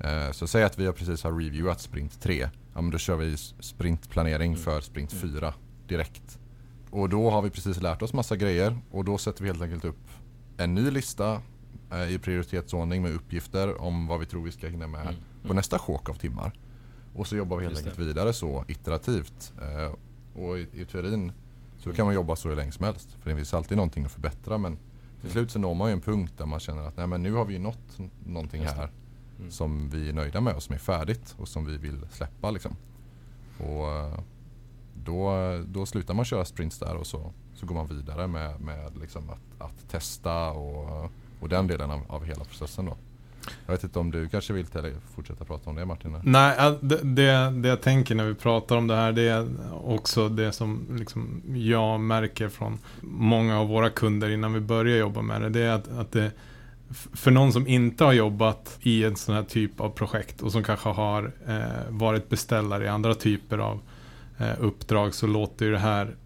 Eh, 0.00 0.30
Så 0.32 0.46
säg 0.46 0.64
att 0.64 0.78
vi 0.78 0.92
precis 0.92 1.22
har 1.24 1.32
reviewat 1.32 1.80
sprint 1.80 2.20
3. 2.20 2.48
Ja, 2.74 2.80
men 2.80 2.90
då 2.90 2.98
kör 2.98 3.16
vi 3.16 3.36
sprintplanering 3.60 4.56
för 4.56 4.80
sprint 4.80 5.12
4 5.12 5.54
direkt. 5.88 6.38
Och 6.90 7.08
då 7.08 7.30
har 7.30 7.42
vi 7.42 7.50
precis 7.50 7.80
lärt 7.82 8.02
oss 8.02 8.12
massa 8.12 8.36
grejer 8.36 8.78
och 8.90 9.04
då 9.04 9.18
sätter 9.18 9.42
vi 9.42 9.48
helt 9.48 9.62
enkelt 9.62 9.84
upp 9.84 10.08
en 10.56 10.74
ny 10.74 10.90
lista 10.90 11.42
eh, 11.92 12.10
i 12.14 12.18
prioritetsordning 12.18 13.02
med 13.02 13.14
uppgifter 13.14 13.80
om 13.80 14.06
vad 14.06 14.20
vi 14.20 14.26
tror 14.26 14.42
vi 14.44 14.52
ska 14.52 14.68
hinna 14.68 14.86
med 14.86 15.00
Mm. 15.06 15.14
på 15.46 15.54
nästa 15.54 15.78
sjok 15.78 16.08
av 16.10 16.14
timmar. 16.14 16.52
Och 17.14 17.26
så 17.26 17.36
jobbar 17.36 17.56
vi 17.56 17.62
helt 17.62 17.72
Just 17.72 17.84
det. 17.84 17.90
enkelt 17.90 18.08
vidare 18.08 18.32
så 18.32 18.64
iterativt. 18.68 19.52
Eh, 19.62 19.94
och 20.42 20.58
i, 20.58 20.68
i 20.72 20.84
teorin 20.84 21.32
så 21.78 21.92
kan 21.92 22.06
man 22.06 22.14
jobba 22.14 22.36
så 22.36 22.48
hur 22.48 22.56
länge 22.56 22.72
som 22.72 22.84
helst. 22.84 23.08
För 23.22 23.30
det 23.30 23.36
finns 23.36 23.54
alltid 23.54 23.76
någonting 23.76 24.04
att 24.04 24.12
förbättra 24.12 24.58
men 24.58 24.78
till 25.20 25.30
slut 25.30 25.50
så 25.50 25.58
når 25.58 25.74
man 25.74 25.88
ju 25.88 25.92
en 25.92 26.00
punkt 26.00 26.32
där 26.36 26.46
man 26.46 26.60
känner 26.60 26.82
att 26.82 26.96
nej 26.96 27.06
men 27.06 27.22
nu 27.22 27.32
har 27.32 27.44
vi 27.44 27.52
ju 27.52 27.58
nått 27.58 27.98
någonting 28.26 28.62
här 28.64 28.90
Mm. 29.38 29.50
som 29.50 29.90
vi 29.90 30.08
är 30.08 30.12
nöjda 30.12 30.40
med 30.40 30.54
och 30.54 30.62
som 30.62 30.74
är 30.74 30.78
färdigt 30.78 31.34
och 31.38 31.48
som 31.48 31.64
vi 31.66 31.76
vill 31.76 32.06
släppa 32.10 32.50
liksom. 32.50 32.76
Och 33.58 33.88
eh, 33.92 34.18
då, 34.94 35.34
då 35.66 35.86
slutar 35.86 36.14
man 36.14 36.24
köra 36.24 36.44
sprints 36.44 36.78
där 36.78 36.96
och 36.96 37.06
så, 37.06 37.32
så 37.54 37.66
går 37.66 37.74
man 37.74 37.86
vidare 37.86 38.26
med, 38.26 38.60
med 38.60 38.98
liksom 39.00 39.30
att, 39.30 39.66
att 39.66 39.90
testa 39.90 40.50
och, 40.50 41.10
och 41.40 41.48
den 41.48 41.66
delen 41.66 41.90
av, 41.90 42.00
av 42.08 42.24
hela 42.24 42.44
processen 42.44 42.84
då. 42.84 42.96
Jag 43.66 43.72
vet 43.74 43.84
inte 43.84 43.98
om 43.98 44.10
du 44.10 44.28
kanske 44.28 44.52
vill 44.52 44.66
fortsätta 45.14 45.44
prata 45.44 45.70
om 45.70 45.76
det 45.76 45.84
Martin? 45.84 46.16
Nej, 46.22 46.76
det, 46.80 46.98
det, 47.02 47.50
det 47.50 47.68
jag 47.68 47.82
tänker 47.82 48.14
när 48.14 48.24
vi 48.24 48.34
pratar 48.34 48.76
om 48.76 48.86
det 48.86 48.96
här, 48.96 49.12
det 49.12 49.22
är 49.22 49.48
också 49.84 50.28
det 50.28 50.52
som 50.52 50.86
liksom 50.98 51.42
jag 51.54 52.00
märker 52.00 52.48
från 52.48 52.78
många 53.00 53.60
av 53.60 53.68
våra 53.68 53.90
kunder 53.90 54.30
innan 54.30 54.52
vi 54.52 54.60
börjar 54.60 54.96
jobba 54.96 55.22
med 55.22 55.42
det. 55.42 55.48
Det 55.48 55.60
är 55.60 55.72
att, 55.72 55.88
att 55.88 56.12
det, 56.12 56.30
för 57.12 57.30
någon 57.30 57.52
som 57.52 57.66
inte 57.66 58.04
har 58.04 58.12
jobbat 58.12 58.78
i 58.82 59.04
en 59.04 59.16
sån 59.16 59.34
här 59.34 59.42
typ 59.42 59.80
av 59.80 59.90
projekt 59.90 60.42
och 60.42 60.52
som 60.52 60.62
kanske 60.62 60.88
har 60.88 61.32
eh, 61.46 61.88
varit 61.88 62.28
beställare 62.28 62.84
i 62.84 62.88
andra 62.88 63.14
typer 63.14 63.58
av 63.58 63.74
eh, 63.74 63.80
uppdrag 64.60 65.14
så 65.14 65.26
låter 65.26 65.64
ju 65.66 65.72
det 65.72 65.78
här 65.78 66.16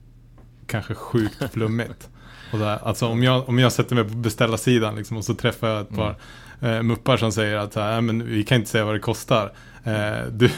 kanske 0.66 0.94
sjukt 0.94 1.52
flummigt. 1.52 2.08
Och 2.52 2.58
där, 2.58 2.78
alltså 2.82 3.06
om 3.06 3.22
jag, 3.22 3.48
om 3.48 3.58
jag 3.58 3.72
sätter 3.72 3.94
mig 3.94 4.04
på 4.04 4.14
beställarsidan 4.14 4.96
liksom, 4.96 5.16
och 5.16 5.24
så 5.24 5.34
träffar 5.34 5.68
jag 5.68 5.80
ett 5.80 5.96
par 5.96 6.16
eh, 6.60 6.82
muppar 6.82 7.16
som 7.16 7.32
säger 7.32 7.56
att 7.56 7.72
så 7.72 7.80
här, 7.80 7.92
"Nej, 7.92 8.00
men 8.00 8.26
vi 8.26 8.44
kan 8.44 8.58
inte 8.58 8.70
säga 8.70 8.84
vad 8.84 8.94
det 8.94 8.98
kostar. 9.00 9.52
Eh, 9.84 10.26
du, 10.32 10.50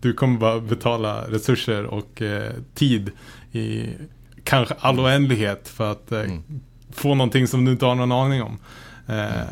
du 0.00 0.12
kommer 0.12 0.38
bara 0.38 0.60
betala 0.60 1.30
resurser 1.30 1.84
och 1.84 2.22
eh, 2.22 2.52
tid 2.74 3.10
i 3.52 3.88
kanske 4.44 4.74
all 4.78 5.00
oändlighet 5.00 5.68
för 5.68 5.92
att 5.92 6.12
eh, 6.12 6.20
Mm. 6.20 6.42
få 6.92 7.14
någonting 7.14 7.46
som 7.46 7.64
du 7.64 7.72
inte 7.72 7.86
har 7.86 7.94
någon 7.94 8.12
aning 8.12 8.42
om. 8.42 8.58
Eh, 9.06 9.14
Mm. 9.24 9.46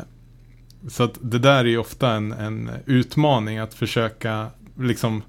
Så 0.89 1.03
att 1.03 1.17
det 1.21 1.39
där 1.39 1.59
är 1.59 1.63
ju 1.65 1.77
ofta 1.77 2.11
en, 2.11 2.31
en 2.31 2.71
utmaning 2.85 3.57
att 3.57 3.73
försöka 3.73 4.47
liksom 4.79 5.15
eh, 5.17 5.21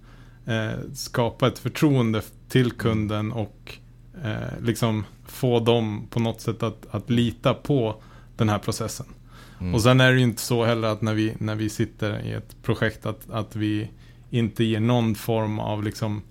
skapa 0.95 1.47
ett 1.47 1.59
förtroende 1.59 2.23
till 2.49 2.73
kunden 2.73 3.33
och 3.33 3.79
eh, 4.25 4.61
liksom 4.63 5.05
få 5.27 5.61
dem 5.61 6.07
på 6.11 6.21
något 6.21 6.41
sätt 6.41 6.63
att, 6.63 6.87
att 6.91 7.11
lita 7.11 7.55
på 7.55 8.03
den 8.37 8.49
här 8.49 8.59
processen. 8.59 9.07
Mm. 9.61 9.75
Och 9.75 9.83
sen 9.83 10.01
är 10.01 10.13
det 10.13 10.19
ju 10.19 10.25
inte 10.25 10.43
så 10.43 10.65
heller 10.65 10.89
att 10.89 11.03
när 11.03 11.15
vi, 11.15 11.35
när 11.39 11.55
vi 11.55 11.69
sitter 11.69 12.27
i 12.27 12.33
ett 12.33 12.57
projekt 12.63 13.07
att, 13.07 13.31
att 13.31 13.57
vi 13.57 13.91
inte 14.31 14.65
ger 14.65 14.81
någon 14.81 15.15
form 15.15 15.59
av 15.59 15.85
liksom 15.85 16.23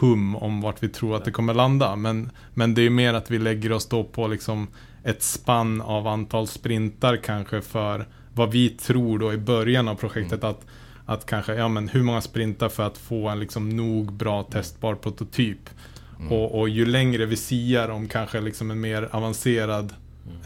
hum 0.00 0.36
om 0.36 0.60
vart 0.60 0.82
vi 0.82 0.88
tror 0.88 1.16
att 1.16 1.24
det 1.24 1.30
kommer 1.30 1.54
landa. 1.54 1.96
Men, 1.96 2.30
men 2.54 2.74
det 2.74 2.82
är 2.82 2.90
mer 2.90 3.14
att 3.14 3.30
vi 3.30 3.38
lägger 3.38 3.72
oss 3.72 3.88
då 3.88 4.04
på 4.04 4.28
liksom 4.28 4.68
ett 5.04 5.22
spann 5.22 5.80
av 5.80 6.06
antal 6.06 6.46
sprintar 6.46 7.16
kanske 7.16 7.60
för 7.60 8.06
vad 8.34 8.50
vi 8.50 8.68
tror 8.68 9.18
då 9.18 9.32
i 9.32 9.38
början 9.38 9.88
av 9.88 9.94
projektet 9.94 10.44
att, 10.44 10.66
att 11.06 11.26
kanske, 11.26 11.54
ja 11.54 11.68
men 11.68 11.88
hur 11.88 12.02
många 12.02 12.20
sprintar 12.20 12.68
för 12.68 12.86
att 12.86 12.98
få 12.98 13.28
en 13.28 13.40
liksom 13.40 13.68
nog 13.68 14.12
bra 14.12 14.42
testbar 14.42 14.94
prototyp. 14.94 15.70
Mm. 16.18 16.32
Och, 16.32 16.60
och 16.60 16.68
ju 16.68 16.86
längre 16.86 17.26
vi 17.26 17.36
siar 17.36 17.88
om 17.88 18.08
kanske 18.08 18.40
liksom 18.40 18.70
en 18.70 18.80
mer 18.80 19.08
avancerad 19.12 19.94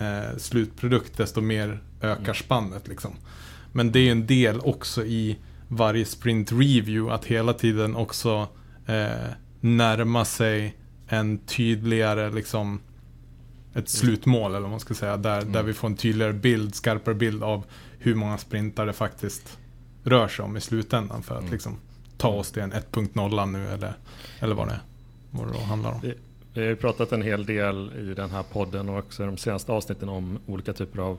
eh, 0.01 0.37
slutprodukt 0.37 1.17
desto 1.17 1.41
mer 1.41 1.81
ökar 2.03 2.35
spannet 2.35 2.89
liksom. 2.89 3.15
Men 3.73 3.93
det 3.93 3.99
är 4.01 4.13
en 4.13 4.27
del 4.27 4.61
också 4.61 5.05
i 5.05 5.39
varje 5.69 6.05
sprint 6.05 6.53
review 6.53 7.15
att 7.15 7.25
hela 7.25 7.53
tiden 7.53 7.97
också 7.97 8.49
eh, 8.87 9.31
närma 9.61 10.25
sig 10.25 10.77
en 11.09 11.39
tydligare 11.39 12.31
liksom 12.31 12.81
ett 13.75 13.89
slutmål 13.89 14.51
eller 14.51 14.61
vad 14.61 14.71
man 14.71 14.81
ska 14.81 14.95
säga. 14.95 15.17
Där, 15.17 15.43
där 15.43 15.63
vi 15.63 15.73
får 15.73 15.89
en 15.89 15.97
tydligare 15.97 16.33
bild, 16.33 16.75
skarpare 16.75 17.15
bild 17.15 17.43
av 17.43 17.65
hur 17.99 18.15
många 18.15 18.39
sprintar 18.39 18.87
det 18.87 18.93
faktiskt 18.93 19.58
rör 20.09 20.29
sig 20.29 20.45
om 20.45 20.57
i 20.57 20.61
slutändan 20.61 21.23
för 21.23 21.35
att 21.35 21.41
Mm. 21.41 21.53
liksom 21.53 21.77
ta 22.17 22.29
oss 22.29 22.53
till 22.53 22.63
en 22.63 22.73
1.0 22.73 23.47
nu 23.53 23.69
eller, 23.69 23.93
eller 24.41 24.55
vad 24.55 24.69
det 24.69 24.73
är. 24.73 24.81
Vad 25.31 25.53
det 25.53 25.59
handlar 25.61 25.93
om. 25.93 26.01
Vi 26.55 26.61
har 26.61 26.69
ju 26.69 26.77
pratat 26.77 27.13
en 27.13 27.23
hel 27.23 27.47
del 27.47 27.93
i 27.99 28.15
den 28.15 28.31
här 28.31 28.43
podden 28.43 28.89
och 28.89 28.99
också 28.99 29.23
i 29.23 29.27
de 29.27 29.37
senaste 29.37 29.73
avsnitten 29.73 30.09
om 30.09 30.39
olika 30.47 30.73
typer 30.73 30.99
av 31.03 31.19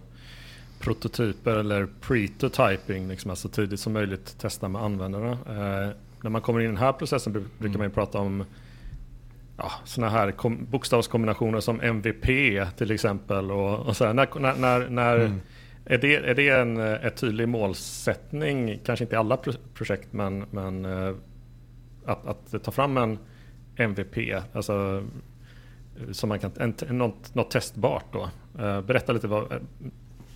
prototyper 0.80 1.52
eller 1.56 1.88
pretotyping, 2.02 3.08
liksom, 3.08 3.32
alltså 3.32 3.49
tidigt 3.49 3.80
som 3.80 3.93
möjligt 3.93 4.39
testa 4.39 4.67
med 4.67 4.82
användarna. 4.84 5.32
Eh, 5.32 5.89
när 6.23 6.30
man 6.30 6.41
kommer 6.41 6.60
in 6.60 6.65
i 6.65 6.67
den 6.67 6.78
här 6.78 6.93
processen 6.93 7.34
bru- 7.36 7.45
brukar 7.58 7.78
man 7.78 7.88
ju 7.88 7.93
prata 7.93 8.17
om 8.19 8.45
ja, 9.58 9.71
sådana 9.86 10.12
här 10.12 10.32
kom- 10.32 10.67
bokstavskombinationer 10.71 11.60
som 11.60 11.82
MVP 11.82 12.25
till 12.78 12.91
exempel. 12.91 13.52
Och, 13.52 13.80
och 13.80 13.97
så 13.97 14.06
här, 14.06 14.13
när, 14.13 14.28
när, 14.39 14.56
när, 14.56 14.89
när 14.89 15.15
Mm. 15.15 15.41
Är 15.86 15.98
det, 15.98 16.15
är 16.15 16.36
det 16.36 16.50
en 16.50 16.78
eh, 16.78 17.06
ett 17.06 17.15
tydlig 17.18 17.48
målsättning, 17.50 18.80
kanske 18.86 19.06
inte 19.06 19.15
i 19.15 19.18
alla 19.18 19.38
pro- 19.38 19.54
projekt, 19.74 20.08
men, 20.13 20.46
men 20.52 20.86
eh, 20.86 21.13
att, 22.06 22.26
att 22.54 22.63
ta 22.63 22.72
fram 22.72 22.98
en 22.98 23.18
MVP, 23.76 24.18
alltså 24.54 25.04
eh, 26.00 26.12
som 26.12 26.30
man 26.30 26.39
kan, 26.39 26.52
en, 26.60 26.74
en, 26.89 26.98
något, 26.98 27.36
något 27.36 27.52
testbart 27.52 28.06
då. 28.12 28.30
Eh, 28.63 28.82
berätta 28.82 29.13
lite 29.13 29.28
vad, 29.28 29.52
eh, 29.52 29.58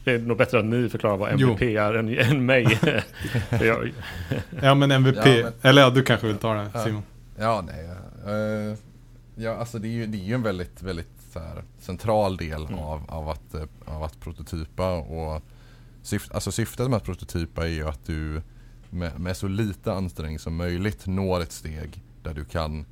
det 0.04 0.12
är 0.12 0.20
nog 0.20 0.38
bättre 0.38 0.60
att 0.60 0.66
ni 0.66 0.90
förklarar 0.90 1.18
vad 1.18 1.32
MVP 1.32 1.62
är 1.62 1.94
än, 1.94 2.18
än 2.18 2.46
mig. 2.46 2.80
Jag, 3.50 3.92
Ja 4.62 4.76
men 4.76 4.92
MVP, 4.92 5.16
Ja, 5.26 5.44
men- 5.44 5.54
eller 5.62 5.82
ja 5.82 5.90
du 5.90 6.04
kanske 6.04 6.28
vill 6.28 6.38
ta 6.38 6.54
det. 6.54 6.80
Simon. 6.86 7.04
Ja, 7.40 7.64
nej. 7.68 7.86
eh, 8.26 8.78
ja, 9.36 9.56
alltså 9.56 9.80
det 9.80 9.88
är, 9.88 9.92
ju, 9.92 10.06
det 10.06 10.18
är 10.18 10.24
ju 10.26 10.34
en 10.34 10.44
väldigt, 10.44 10.82
väldigt 10.84 11.08
så 11.34 11.40
här, 11.40 11.64
central 11.80 12.38
del 12.38 12.66
Mm. 12.66 12.80
av, 12.80 13.04
av, 13.08 13.30
att, 13.30 13.54
eh, 13.54 13.64
av 13.86 14.04
att 14.04 14.20
prototypa. 14.20 14.94
Och 14.94 15.42
syft, 16.02 16.32
alltså 16.32 16.52
syftet 16.52 16.90
med 16.90 16.98
att 16.98 17.04
prototypa 17.04 17.64
är 17.68 17.72
ju 17.72 17.88
att 17.88 18.06
du 18.06 18.42
med, 18.90 19.20
med 19.20 19.38
så 19.38 19.48
lite 19.48 19.94
ansträngning 19.94 20.40
som 20.40 20.56
möjligt 20.56 21.08
når 21.08 21.42
ett 21.42 21.52
steg 21.52 22.04
där 22.24 22.34
du 22.34 22.46
kan 22.46 22.86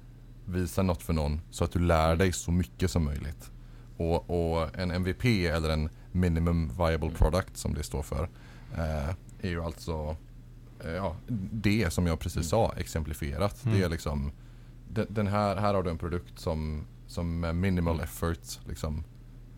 visa 0.45 0.83
något 0.83 1.01
för 1.03 1.13
någon 1.13 1.41
så 1.51 1.63
att 1.63 1.71
du 1.71 1.79
lär 1.79 2.15
dig 2.15 2.31
så 2.31 2.51
mycket 2.51 2.91
som 2.91 3.05
möjligt. 3.05 3.51
Och, 3.97 4.29
och 4.29 4.79
en 4.79 4.91
MVP 4.91 5.25
eller 5.25 5.69
en 5.69 5.89
minimum 6.11 6.71
viable 6.77 7.09
product 7.11 7.57
som 7.57 7.73
det 7.73 7.83
står 7.83 8.03
för 8.03 8.29
eh, 8.75 9.09
är 9.41 9.49
ju 9.49 9.63
alltså 9.63 10.15
eh, 10.83 10.91
ja, 10.91 11.15
det 11.51 11.93
som 11.93 12.07
jag 12.07 12.19
precis 12.19 12.49
sa 12.49 12.73
exemplifierat. 12.77 13.65
Mm. 13.65 13.77
Det 13.77 13.83
är 13.85 13.89
liksom 13.89 14.31
den, 14.89 15.05
den 15.09 15.27
här, 15.27 15.55
här 15.55 15.73
har 15.73 15.83
du 15.83 15.89
en 15.89 15.97
produkt 15.97 16.39
som, 16.39 16.85
som 17.11 17.39
med 17.39 17.55
minimal 17.55 17.99
effort 17.99 18.59
liksom, 18.67 19.03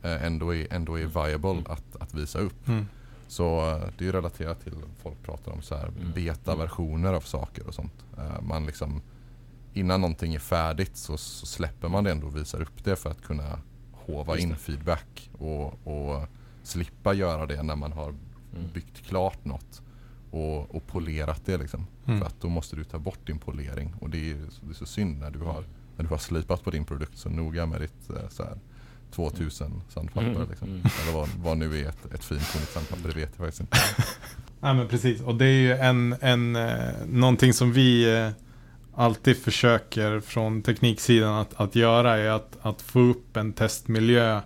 eh, 0.04 0.24
ändå, 0.26 0.56
är, 0.56 0.74
ändå 0.74 1.00
är 1.00 1.06
viable 1.06 1.64
att, 1.66 1.96
att 2.00 2.14
visa 2.14 2.40
upp. 2.40 2.68
Mm. 2.68 2.86
Så 3.28 3.70
eh, 3.72 3.84
det 3.98 4.08
är 4.08 4.12
relaterat 4.12 4.64
till 4.64 4.74
folk 5.04 5.24
pratar 5.24 5.52
om 5.52 5.62
så 5.62 5.76
här 5.76 5.88
Mm. 5.88 6.12
beta-versioner 6.16 7.14
av 7.14 7.22
saker 7.22 7.68
och 7.68 7.74
sånt. 7.74 8.06
Eh, 8.18 8.42
Man 8.42 8.66
liksom 8.66 9.02
innan 9.74 10.02
någonting 10.02 10.34
är 10.36 10.40
färdigt 10.40 10.98
så, 10.98 11.18
så 11.18 11.46
släpper 11.46 11.90
man 11.90 12.04
det 12.04 12.12
ändå 12.12 12.28
och 12.28 12.36
visar 12.38 12.62
upp 12.62 12.84
det 12.84 12.96
för 12.96 13.10
att 13.12 13.22
kunna 13.22 13.60
hova 13.92 14.38
in 14.38 14.56
feedback 14.56 15.30
och, 15.40 15.88
och 15.88 16.28
slippa 16.64 17.14
göra 17.14 17.46
det 17.46 17.64
när 17.64 17.76
man 17.76 17.92
har 17.92 18.14
Mm. 18.56 18.70
byggt 18.74 19.02
klart 19.08 19.46
något 19.46 19.82
och, 20.32 20.76
och 20.76 20.88
polerat 20.88 21.42
det 21.46 21.58
liksom. 21.58 21.88
Mm. 22.06 22.20
För 22.20 22.26
att 22.28 22.42
då 22.42 22.50
måste 22.50 22.76
du 22.76 22.84
ta 22.84 23.00
bort 23.00 23.28
din 23.28 23.40
polering 23.40 23.94
och 24.02 24.10
det 24.10 24.32
är, 24.32 24.36
det 24.36 24.70
är 24.70 24.74
så 24.74 24.86
synd 24.86 25.20
när 25.20 25.32
du 25.32 25.40
har, 25.40 25.64
när 25.96 26.04
du 26.04 26.10
har 26.10 26.18
slipat 26.18 26.64
på 26.64 26.72
din 26.72 26.86
produkt 26.86 27.18
så 27.18 27.30
noga 27.30 27.66
med 27.66 27.82
ditt 27.82 28.10
eh, 28.10 28.30
så 28.30 28.44
här, 28.44 28.58
2000 29.12 29.82
sandpapper. 29.90 30.30
Mm, 30.30 30.50
Liksom. 30.50 30.68
mm. 30.68 30.82
Eller 31.02 31.14
vad, 31.14 31.30
vad 31.30 31.58
nu 31.58 31.80
är 31.80 31.90
ett, 31.90 32.14
ett 32.14 32.24
finkornigt 32.24 32.74
sandpapper, 32.74 33.10
det 33.10 33.16
vet 33.16 33.30
jag 33.38 33.46
faktiskt 33.46 33.60
inte. 33.60 33.78
Nej 34.60 34.74
men 34.74 34.88
precis, 34.88 35.22
och 35.22 35.36
det 35.36 35.46
är 35.46 35.62
ju 35.62 35.74
en, 35.74 36.16
en, 36.22 36.56
eh, 36.56 37.06
någonting 37.08 37.54
som 37.54 37.72
vi 37.74 38.18
eh, 38.18 38.30
alltid 38.96 39.38
försöker 39.38 40.20
från 40.20 40.62
tekniksidan 40.62 41.34
att, 41.34 41.54
att 41.56 41.76
göra 41.76 42.18
är 42.18 42.30
att, 42.30 42.58
att 42.62 42.82
få 42.82 43.00
upp 43.00 43.38
en 43.38 43.54
testmiljö 43.54 44.42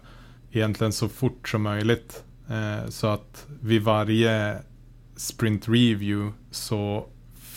egentligen 0.51 0.93
så 0.93 1.09
fort 1.09 1.49
som 1.49 1.61
möjligt. 1.61 2.23
Så 2.89 3.07
att 3.07 3.45
vid 3.61 3.81
varje 3.81 4.57
sprint 5.15 5.67
review 5.67 6.33
så 6.51 7.07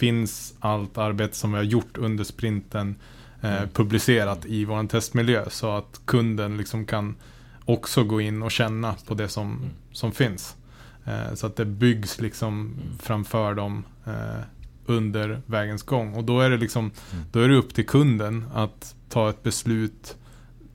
finns 0.01 0.55
allt 0.61 0.99
arbete 0.99 1.37
som 1.37 1.53
vi 1.53 1.57
har 1.57 1.65
gjort 1.65 1.99
under 1.99 2.25
sprinten 2.25 2.97
eh, 3.43 3.57
Mm. 3.57 3.69
publicerat 3.69 4.47
i 4.47 4.65
vår 4.65 4.87
testmiljö 4.89 5.45
så 5.51 5.77
att 5.77 6.01
kunden 6.05 6.57
liksom 6.57 6.85
kan 6.87 7.17
också 7.65 8.05
gå 8.05 8.21
in 8.21 8.43
och 8.43 8.51
känna 8.51 8.95
på 9.07 9.15
det 9.15 9.29
som, 9.29 9.47
Mm. 9.57 9.69
som 9.93 10.13
finns. 10.13 10.57
Eh, 11.05 11.35
så 11.35 11.47
att 11.47 11.57
det 11.57 11.65
byggs 11.65 12.21
liksom 12.21 12.61
Mm. 12.61 12.99
framför 12.99 13.55
dem 13.55 13.85
eh, 14.07 14.41
under 14.87 15.43
vägens 15.47 15.83
gång. 15.83 16.15
Och 16.15 16.25
då 16.25 16.41
är 16.41 16.51
det 16.51 16.57
liksom, 16.57 16.91
då 17.33 17.41
är 17.41 17.49
det 17.49 17.57
upp 17.57 17.75
till 17.75 17.87
kunden 17.87 18.45
att 18.55 18.95
ta 19.09 19.31
ett 19.31 19.43
beslut 19.43 20.17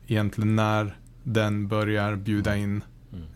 egentligen 0.08 0.56
när 0.56 0.98
den 1.24 1.68
börjar 1.68 2.16
bjuda 2.16 2.56
in 2.58 2.82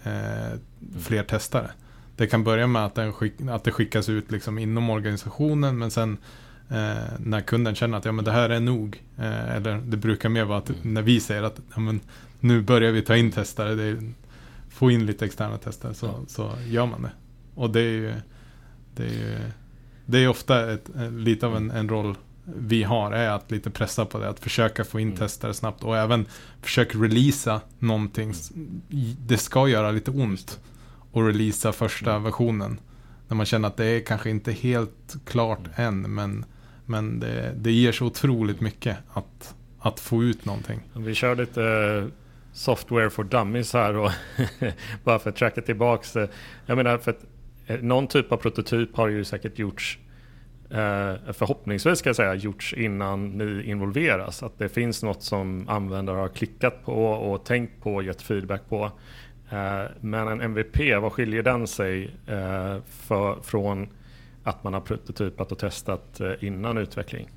eh, 0.03 0.59
fler 1.01 1.23
testare. 1.23 1.71
Det 2.15 2.27
kan 2.27 2.43
börja 2.43 2.67
med 2.67 2.85
att, 2.85 2.95
den 2.95 3.13
skick, 3.13 3.33
att 3.49 3.63
det 3.63 3.71
skickas 3.71 4.09
ut 4.09 4.31
liksom 4.31 4.57
inom 4.59 4.89
organisationen 4.89 5.77
men 5.77 5.91
sen 5.91 6.17
eh, 6.69 7.03
när 7.19 7.41
kunden 7.41 7.75
känner 7.75 7.97
att 7.97 8.05
ja, 8.05 8.11
men 8.11 8.25
det 8.25 8.31
här 8.31 8.49
är 8.49 8.59
nog. 8.59 9.03
Eh, 9.17 9.55
eller 9.55 9.81
det 9.85 9.97
brukar 9.97 10.29
mer 10.29 10.43
vara 10.45 10.57
att 10.57 10.69
Mm. 10.69 10.93
när 10.93 11.01
vi 11.01 11.19
säger 11.19 11.43
att 11.43 11.59
ja, 11.75 11.79
men, 11.79 11.99
nu 12.39 12.61
börjar 12.61 12.91
vi 12.91 13.01
ta 13.01 13.15
in 13.15 13.31
testare. 13.31 13.75
Det 13.75 13.83
är, 13.83 14.11
få 14.69 14.91
in 14.91 15.05
lite 15.05 15.25
externa 15.25 15.57
testare 15.57 15.93
så, 15.93 16.05
Ja. 16.05 16.19
så 16.27 16.51
gör 16.67 16.85
man 16.85 17.01
det. 17.01 17.11
Och 17.55 17.69
det 17.69 17.79
är 17.81 17.83
ju 17.91 18.13
det 18.95 19.03
är, 19.03 19.09
ju, 19.13 19.37
det 20.05 20.17
är 20.17 20.27
ofta 20.27 20.71
ett, 20.73 20.89
eh, 20.95 21.11
lite 21.11 21.45
av 21.47 21.55
en, 21.55 21.71
en 21.71 21.89
roll 21.89 22.15
vi 22.57 22.83
har 22.83 23.11
är 23.11 23.29
att 23.29 23.51
lite 23.51 23.69
pressa 23.69 24.05
på 24.05 24.19
det. 24.19 24.29
Att 24.29 24.39
försöka 24.39 24.83
få 24.85 24.99
in 24.99 25.07
Mm. 25.07 25.17
testare 25.19 25.53
snabbt 25.53 25.83
och 25.83 25.97
även 25.97 26.25
försöka 26.61 26.97
releasa 26.97 27.61
någonting. 27.79 28.33
Det 29.27 29.37
ska 29.37 29.67
göra 29.67 29.91
lite 29.91 30.11
ont 30.11 30.59
att 31.13 31.21
releasa 31.23 31.71
första 31.71 32.11
Mm. 32.11 32.23
versionen. 32.23 32.79
När 33.27 33.35
man 33.37 33.45
känner 33.45 33.67
att 33.67 33.77
det 33.77 33.85
är 33.85 33.99
kanske 33.99 34.29
inte 34.29 34.51
helt 34.51 35.15
klart 35.25 35.59
än 35.75 36.01
men, 36.15 36.45
men 36.89 37.19
det, 37.19 37.53
det 37.57 37.71
ger 37.71 37.91
så 37.91 38.05
otroligt 38.05 38.61
mycket 38.61 38.97
att, 39.13 39.55
att 39.79 39.99
få 39.99 40.23
ut 40.23 40.45
någonting. 40.45 40.79
Vi 40.95 41.15
kör 41.15 41.35
lite 41.35 41.63
eh, 41.63 42.13
software 42.53 43.09
for 43.09 43.23
dummies 43.23 43.73
här 43.73 43.95
och 43.95 44.11
bara 45.03 45.19
för 45.19 45.29
att 45.29 45.35
tracka 45.35 45.61
tillbaks. 45.61 46.15
Eh, 46.15 46.29
jag 46.65 46.77
menar 46.77 46.97
för 46.97 47.11
att 47.11 47.25
eh, 47.67 47.79
någon 47.81 48.07
typ 48.07 48.31
av 48.31 48.37
prototyp 48.37 48.95
har 48.95 49.07
ju 49.07 49.23
säkert 49.23 49.59
gjorts 49.59 49.99
förhoppningsvis 51.33 51.99
ska 51.99 52.09
jag 52.09 52.15
säga 52.15 52.35
gjorts 52.35 52.73
innan 52.73 53.29
ni 53.29 53.63
involveras. 53.63 54.43
Att 54.43 54.57
det 54.57 54.69
finns 54.69 55.03
något 55.03 55.23
som 55.23 55.69
användare 55.69 56.17
har 56.17 56.27
klickat 56.27 56.85
på 56.85 57.05
och 57.05 57.45
tänkt 57.45 57.83
på 57.83 57.95
och 57.95 58.03
gett 58.03 58.21
feedback 58.21 58.61
på. 58.69 58.91
Men 59.99 60.27
en 60.27 60.41
MVP, 60.41 61.01
vad 61.01 61.13
skiljer 61.13 61.43
den 61.43 61.67
sig 61.67 62.15
för, 62.85 63.41
från 63.41 63.87
att 64.43 64.63
man 64.63 64.73
har 64.73 64.81
prototypat 64.81 65.51
och 65.51 65.59
testat 65.59 66.19
eh, 66.19 66.31
innan 66.39 66.77
utveckling? 66.77 67.29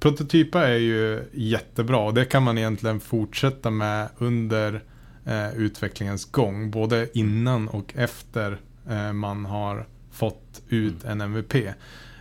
Prototypa 0.00 0.68
är 0.68 0.78
ju 0.78 1.24
jättebra 1.32 1.98
och 1.98 2.14
det 2.14 2.24
kan 2.24 2.42
man 2.42 2.58
egentligen 2.58 3.00
fortsätta 3.00 3.70
med 3.70 4.08
under 4.18 4.82
eh, 5.24 5.54
utvecklingens 5.56 6.24
gång. 6.24 6.70
Både 6.70 7.18
innan 7.18 7.68
och 7.68 7.92
efter 7.96 8.60
eh, 8.88 9.12
man 9.12 9.44
har 9.44 9.86
fått 10.10 10.62
ut 10.68 11.04
en 11.04 11.20
MVP. 11.20 11.54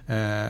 Eh, 0.07 0.47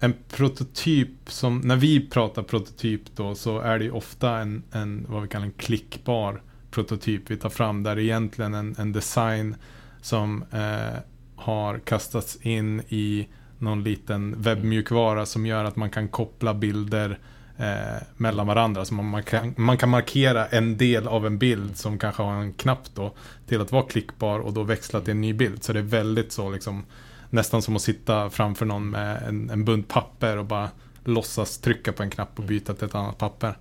en 0.00 0.14
prototyp 0.28 1.10
som, 1.26 1.60
när 1.60 1.76
vi 1.76 2.08
pratar 2.08 2.42
prototyp 2.42 3.16
då 3.16 3.34
så 3.34 3.60
är 3.60 3.78
det 3.78 3.84
ju 3.84 3.90
ofta 3.90 4.38
en, 4.38 4.62
en 4.72 5.06
vad 5.08 5.22
vi 5.22 5.28
kallar 5.28 5.46
en 5.46 5.52
klickbar 5.52 6.42
prototyp 6.70 7.30
vi 7.30 7.36
tar 7.36 7.48
fram 7.48 7.82
där 7.82 7.98
egentligen 7.98 8.54
en, 8.54 8.74
en 8.78 8.92
design 8.92 9.56
som 10.02 10.44
eh, 10.52 10.98
har 11.38 11.78
kastats 11.78 12.38
in 12.42 12.80
i 12.88 13.28
någon 13.58 13.84
liten 13.84 14.42
webbmjukvara 14.42 15.26
som 15.26 15.46
gör 15.46 15.64
att 15.64 15.76
man 15.76 15.90
kan 15.90 16.08
koppla 16.08 16.54
bilder 16.54 17.18
eh, 17.56 18.02
mellan 18.16 18.46
varandra. 18.46 18.84
Så 18.84 18.94
man, 18.94 19.06
man, 19.06 19.22
kan, 19.22 19.54
man 19.56 19.78
kan 19.78 19.88
markera 19.88 20.46
en 20.46 20.76
del 20.76 21.08
av 21.08 21.26
en 21.26 21.38
bild 21.38 21.76
som 21.76 21.98
kanske 21.98 22.22
har 22.22 22.32
en 22.32 22.52
knapp 22.52 22.94
då 22.94 23.14
till 23.46 23.60
att 23.60 23.72
vara 23.72 23.82
klickbar 23.82 24.38
och 24.38 24.52
då 24.52 24.62
växla 24.62 25.00
till 25.00 25.10
en 25.10 25.20
ny 25.20 25.32
bild. 25.32 25.62
Så 25.64 25.72
det 25.72 25.78
är 25.78 25.82
väldigt 25.82 26.32
så 26.32 26.50
liksom 26.50 26.84
nästan 27.30 27.62
som 27.62 27.76
att 27.76 27.82
sitta 27.82 28.30
framför 28.30 28.66
någon 28.66 28.90
med 28.90 29.22
en, 29.28 29.50
en 29.50 29.64
bunt 29.64 29.88
papper 29.88 30.36
och 30.36 30.44
bara 30.44 30.70
låtsas 31.04 31.58
trycka 31.58 31.92
på 31.92 32.02
en 32.02 32.10
knapp 32.10 32.38
och 32.38 32.44
byta 32.44 32.74
till 32.74 32.84
ett 32.84 32.94
annat 32.94 33.18
papper. 33.18 33.58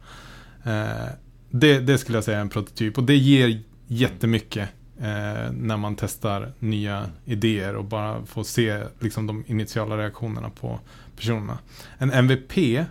Eh, 0.63 1.07
det, 1.49 1.79
det 1.79 1.97
skulle 1.97 2.17
jag 2.17 2.23
säga 2.23 2.37
är 2.37 2.41
en 2.41 2.49
prototyp 2.49 2.97
och 2.97 3.03
det 3.03 3.15
ger 3.15 3.61
jättemycket 3.87 4.69
eh, 4.99 5.51
när 5.51 5.77
man 5.77 5.95
testar 5.95 6.53
nya 6.59 7.09
idéer 7.25 7.75
och 7.75 7.85
bara 7.85 8.25
får 8.25 8.43
se 8.43 8.83
liksom, 8.99 9.27
de 9.27 9.43
initiala 9.47 9.97
reaktionerna 9.97 10.49
på 10.49 10.79
personerna. 11.15 11.57
En 11.97 12.11
MVP, 12.11 12.85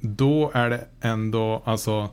då 0.00 0.50
är 0.54 0.70
det 0.70 0.86
ändå 1.00 1.62
alltså 1.64 2.08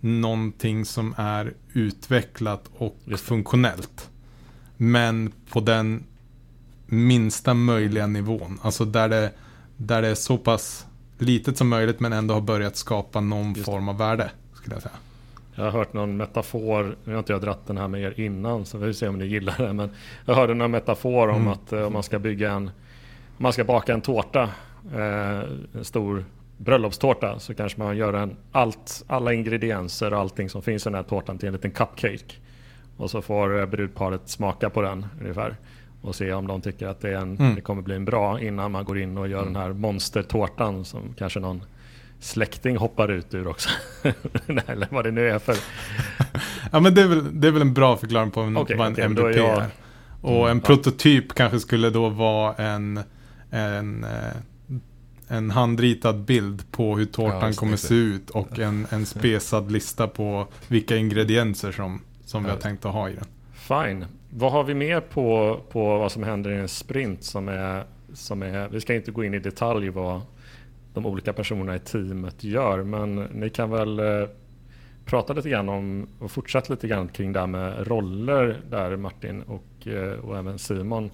någonting 0.00 0.84
som 0.84 1.14
är 1.16 1.54
utvecklat 1.72 2.64
och 2.76 2.96
funktionellt. 3.16 4.10
Men 4.76 5.32
på 5.50 5.60
den 5.60 6.04
minsta 6.86 7.54
möjliga 7.54 8.06
nivån. 8.06 8.58
Alltså 8.62 8.84
där 8.84 9.08
det, 9.08 9.32
där 9.76 10.02
det 10.02 10.08
är 10.08 10.14
så 10.14 10.38
pass 10.38 10.86
litet 11.18 11.58
som 11.58 11.68
möjligt 11.68 12.00
men 12.00 12.12
ändå 12.12 12.34
har 12.34 12.40
börjat 12.40 12.76
skapa 12.76 13.20
någon 13.20 13.54
form 13.54 13.88
av 13.88 13.98
värde. 13.98 14.30
Skulle 14.54 14.74
jag 14.74 14.82
säga. 14.82 14.94
Jag 15.56 15.64
har 15.64 15.70
hört 15.70 15.92
någon 15.92 16.16
metafor, 16.16 16.96
nu 17.04 17.12
har 17.12 17.18
inte 17.18 17.32
jag 17.32 17.40
dratt 17.42 17.66
den 17.66 17.78
här 17.78 17.88
med 17.88 18.02
er 18.02 18.20
innan 18.20 18.64
så 18.64 18.78
vi 18.78 18.86
får 18.86 18.92
se 18.92 19.08
om 19.08 19.18
ni 19.18 19.26
gillar 19.26 19.54
det. 19.58 19.72
Men 19.72 19.90
jag 20.24 20.34
hörde 20.34 20.54
någon 20.54 20.70
metafor 20.70 21.28
om 21.28 21.36
Mm. 21.36 21.48
att 21.48 21.72
eh, 21.72 21.82
om 21.82 21.92
man 21.92 22.02
ska 22.02 22.18
bygga 22.18 22.50
en, 22.52 22.70
man 23.38 23.52
ska 23.52 23.64
baka 23.64 23.94
en 23.94 24.00
tårta, 24.00 24.42
eh, 24.94 25.40
en 25.74 25.84
stor 25.84 26.24
bröllopstårta 26.58 27.38
så 27.38 27.54
kanske 27.54 27.80
man 27.80 27.96
gör 27.96 28.12
en, 28.14 28.36
allt, 28.52 29.04
alla 29.06 29.32
ingredienser 29.32 30.12
och 30.12 30.18
allting 30.20 30.48
som 30.48 30.62
finns 30.62 30.86
i 30.86 30.88
den 30.88 30.94
här 30.94 31.02
tårtan 31.02 31.38
till 31.38 31.46
en 31.46 31.52
liten 31.52 31.70
cupcake. 31.70 32.34
Och 32.96 33.10
så 33.10 33.22
får 33.22 33.58
eh, 33.60 33.66
brudparet 33.66 34.28
smaka 34.28 34.70
på 34.70 34.82
den 34.82 35.06
ungefär. 35.20 35.56
Och 36.02 36.14
se 36.14 36.32
om 36.32 36.46
de 36.46 36.60
tycker 36.60 36.86
att 36.86 37.00
det, 37.00 37.10
är 37.10 37.16
en, 37.16 37.36
Mm. 37.38 37.54
det 37.54 37.60
kommer 37.60 37.82
bli 37.82 37.96
en 37.96 38.04
bra 38.04 38.40
innan 38.40 38.72
man 38.72 38.84
går 38.84 38.98
in 38.98 39.18
och 39.18 39.28
gör 39.28 39.44
den 39.44 39.56
här 39.56 39.72
monstertårtan 39.72 40.84
som 40.84 41.00
kanske 41.18 41.40
någon 41.40 41.62
släkting 42.20 42.76
hoppar 42.76 43.08
ut 43.10 43.34
ur 43.34 43.46
också. 43.46 43.68
Eller 44.66 44.88
vad 44.90 45.04
det 45.04 45.10
nu 45.10 45.28
är 45.30 45.38
för 45.38 45.56
Ja 46.72 46.80
men 46.80 46.94
det 46.94 47.02
är 47.02 47.06
väl, 47.06 47.40
det 47.40 47.48
är 47.48 47.52
väl 47.52 47.62
en 47.62 47.74
bra 47.74 47.96
förklaring 47.96 48.30
på 48.30 48.40
en, 48.40 48.56
Okej, 48.56 48.76
vad 48.76 48.86
en 48.86 48.94
men 48.94 49.14
då 49.14 49.22
är 49.26 49.30
MVP 49.30 49.36
jag-. 49.46 49.62
Och 50.20 50.30
Mm, 50.36 50.50
en 50.50 50.56
ja. 50.58 50.66
prototyp 50.66 51.34
kanske 51.34 51.60
skulle 51.60 51.90
då 51.90 52.08
vara 52.08 52.54
en, 52.54 53.00
en, 53.50 54.04
eh, 54.04 54.76
en 55.28 55.50
handritad 55.50 56.24
bild 56.24 56.70
på 56.72 56.96
hur 56.96 57.04
tårtan 57.04 57.50
Ja, 57.50 57.52
kommer 57.52 57.76
se 57.76 57.94
ut 57.94 58.30
och 58.30 58.58
en, 58.58 58.86
en 58.90 59.06
spesad 59.06 59.72
lista 59.72 60.06
på 60.08 60.46
vilka 60.68 60.96
ingredienser 60.96 61.72
som, 61.72 62.00
som 62.24 62.42
vi 62.42 62.48
Ja. 62.48 62.54
har 62.54 62.60
tänkt 62.60 62.84
att 62.84 62.92
ha 62.92 63.08
i 63.10 63.14
den. 63.14 63.24
Fine. 63.54 64.06
Vad 64.30 64.52
har 64.52 64.64
vi 64.64 64.74
mer 64.74 65.00
på, 65.00 65.60
på 65.72 65.98
vad 65.98 66.12
som 66.12 66.22
händer 66.22 66.50
i 66.50 66.56
en 66.56 66.68
sprint 66.68 67.24
som 67.24 67.48
är, 67.48 67.84
som 68.14 68.42
är... 68.42 68.68
Vi 68.68 68.80
ska 68.80 68.94
inte 68.94 69.10
gå 69.10 69.24
in 69.24 69.34
i 69.34 69.38
detalj 69.38 69.88
vad 69.88 70.20
de 70.96 71.06
olika 71.06 71.32
personerna 71.32 71.76
i 71.76 71.78
teamet 71.78 72.44
gör, 72.44 72.82
men 72.82 73.14
ni 73.14 73.50
kan 73.50 73.70
väl 73.70 73.98
eh, 73.98 74.28
prata 75.04 75.32
lite 75.32 75.50
grann 75.50 75.68
om 75.68 76.06
och 76.18 76.30
fortsätta 76.30 76.72
lite 76.72 76.88
grann 76.88 77.08
kring 77.08 77.32
det 77.32 77.40
här 77.40 77.46
med 77.46 77.86
roller 77.88 78.60
där 78.70 78.96
Martin 78.96 79.42
och, 79.42 79.86
eh, 79.86 80.18
och 80.18 80.38
även 80.38 80.58
Simon. 80.58 81.10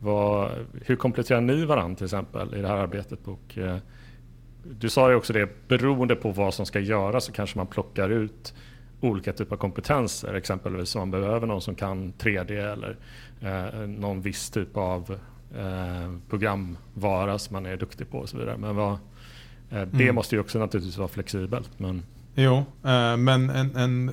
Vad, 0.00 0.50
hur 0.84 0.96
kompletterar 0.96 1.40
ni 1.40 1.64
varandra 1.64 1.96
till 1.96 2.04
exempel 2.04 2.54
i 2.54 2.62
det 2.62 2.68
här 2.68 2.76
arbetet? 2.76 3.28
Och, 3.28 3.58
eh, 3.58 3.76
du 4.78 4.88
sa 4.88 5.10
ju 5.10 5.16
också 5.16 5.32
det, 5.32 5.68
beroende 5.68 6.16
på 6.16 6.30
vad 6.30 6.54
som 6.54 6.66
ska 6.66 6.80
göras 6.80 7.24
så 7.24 7.32
kanske 7.32 7.58
man 7.58 7.66
plockar 7.66 8.10
ut 8.10 8.54
olika 9.00 9.32
typer 9.32 9.56
av 9.56 9.58
kompetenser. 9.58 10.34
Exempelvis 10.34 10.94
om 10.94 11.00
man 11.00 11.10
behöver 11.10 11.46
någon 11.46 11.60
som 11.60 11.74
kan 11.74 12.12
3D 12.12 12.72
eller 12.72 12.96
eh, 13.40 13.80
någon 13.88 14.20
viss 14.20 14.50
typ 14.50 14.76
av 14.76 15.18
eh, 15.56 16.12
programvara 16.28 17.38
som 17.38 17.54
man 17.54 17.66
är 17.66 17.76
duktig 17.76 18.10
på 18.10 18.18
och 18.18 18.28
så 18.28 18.38
vidare. 18.38 18.56
Men 18.56 18.76
vad, 18.76 18.98
eh, 19.72 19.88
det 19.92 20.02
Mm. 20.02 20.14
måste 20.14 20.34
ju 20.34 20.40
också 20.40 20.58
naturligtvis 20.58 20.98
vara 20.98 21.08
flexibelt. 21.08 21.70
Men 21.76 22.02
Jo, 22.34 22.56
eh, 22.84 23.16
men 23.16 23.50
en, 23.50 23.76
en 23.76 24.10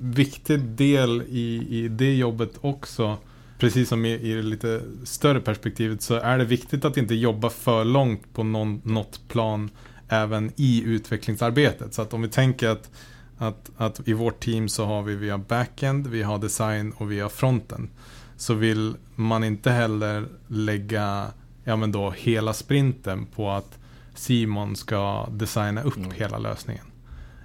viktig 0.00 0.60
del 0.60 1.22
i, 1.28 1.66
i 1.70 1.88
det 1.88 2.14
jobbet 2.16 2.50
också, 2.60 3.16
precis 3.58 3.88
som 3.88 4.04
i, 4.04 4.12
i 4.12 4.34
det 4.34 4.42
lite 4.42 4.80
större 5.04 5.40
perspektivet, 5.40 6.02
så 6.02 6.14
är 6.14 6.38
det 6.38 6.44
viktigt 6.44 6.84
att 6.84 6.96
inte 6.96 7.14
jobba 7.14 7.50
för 7.50 7.84
långt 7.84 8.32
på 8.34 8.42
någon, 8.42 8.80
något 8.84 9.20
plan 9.28 9.70
även 10.08 10.52
i 10.56 10.82
utvecklingsarbetet. 10.82 11.94
Så 11.94 12.02
att 12.02 12.14
om 12.14 12.22
vi 12.22 12.28
tänker 12.28 12.68
att, 12.68 12.90
att, 13.38 13.70
att 13.76 14.08
i 14.08 14.12
vårt 14.12 14.40
team 14.40 14.68
så 14.68 14.84
har 14.84 15.02
vi, 15.02 15.14
vi 15.14 15.30
har 15.30 15.38
backend, 15.38 16.06
vi 16.06 16.22
har 16.22 16.38
design 16.38 16.92
och 16.96 17.12
vi 17.12 17.20
har 17.20 17.28
fronten. 17.28 17.90
Så 18.36 18.54
vill 18.54 18.94
man 19.14 19.44
inte 19.44 19.70
heller 19.70 20.24
lägga 20.48 21.26
ja, 21.64 21.76
men 21.76 21.92
då, 21.92 22.10
hela 22.10 22.52
sprinten 22.52 23.26
på 23.26 23.50
att 23.50 23.78
Simon 24.16 24.76
ska 24.76 25.28
designa 25.30 25.82
upp 25.82 25.96
Mm. 25.96 26.10
hela 26.10 26.38
lösningen. 26.38 26.84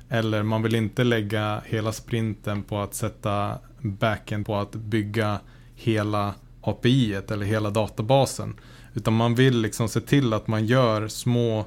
Eller 0.10 0.44
man 0.44 0.64
vill 0.64 0.76
inte 0.76 1.04
lägga 1.04 1.62
hela 1.66 1.92
sprinten 1.92 2.64
på 2.64 2.80
att 2.80 2.94
sätta 2.94 3.60
backen 3.82 4.44
på 4.44 4.56
att 4.56 4.72
bygga 4.72 5.40
hela 5.76 6.34
API 6.62 7.14
eller 7.14 7.46
hela 7.46 7.70
databasen. 7.70 8.56
Utan 8.94 9.14
man 9.14 9.36
vill 9.36 9.62
liksom 9.62 9.90
se 9.90 10.02
till 10.02 10.34
att 10.34 10.48
man 10.48 10.66
gör 10.66 11.08
små 11.08 11.60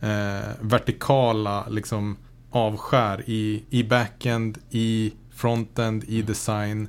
eh, 0.00 0.48
vertikala 0.60 1.68
liksom, 1.68 2.16
avskär 2.50 3.22
i, 3.26 3.64
i 3.70 3.82
backend, 3.84 4.58
i 4.70 5.12
frontend, 5.34 6.04
i 6.04 6.22
design 6.22 6.88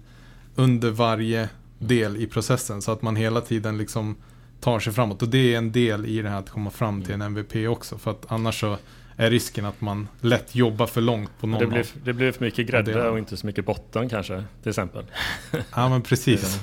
under 0.55 0.91
varje 0.91 1.49
del 1.79 2.17
i 2.17 2.27
processen. 2.27 2.81
Så 2.81 2.91
att 2.91 3.01
man 3.01 3.15
hela 3.15 3.41
tiden 3.41 3.77
liksom 3.77 4.15
tar 4.63 4.79
sig 4.79 4.93
framåt. 4.93 5.21
Och 5.21 5.29
det 5.29 5.53
är 5.53 5.57
en 5.57 5.71
del 5.71 6.05
i 6.05 6.21
det 6.21 6.29
här 6.29 6.39
att 6.39 6.49
komma 6.49 6.69
fram 6.69 7.01
till 7.01 7.13
en 7.13 7.21
MVP 7.21 7.67
också. 7.67 7.97
För 7.97 8.11
att 8.11 8.25
annars 8.31 8.59
så 8.59 8.77
är 9.15 9.29
risken 9.31 9.65
att 9.65 9.81
man 9.81 10.07
lätt 10.21 10.55
jobbar 10.55 10.85
för 10.87 11.01
långt 11.01 11.29
på 11.39 11.47
någon 11.47 11.59
det 11.59 11.67
blir, 11.67 11.85
det 12.03 12.13
blir 12.13 12.31
för 12.31 12.45
mycket 12.45 12.59
Ja, 12.59 12.65
grädde 12.65 12.93
det- 12.93 13.09
och 13.09 13.17
inte 13.19 13.37
så 13.37 13.45
mycket 13.47 13.65
botten 13.65 14.09
kanske, 14.09 14.43
till 14.61 14.69
exempel. 14.69 15.05
Ja 15.75 15.89
men 15.89 16.01
precis. 16.01 16.59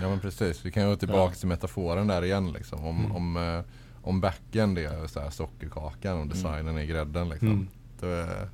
Ja 0.00 0.08
men 0.08 0.20
precis, 0.20 0.66
vi 0.66 0.70
kan 0.70 0.82
ju 0.82 0.88
gå 0.88 0.96
tillbaka 0.96 1.34
till 1.34 1.48
metaforen 1.48 2.06
där 2.06 2.24
igen 2.24 2.52
liksom. 2.52 2.84
Om, 2.86 2.98
Mm. 3.04 3.12
om, 3.16 3.36
eh, 3.36 3.60
om 4.02 4.20
backen 4.20 4.76
är 4.78 5.06
så 5.06 5.20
här 5.20 5.30
sockerkakan 5.30 6.18
och 6.20 6.26
designen 6.26 6.78
är 6.78 6.84
grädden 6.84 7.28
liksom. 7.28 7.48
Mm. 7.48 7.68
Då 8.00 8.06
är, 8.06 8.48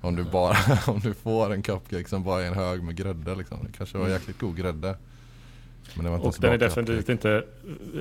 om, 0.00 0.16
du 0.16 0.24
bara, 0.24 0.56
om 0.86 1.00
du 1.00 1.14
får 1.14 1.52
en 1.52 1.62
cupcake 1.62 2.08
som 2.08 2.24
bara 2.24 2.42
är 2.42 2.46
en 2.46 2.54
hög 2.54 2.82
med 2.82 2.96
grädde 2.96 3.34
liksom. 3.34 3.58
Det 3.66 3.72
kanske 3.78 3.98
var 3.98 4.08
jäkligt 4.08 4.38
god 4.40 4.56
grädde. 4.56 4.96
Men 5.94 6.04
det 6.04 6.10
var 6.10 6.16
inte 6.16 6.28
Och 6.28 6.34
den 6.40 6.52
är 6.52 6.58
definitivt 6.58 7.08
inte... 7.08 7.42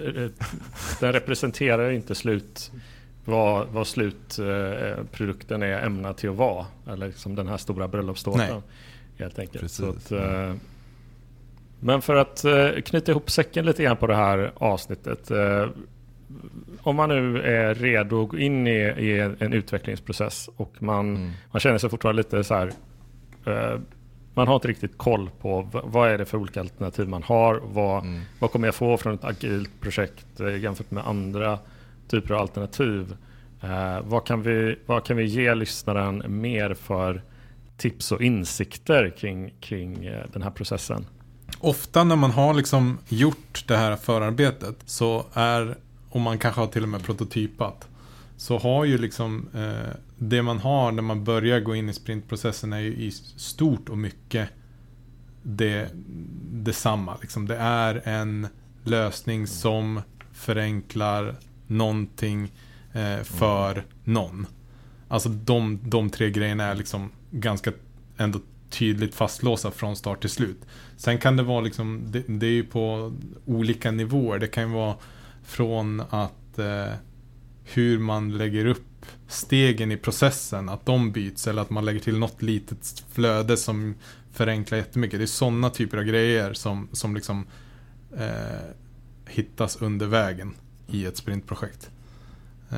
eh, 0.06 0.26
Den 1.00 1.14
representerar 1.14 1.92
inte 1.92 2.16
slut 2.16 2.72
vad, 3.26 3.68
vad 3.68 3.88
slutprodukten 3.88 5.64
är 5.64 5.86
ämnad 5.86 6.18
till 6.18 6.30
att 6.30 6.36
vara. 6.36 6.66
Eller 6.88 7.12
som 7.12 7.36
den 7.36 7.48
här 7.48 7.58
stora 7.58 7.88
bröllopstårtan. 7.88 8.64
Helt 9.18 9.40
enkelt. 9.40 9.62
Precis, 9.62 9.86
att, 9.86 10.12
ja. 10.12 10.18
eh, 10.50 10.54
men 11.80 12.02
för 12.02 12.16
att 12.16 12.44
eh, 12.46 12.70
knyta 12.86 13.12
ihop 13.12 13.30
säcken 13.32 13.66
lite 13.66 13.84
grann 13.84 13.98
på 13.98 14.08
det 14.08 14.16
här 14.16 14.52
avsnittet. 14.56 15.32
eh, 15.32 15.68
Om 16.82 16.96
man 16.96 17.10
nu 17.10 17.42
är 17.42 17.76
redo 17.76 18.24
att 18.24 18.30
gå 18.30 18.38
in 18.38 18.68
i, 18.68 18.72
i 18.80 19.20
en 19.20 19.54
utvecklingsprocess 19.54 20.50
och 20.56 20.74
man, 20.84 21.16
Mm. 21.16 21.32
man 21.52 21.60
känner 21.60 21.78
sig 21.78 21.90
fortfarande 21.90 22.20
lite 22.20 22.44
så 22.44 22.54
här. 22.56 22.72
Man 24.34 24.48
har 24.48 24.56
inte 24.56 24.68
riktigt 24.68 24.98
koll 24.98 25.30
på 25.42 25.70
vad 25.84 26.10
är 26.10 26.18
det 26.18 26.26
för 26.26 26.38
olika 26.38 26.60
alternativ 26.60 27.08
man 27.08 27.24
har. 27.24 27.62
Vad, 27.64 28.04
Mm. 28.04 28.22
vad 28.40 28.52
kommer 28.52 28.68
jag 28.68 28.76
få 28.76 28.98
från 28.98 29.14
ett 29.14 29.24
agilt 29.24 29.82
projekt 29.82 30.40
eh, 30.40 30.58
jämfört 30.58 30.92
med 30.92 31.08
andra 31.08 31.60
typer 32.08 32.34
av 32.34 32.42
alternativ? 32.42 33.16
Eh, 33.62 34.00
vad, 34.04 34.26
kan 34.26 34.42
vi, 34.42 34.76
vad 34.86 35.06
kan 35.06 35.18
vi 35.18 35.26
ge 35.26 35.56
lyssnaren 35.56 36.24
mer 36.42 36.74
för 36.74 37.22
tips 37.78 38.12
och 38.12 38.22
insikter 38.22 39.14
kring, 39.18 39.54
kring 39.60 40.06
eh, 40.06 40.26
den 40.34 40.42
här 40.42 40.52
processen? 40.52 41.06
Ofta 41.60 42.04
när 42.04 42.16
man 42.16 42.32
har 42.32 42.54
liksom 42.54 42.98
gjort 43.08 43.64
det 43.68 43.78
här 43.78 43.96
förarbetet 43.96 44.76
så 44.86 45.26
är, 45.34 45.76
och 46.10 46.22
man 46.22 46.38
kanske 46.38 46.62
har 46.62 46.68
till 46.68 46.84
och 46.84 46.90
med 46.90 47.04
prototypat, 47.04 47.88
så 48.38 48.58
har 48.58 48.86
ju 48.86 48.98
liksom 48.98 49.48
eh, 49.56 49.94
det 50.20 50.42
man 50.42 50.60
har 50.60 50.92
när 50.92 51.02
man 51.02 51.24
börjar 51.24 51.60
gå 51.60 51.76
in 51.76 51.90
i 51.90 51.94
sprintprocessen 51.94 52.74
är 52.74 52.80
ju 52.80 52.96
i 52.96 53.12
stort 53.12 53.90
och 53.90 53.98
mycket 53.98 54.50
det, 55.44 55.90
detsamma. 56.52 57.18
Liksom. 57.22 57.48
Det 57.48 57.56
är 57.56 58.02
en 58.08 58.48
lösning 58.84 59.48
som 59.48 60.02
förenklar 60.32 61.36
någonting 61.68 62.52
eh, 62.94 63.24
för 63.24 63.86
någon. 64.04 64.48
Alltså 65.08 65.30
de, 65.30 65.80
de 65.84 66.10
tre 66.10 66.30
grejerna 66.30 66.64
är 66.64 66.76
liksom 66.76 67.12
ganska 67.32 67.72
ändå 68.18 68.40
tydligt 68.70 69.16
fastlåsta 69.16 69.72
från 69.72 69.96
start 69.96 70.22
till 70.22 70.30
slut. 70.30 70.66
Sen 70.98 71.18
kan 71.18 71.38
det 71.38 71.44
vara 71.44 71.62
liksom, 71.62 72.02
det, 72.06 72.24
det 72.28 72.46
är 72.46 72.52
ju 72.52 72.64
på 72.64 73.14
olika 73.46 73.92
nivåer. 73.92 74.40
Det 74.40 74.48
kan 74.48 74.64
ju 74.64 74.70
vara 74.70 74.96
från 75.44 76.00
att 76.10 76.60
eh, 76.60 76.94
hur 77.64 78.00
man 78.00 78.38
lägger 78.38 78.66
upp 78.66 78.89
stegen 79.28 79.92
i 79.92 79.98
processen, 79.98 80.70
att 80.70 80.86
de 80.86 81.12
byts 81.12 81.48
eller 81.48 81.62
att 81.62 81.70
man 81.70 81.86
lägger 81.86 82.00
till 82.00 82.18
något 82.20 82.42
litet 82.42 83.04
flöde 83.12 83.58
som 83.58 83.96
förenklar 84.32 84.78
jättemycket. 84.78 85.20
Det 85.20 85.24
är 85.24 85.28
sådana 85.28 85.70
typer 85.70 85.98
av 85.98 86.04
grejer 86.04 86.54
som, 86.54 86.90
som 86.92 87.16
liksom 87.16 87.46
eh, 88.18 88.70
hittas 89.28 89.76
under 89.82 90.06
vägen 90.06 90.56
i 90.88 91.06
ett 91.06 91.18
sprintprojekt. 91.18 91.90
Eh, 92.70 92.78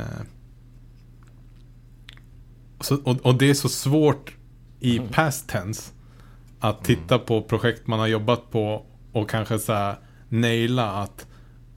så, 2.80 2.96
och, 2.96 3.26
och 3.26 3.36
det 3.36 3.50
är 3.50 3.54
så 3.54 3.70
svårt 3.70 4.36
i 4.80 4.98
Mm. 4.98 5.10
past 5.12 5.50
tense 5.50 5.92
att 6.60 6.84
titta 6.84 7.20
på 7.20 7.42
projekt 7.42 7.88
man 7.88 8.00
har 8.00 8.08
jobbat 8.08 8.52
på 8.52 8.86
och 9.12 9.30
kanske 9.30 9.60
så 9.60 9.74
här 9.74 9.96
naila 10.30 10.92
att 10.92 11.28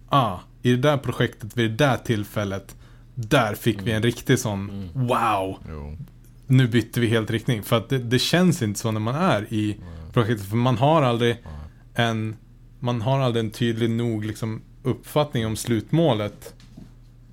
ah, 0.08 0.38
i 0.62 0.70
det 0.70 0.76
där 0.76 0.96
projektet 0.96 1.56
vid 1.56 1.70
det 1.70 1.76
där 1.76 1.96
tillfället 1.96 2.76
där 3.14 3.54
fick 3.54 3.82
vi 3.82 3.92
en 3.92 4.02
riktig 4.02 4.38
sån 4.38 4.70
Mm. 4.70 5.06
wow, 5.08 5.56
Jo. 5.68 5.96
nu 6.46 6.68
bytte 6.68 7.00
vi 7.00 7.06
helt 7.06 7.30
riktning. 7.30 7.62
För 7.62 7.76
att 7.76 7.88
det, 7.88 7.98
det 7.98 8.18
känns 8.18 8.62
inte 8.62 8.80
så 8.80 8.90
när 8.90 9.00
man 9.00 9.14
är 9.14 9.46
i 9.54 9.72
Mm. 9.72 10.12
projektet. 10.12 10.46
För 10.46 10.56
man 10.56 10.78
har 10.78 11.02
aldrig 11.02 11.36
en, 11.94 12.36
man 12.80 13.00
har 13.02 13.20
aldrig 13.20 13.44
en 13.44 13.50
tydlig 13.50 13.90
nog 13.90 14.24
liksom, 14.24 14.62
uppfattning 14.82 15.46
om 15.46 15.56
slutmålet 15.56 16.54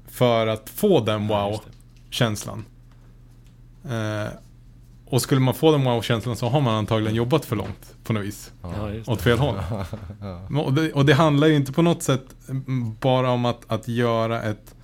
för 0.08 0.48
att 0.48 0.70
få 0.70 1.00
den 1.00 1.28
wow-känslan. 1.28 2.66
Eh, 3.86 4.32
och 5.06 5.22
skulle 5.22 5.42
man 5.42 5.54
få 5.54 5.72
den 5.72 5.84
wow-känslan 5.84 6.36
så 6.36 6.50
har 6.50 6.62
man 6.62 6.76
antagligen 6.76 7.16
jobbat 7.16 7.46
för 7.46 7.56
långt 7.56 7.96
på 8.04 8.14
något 8.14 8.24
vis. 8.26 8.52
Ja, 8.62 8.90
Åt 9.08 9.22
fel 9.22 9.38
håll. 9.40 9.56
Ja. 10.22 10.60
Och 10.62 10.74
det, 10.74 10.94
och 10.94 11.06
det 11.06 11.14
handlar 11.14 11.48
ju 11.48 11.56
inte 11.56 11.72
på 11.74 11.82
något 11.82 12.04
sätt 12.04 12.26
mm, 12.50 12.96
bara 13.00 13.30
om 13.32 13.46
att, 13.46 13.62
att 13.72 13.88
göra 13.88 14.42
ett, 14.42 14.76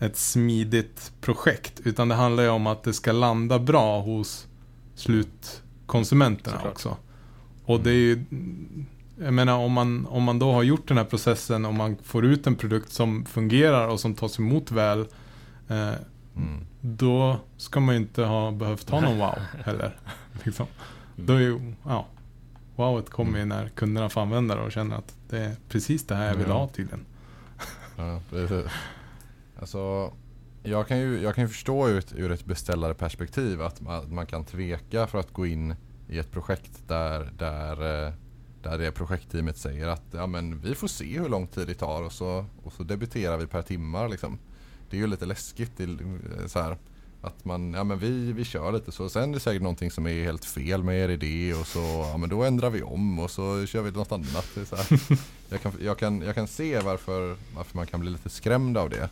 ett 0.00 0.16
smidigt 0.16 1.12
projekt. 1.20 1.80
Utan 1.84 2.08
det 2.08 2.14
handlar 2.14 2.42
ju 2.42 2.48
om 2.48 2.66
att 2.66 2.82
det 2.82 2.92
ska 2.92 3.12
landa 3.12 3.58
bra 3.58 4.00
hos 4.00 4.46
slutkonsumenterna 4.94 6.56
Såklart. 6.56 6.72
också. 6.72 6.96
Och 7.64 7.80
det 7.80 7.90
är 7.90 7.94
ju, 7.94 8.24
jag 9.18 9.34
menar 9.34 9.58
om 9.58 9.72
man, 9.72 10.06
om 10.06 10.22
man 10.22 10.38
då 10.38 10.52
har 10.52 10.62
gjort 10.62 10.88
den 10.88 10.96
här 10.96 11.04
processen 11.04 11.64
och 11.64 11.74
man 11.74 11.96
får 12.02 12.24
ut 12.24 12.46
en 12.46 12.54
produkt 12.56 12.92
som 12.92 13.24
fungerar 13.24 13.88
och 13.88 14.00
som 14.00 14.14
tas 14.14 14.38
emot 14.38 14.70
väl. 14.70 15.06
Eh, 15.68 15.90
Mm. 16.36 16.66
då 16.80 17.36
ska 17.56 17.80
man 17.80 17.94
ju 17.94 18.00
inte 18.00 18.22
ha 18.24 18.50
behövt 18.50 18.90
ha 18.90 19.00
någon 19.00 19.18
wow 19.18 19.34
heller. 19.64 19.96
Liksom. 20.44 20.66
Då 21.16 21.32
är 21.32 21.40
ju, 21.40 21.74
ja, 21.84 22.06
wowet 22.76 23.10
kommer 23.10 23.38
ju 23.38 23.44
när 23.44 23.68
kunderna 23.68 24.08
får 24.08 24.20
använda 24.20 24.54
det 24.54 24.62
och 24.62 24.72
känner 24.72 24.96
att 24.96 25.14
det 25.30 25.38
är 25.38 25.56
precis 25.68 26.06
det 26.06 26.14
här 26.14 26.26
jag 26.28 26.34
vill 26.34 26.46
ha 26.50 26.68
tydligen. 26.68 27.04
Ja. 27.96 28.20
Alltså, 29.60 30.12
jag 30.62 30.88
kan 30.88 30.98
ju, 30.98 31.22
jag 31.22 31.34
kan 31.34 31.44
ju 31.44 31.48
förstå 31.48 31.86
ett, 31.86 32.12
ur 32.16 32.32
ett 32.32 32.44
beställarperspektiv 32.44 33.62
att 33.62 33.80
man, 33.80 33.94
att 33.94 34.12
man 34.12 34.26
kan 34.26 34.44
tveka 34.44 35.06
för 35.06 35.18
att 35.18 35.32
gå 35.32 35.46
in 35.46 35.74
i 36.08 36.18
ett 36.18 36.30
projekt 36.30 36.88
där, 36.88 37.32
där, 37.38 38.06
eh, 38.06 38.12
där 38.62 38.78
det 38.78 38.92
projektteamet 38.92 39.56
säger 39.58 39.88
att 39.88 40.02
ja, 40.10 40.26
men 40.26 40.60
vi 40.60 40.74
får 40.74 40.88
se 40.88 41.18
hur 41.18 41.28
lång 41.28 41.46
tid 41.46 41.66
det 41.66 41.74
tar 41.74 42.02
och 42.02 42.12
så, 42.12 42.44
och 42.62 42.72
så 42.72 42.82
debiterar 42.82 43.36
vi 43.36 43.46
per 43.46 43.62
timmar. 43.62 44.08
Liksom. 44.08 44.38
Det 44.90 44.96
är 44.96 45.00
ju 45.00 45.06
lite 45.06 45.26
läskigt. 45.26 45.80
Är 45.80 45.98
så 46.46 46.60
här, 46.60 46.76
att 47.22 47.44
man, 47.44 47.74
ja 47.74 47.84
men 47.84 47.98
vi, 47.98 48.32
vi 48.32 48.44
kör 48.44 48.72
lite 48.72 48.92
så. 48.92 49.08
Sen 49.08 49.30
är 49.30 49.34
det 49.34 49.40
säkert 49.40 49.62
någonting 49.62 49.90
som 49.90 50.06
är 50.06 50.24
helt 50.24 50.44
fel 50.44 50.82
med 50.82 50.98
er 50.98 51.08
idé 51.08 51.54
och 51.54 51.66
så, 51.66 51.78
ja 52.12 52.16
men 52.16 52.28
då 52.28 52.44
ändrar 52.44 52.70
vi 52.70 52.82
om 52.82 53.18
och 53.18 53.30
så 53.30 53.66
kör 53.66 53.82
vi 53.82 53.90
något 53.90 54.12
annat. 54.12 54.48
Så 54.66 54.76
här. 54.76 55.00
Jag, 55.52 55.62
kan, 55.62 55.72
jag, 55.80 55.98
kan, 55.98 56.22
jag 56.22 56.34
kan 56.34 56.48
se 56.48 56.80
varför, 56.80 57.36
varför 57.54 57.76
man 57.76 57.86
kan 57.86 58.00
bli 58.00 58.10
lite 58.10 58.30
skrämd 58.30 58.78
av 58.78 58.90
det. 58.90 59.10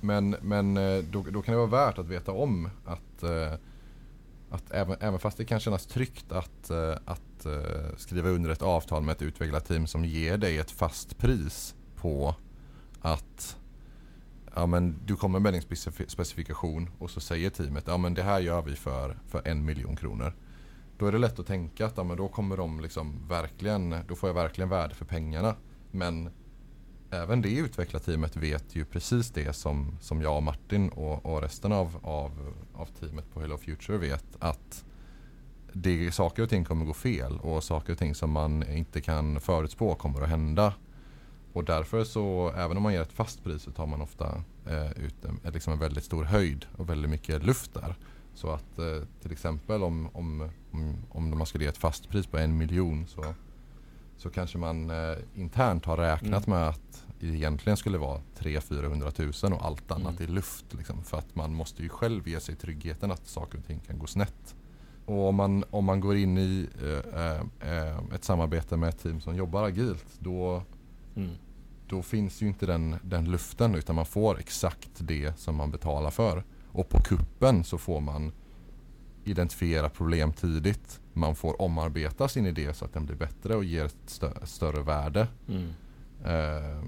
Men, 0.00 0.36
men 0.42 0.76
eh, 0.76 1.04
då, 1.10 1.24
då 1.30 1.42
kan 1.42 1.52
det 1.52 1.66
vara 1.66 1.86
värt 1.86 1.98
att 1.98 2.06
veta 2.06 2.32
om 2.32 2.70
att, 2.84 3.22
eh, 3.22 3.52
att 4.50 4.70
även, 4.70 4.96
även 5.00 5.20
fast 5.20 5.38
det 5.38 5.44
kan 5.44 5.60
kännas 5.60 5.86
tryggt 5.86 6.32
att, 6.32 6.70
eh, 6.70 6.94
att 7.04 7.22
skriva 7.96 8.28
under 8.28 8.50
ett 8.50 8.62
avtal 8.62 9.02
med 9.02 9.12
ett 9.12 9.22
utvecklarteam 9.22 9.86
som 9.86 10.04
ger 10.04 10.36
dig 10.38 10.58
ett 10.58 10.70
fast 10.70 11.18
pris 11.18 11.74
på 11.96 12.34
att 13.00 13.56
ja, 14.54 14.66
men 14.66 14.98
du 15.04 15.16
kommer 15.16 15.38
med 15.38 15.52
din 15.52 15.62
specifikation 16.08 16.90
och 16.98 17.10
så 17.10 17.20
säger 17.20 17.50
teamet 17.50 17.84
ja 17.86 17.96
men 17.96 18.14
det 18.14 18.22
här 18.22 18.40
gör 18.40 18.62
vi 18.62 18.76
för, 18.76 19.18
för 19.28 19.48
en 19.48 19.64
miljon 19.64 19.96
kronor. 19.96 20.32
Då 20.98 21.06
är 21.06 21.12
det 21.12 21.18
lätt 21.18 21.38
att 21.38 21.46
tänka 21.46 21.86
att 21.86 21.96
ja, 21.96 22.04
men 22.04 22.16
då 22.16 22.28
kommer 22.28 22.56
de 22.56 22.80
liksom 22.80 23.28
verkligen, 23.28 23.94
då 24.08 24.14
får 24.14 24.28
jag 24.28 24.34
verkligen 24.34 24.68
värde 24.68 24.94
för 24.94 25.04
pengarna. 25.04 25.56
Men 25.90 26.30
även 27.10 27.42
det 27.42 27.56
utvecklarteamet 27.56 28.36
vet 28.36 28.76
ju 28.76 28.84
precis 28.84 29.30
det 29.30 29.52
som, 29.52 29.98
som 30.00 30.22
jag 30.22 30.36
och 30.36 30.42
Martin 30.42 30.88
och, 30.88 31.26
och 31.26 31.42
resten 31.42 31.72
av, 31.72 31.98
av, 32.02 32.54
av 32.74 32.86
teamet 32.86 33.34
på 33.34 33.40
Hello 33.40 33.58
Future 33.58 33.98
vet. 33.98 34.24
Att 34.38 34.84
det, 35.72 36.12
saker 36.14 36.42
och 36.42 36.48
ting 36.48 36.64
kommer 36.64 36.84
gå 36.84 36.94
fel 36.94 37.38
och 37.38 37.64
saker 37.64 37.92
och 37.92 37.98
ting 37.98 38.14
som 38.14 38.30
man 38.30 38.68
inte 38.68 39.00
kan 39.00 39.40
förutspå 39.40 39.94
kommer 39.94 40.22
att 40.22 40.28
hända. 40.28 40.74
Och 41.52 41.64
därför 41.64 42.04
så, 42.04 42.52
även 42.56 42.76
om 42.76 42.82
man 42.82 42.92
ger 42.92 43.02
ett 43.02 43.12
fast 43.12 43.44
pris 43.44 43.62
så 43.62 43.70
tar 43.70 43.86
man 43.86 44.02
ofta 44.02 44.42
eh, 44.66 44.90
ut 44.90 45.24
en, 45.24 45.40
eh, 45.44 45.52
liksom 45.52 45.72
en 45.72 45.78
väldigt 45.78 46.04
stor 46.04 46.24
höjd 46.24 46.66
och 46.76 46.90
väldigt 46.90 47.10
mycket 47.10 47.44
luft 47.44 47.74
där. 47.74 47.94
Så 48.34 48.50
att 48.50 48.78
eh, 48.78 49.02
till 49.22 49.32
exempel 49.32 49.82
om, 49.82 50.08
om, 50.12 50.50
om, 50.70 51.06
om 51.10 51.38
man 51.38 51.46
skulle 51.46 51.64
ge 51.64 51.70
ett 51.70 51.78
fast 51.78 52.08
pris 52.08 52.26
på 52.26 52.38
en 52.38 52.58
miljon 52.58 53.06
så, 53.06 53.34
så 54.16 54.30
kanske 54.30 54.58
man 54.58 54.90
eh, 54.90 55.16
internt 55.34 55.84
har 55.84 55.96
räknat 55.96 56.46
mm. 56.46 56.58
med 56.58 56.68
att 56.68 57.06
det 57.20 57.26
egentligen 57.26 57.76
skulle 57.76 57.98
vara 57.98 58.20
300-400 58.38 59.44
000 59.50 59.58
och 59.58 59.64
allt 59.64 59.90
annat 59.90 60.20
mm. 60.20 60.30
är 60.30 60.34
luft. 60.34 60.64
Liksom, 60.70 61.02
för 61.02 61.18
att 61.18 61.34
man 61.34 61.54
måste 61.54 61.82
ju 61.82 61.88
själv 61.88 62.28
ge 62.28 62.40
sig 62.40 62.56
tryggheten 62.56 63.12
att 63.12 63.26
saker 63.26 63.58
och 63.58 63.64
ting 63.66 63.80
kan 63.86 63.98
gå 63.98 64.06
snett. 64.06 64.54
Och 65.06 65.28
om 65.28 65.34
man, 65.34 65.64
om 65.70 65.84
man 65.84 66.00
går 66.00 66.16
in 66.16 66.38
i 66.38 66.68
eh, 67.14 67.70
eh, 67.70 67.98
ett 68.14 68.24
samarbete 68.24 68.76
med 68.76 68.88
ett 68.88 69.02
team 69.02 69.20
som 69.20 69.36
jobbar 69.36 69.62
agilt 69.62 70.06
då, 70.18 70.62
mm. 71.16 71.30
då 71.88 72.02
finns 72.02 72.42
ju 72.42 72.46
inte 72.46 72.66
den, 72.66 72.96
den 73.02 73.30
luften 73.30 73.74
utan 73.74 73.96
man 73.96 74.06
får 74.06 74.38
exakt 74.38 74.90
det 74.98 75.38
som 75.38 75.56
man 75.56 75.70
betalar 75.70 76.10
för. 76.10 76.44
Och 76.72 76.88
på 76.88 77.00
kuppen 77.00 77.64
så 77.64 77.78
får 77.78 78.00
man 78.00 78.32
identifiera 79.24 79.88
problem 79.88 80.32
tidigt. 80.32 81.00
Man 81.16 81.34
får 81.34 81.62
omarbeta 81.62 82.28
sin 82.28 82.46
idé 82.46 82.74
så 82.74 82.84
att 82.84 82.92
den 82.92 83.06
blir 83.06 83.16
bättre 83.16 83.54
och 83.54 83.64
ger 83.64 83.84
ett 83.84 83.96
stö 84.06 84.30
större 84.42 84.82
värde. 84.82 85.28
Mm. 85.48 85.72
Eh, 86.24 86.84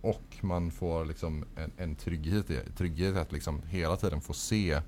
och 0.00 0.36
man 0.40 0.70
får 0.70 1.04
liksom 1.04 1.44
en, 1.56 1.72
en 1.76 1.94
trygghet, 1.94 2.76
trygghet 2.76 3.16
att 3.16 3.32
liksom 3.32 3.62
hela 3.62 3.96
tiden 3.96 4.20
få 4.20 4.32
se 4.32 4.80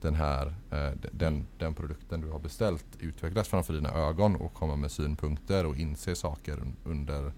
den 0.00 0.14
här 0.14 0.54
eh, 0.70 0.90
den, 1.12 1.46
den 1.58 1.74
produkten 1.74 2.20
du 2.20 2.30
har 2.30 2.38
beställt 2.38 2.86
utvecklas 2.98 3.48
framför 3.48 3.72
dina 3.74 3.90
ögon 3.90 4.36
och 4.36 4.54
komma 4.54 4.76
med 4.76 4.90
synpunkter 4.90 5.66
och 5.66 5.76
inse 5.76 6.14
saker 6.14 6.58
under, 6.84 7.32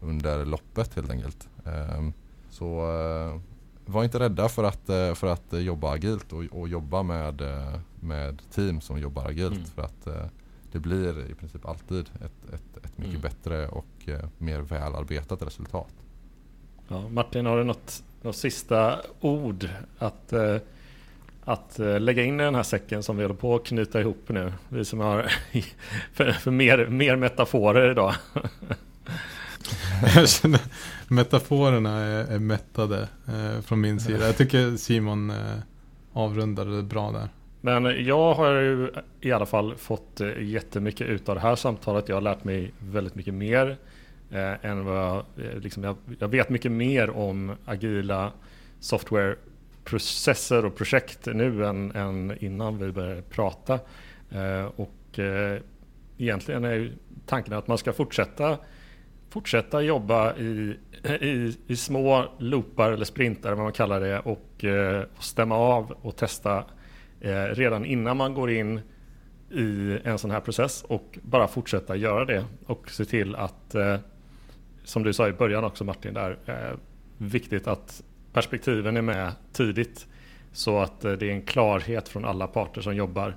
under 0.00 0.44
loppet 0.44 0.94
helt 0.94 1.10
enkelt. 1.10 1.48
Eh, 1.64 2.08
så 2.50 2.90
eh, 2.90 3.40
var 3.86 4.04
inte 4.04 4.18
rädda 4.18 4.48
för 4.48 4.64
att, 4.64 4.88
eh, 4.88 5.14
för 5.14 5.26
att 5.26 5.52
jobba 5.52 5.92
agilt 5.92 6.32
och, 6.32 6.44
och 6.50 6.68
jobba 6.68 7.02
med, 7.02 7.40
eh, 7.40 7.80
med 8.00 8.42
team 8.50 8.80
som 8.80 9.00
jobbar 9.00 9.24
agilt. 9.24 9.54
Mm. 9.54 9.66
För 9.74 9.82
att 9.82 10.06
eh, 10.06 10.26
det 10.72 10.78
blir 10.78 11.30
i 11.30 11.34
princip 11.34 11.66
alltid 11.66 12.00
ett, 12.00 12.54
ett, 12.54 12.84
ett 12.84 12.98
mycket 12.98 13.14
mm. 13.14 13.22
bättre 13.22 13.68
och 13.68 13.86
mer 14.38 14.60
välarbetat 14.60 15.42
resultat. 15.42 15.94
Ja, 16.88 17.08
Martin, 17.08 17.46
har 17.46 17.58
du 17.58 17.64
något, 17.64 18.02
något 18.22 18.36
sista 18.36 19.00
ord 19.20 19.68
att, 19.98 20.32
att 21.44 21.78
lägga 21.78 22.24
in 22.24 22.40
i 22.40 22.44
den 22.44 22.54
här 22.54 22.62
säcken 22.62 23.02
som 23.02 23.16
vi 23.16 23.22
håller 23.22 23.34
på 23.34 23.54
att 23.54 23.64
knyta 23.64 24.00
ihop 24.00 24.28
nu? 24.28 24.52
Vi 24.68 24.84
som 24.84 25.00
har 25.00 25.22
för, 26.12 26.32
för 26.32 26.50
mer, 26.50 26.86
mer 26.86 27.16
metaforer 27.16 27.90
idag. 27.90 28.14
Metaforerna 31.08 31.98
är, 31.98 32.34
är 32.34 32.38
mättade 32.38 33.08
eh, 33.28 33.60
från 33.62 33.80
min 33.80 34.00
sida. 34.00 34.26
Jag 34.26 34.36
tycker 34.36 34.76
Simon 34.76 35.30
eh, 35.30 35.36
avrundade 36.12 36.76
det 36.76 36.82
bra 36.82 37.12
där. 37.12 37.28
Men 37.60 38.04
jag 38.04 38.34
har 38.34 38.52
ju 38.52 38.90
i 39.20 39.32
alla 39.32 39.46
fall 39.46 39.74
fått 39.76 40.20
eh, 40.20 40.42
jättemycket 40.42 41.06
ut 41.06 41.28
av 41.28 41.34
det 41.34 41.40
här 41.40 41.56
samtalet. 41.56 42.08
Jag 42.08 42.16
har 42.16 42.20
lärt 42.20 42.44
mig 42.44 42.72
väldigt 42.78 43.14
mycket 43.14 43.34
mer 43.34 43.76
eh, 44.30 44.64
än 44.64 44.84
vad 44.84 44.96
jag, 44.96 45.16
eh, 45.16 45.58
liksom, 45.60 45.84
jag, 45.84 45.96
jag, 46.18 46.28
vet 46.28 46.48
mycket 46.48 46.72
mer 46.72 47.10
om 47.10 47.52
agila 47.64 48.32
softwareprocesser 48.80 50.64
och 50.64 50.76
projekt 50.76 51.26
nu 51.26 51.66
än, 51.66 51.90
än 51.96 52.36
innan 52.40 52.78
vi 52.78 52.92
började 52.92 53.22
prata. 53.22 53.78
Eh, 54.30 54.64
och 54.76 55.18
eh, 55.18 55.60
egentligen 56.18 56.64
är 56.64 56.74
ju 56.74 56.92
tanken 57.26 57.54
att 57.54 57.66
man 57.66 57.78
ska 57.78 57.92
fortsätta 57.92 58.58
fortsätta 59.36 59.82
jobba 59.82 60.36
i, 60.36 60.76
i, 61.20 61.56
i 61.66 61.76
små 61.76 62.24
loopar 62.38 62.92
eller 62.92 63.04
sprintar, 63.04 63.52
vad 63.52 63.64
man 63.64 63.72
kallar 63.72 64.00
det, 64.00 64.18
och 64.18 64.64
och 65.16 65.24
stämma 65.24 65.56
av 65.56 65.90
och 66.02 66.16
testa 66.16 66.64
eh, 67.20 67.44
redan 67.44 67.84
innan 67.84 68.16
man 68.16 68.34
går 68.34 68.50
in 68.50 68.80
i 69.50 69.98
en 70.04 70.18
sån 70.18 70.30
här 70.30 70.40
process 70.40 70.84
och 70.88 71.18
bara 71.22 71.48
fortsätta 71.48 71.96
göra 71.96 72.24
det 72.24 72.44
och 72.66 72.90
se 72.90 73.04
till 73.04 73.34
att, 73.34 73.74
eh, 73.74 73.96
som 74.84 75.02
du 75.02 75.12
sa 75.12 75.28
i 75.28 75.32
början 75.32 75.64
också 75.64 75.84
Martin, 75.84 76.14
där, 76.14 76.38
eh, 76.46 76.78
viktigt 77.18 77.66
att 77.66 78.02
perspektiven 78.32 78.96
är 78.96 79.02
med 79.02 79.32
tidigt 79.52 80.06
så 80.52 80.78
att 80.78 81.04
eh, 81.04 81.12
det 81.12 81.26
är 81.26 81.32
en 81.32 81.42
klarhet 81.42 82.08
från 82.08 82.24
alla 82.24 82.46
parter 82.46 82.80
som 82.80 82.96
jobbar 82.96 83.36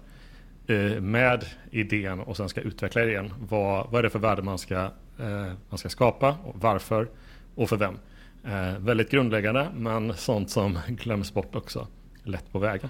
eh, 0.67 1.01
med 1.01 1.45
idén 1.71 2.19
och 2.19 2.37
sen 2.37 2.49
ska 2.49 2.61
utveckla 2.61 3.03
idén. 3.03 3.33
Vad, 3.39 3.91
vad 3.91 3.99
är 3.99 4.03
det 4.03 4.09
för 4.09 4.19
värde 4.19 4.41
man 4.41 4.57
ska 4.57 4.89
Eh, 5.19 5.51
man 5.69 5.77
ska 5.77 5.89
skapa 5.89 6.37
och 6.43 6.55
varför 6.59 7.07
och 7.55 7.69
för 7.69 7.77
vem. 7.77 7.97
Eh, 8.43 8.79
väldigt 8.79 9.11
grundläggande 9.11 9.67
men 9.75 10.13
sånt 10.13 10.49
som 10.49 10.79
glöms 10.87 11.33
bort 11.33 11.55
också 11.55 11.87
lätt 12.23 12.51
på 12.51 12.59
vägen. 12.59 12.89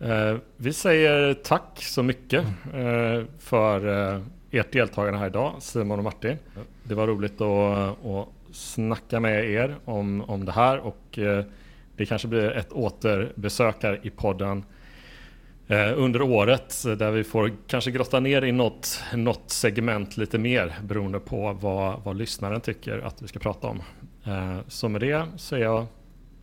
Eh, 0.00 0.36
vi 0.56 0.72
säger 0.72 1.34
tack 1.34 1.82
så 1.82 2.02
mycket 2.02 2.44
eh, 2.74 3.24
för 3.38 4.12
eh, 4.14 4.22
ert 4.50 4.72
deltagande 4.72 5.18
här 5.18 5.26
idag 5.26 5.54
Simon 5.58 5.98
och 5.98 6.04
Martin. 6.04 6.36
Det 6.82 6.94
var 6.94 7.06
roligt 7.06 7.40
att, 7.40 8.06
att 8.06 8.28
snacka 8.52 9.20
med 9.20 9.50
er 9.50 9.76
om, 9.84 10.22
om 10.22 10.44
det 10.44 10.52
här 10.52 10.78
och 10.78 11.18
det 11.96 12.06
kanske 12.06 12.28
blir 12.28 12.50
ett 12.50 12.72
återbesök 12.72 13.82
här 13.82 14.00
i 14.02 14.10
podden 14.10 14.62
Eh, 14.62 14.77
under 15.76 16.22
året 16.22 16.82
där 16.98 17.10
vi 17.10 17.24
får 17.24 17.52
kanske 17.66 17.90
grotta 17.90 18.20
ner 18.20 18.44
i 18.44 18.52
något, 18.52 19.00
något 19.14 19.50
segment 19.50 20.16
lite 20.16 20.38
mer 20.38 20.74
beroende 20.82 21.20
på 21.20 21.52
vad, 21.52 22.02
vad 22.04 22.16
lyssnaren 22.16 22.60
tycker 22.60 22.98
att 22.98 23.22
vi 23.22 23.28
ska 23.28 23.38
prata 23.38 23.66
om. 23.66 23.82
Eh, 24.24 24.58
så 24.68 24.88
med 24.88 25.00
det 25.00 25.26
säger 25.36 25.64
jag 25.64 25.86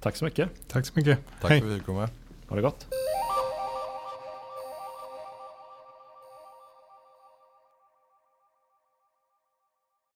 tack 0.02 0.16
så 0.16 0.26
mycket. 0.26 0.50
Tack 0.68 0.86
så 0.86 0.94
mycket. 0.96 1.20
Tack 1.42 1.52
Hej. 1.52 1.60
för 1.60 1.68
att 1.68 1.74
vi 1.74 1.78
fick 1.78 1.86
komma. 1.86 2.10
Ha 2.48 2.56
det 2.56 2.62
gott. 2.62 2.88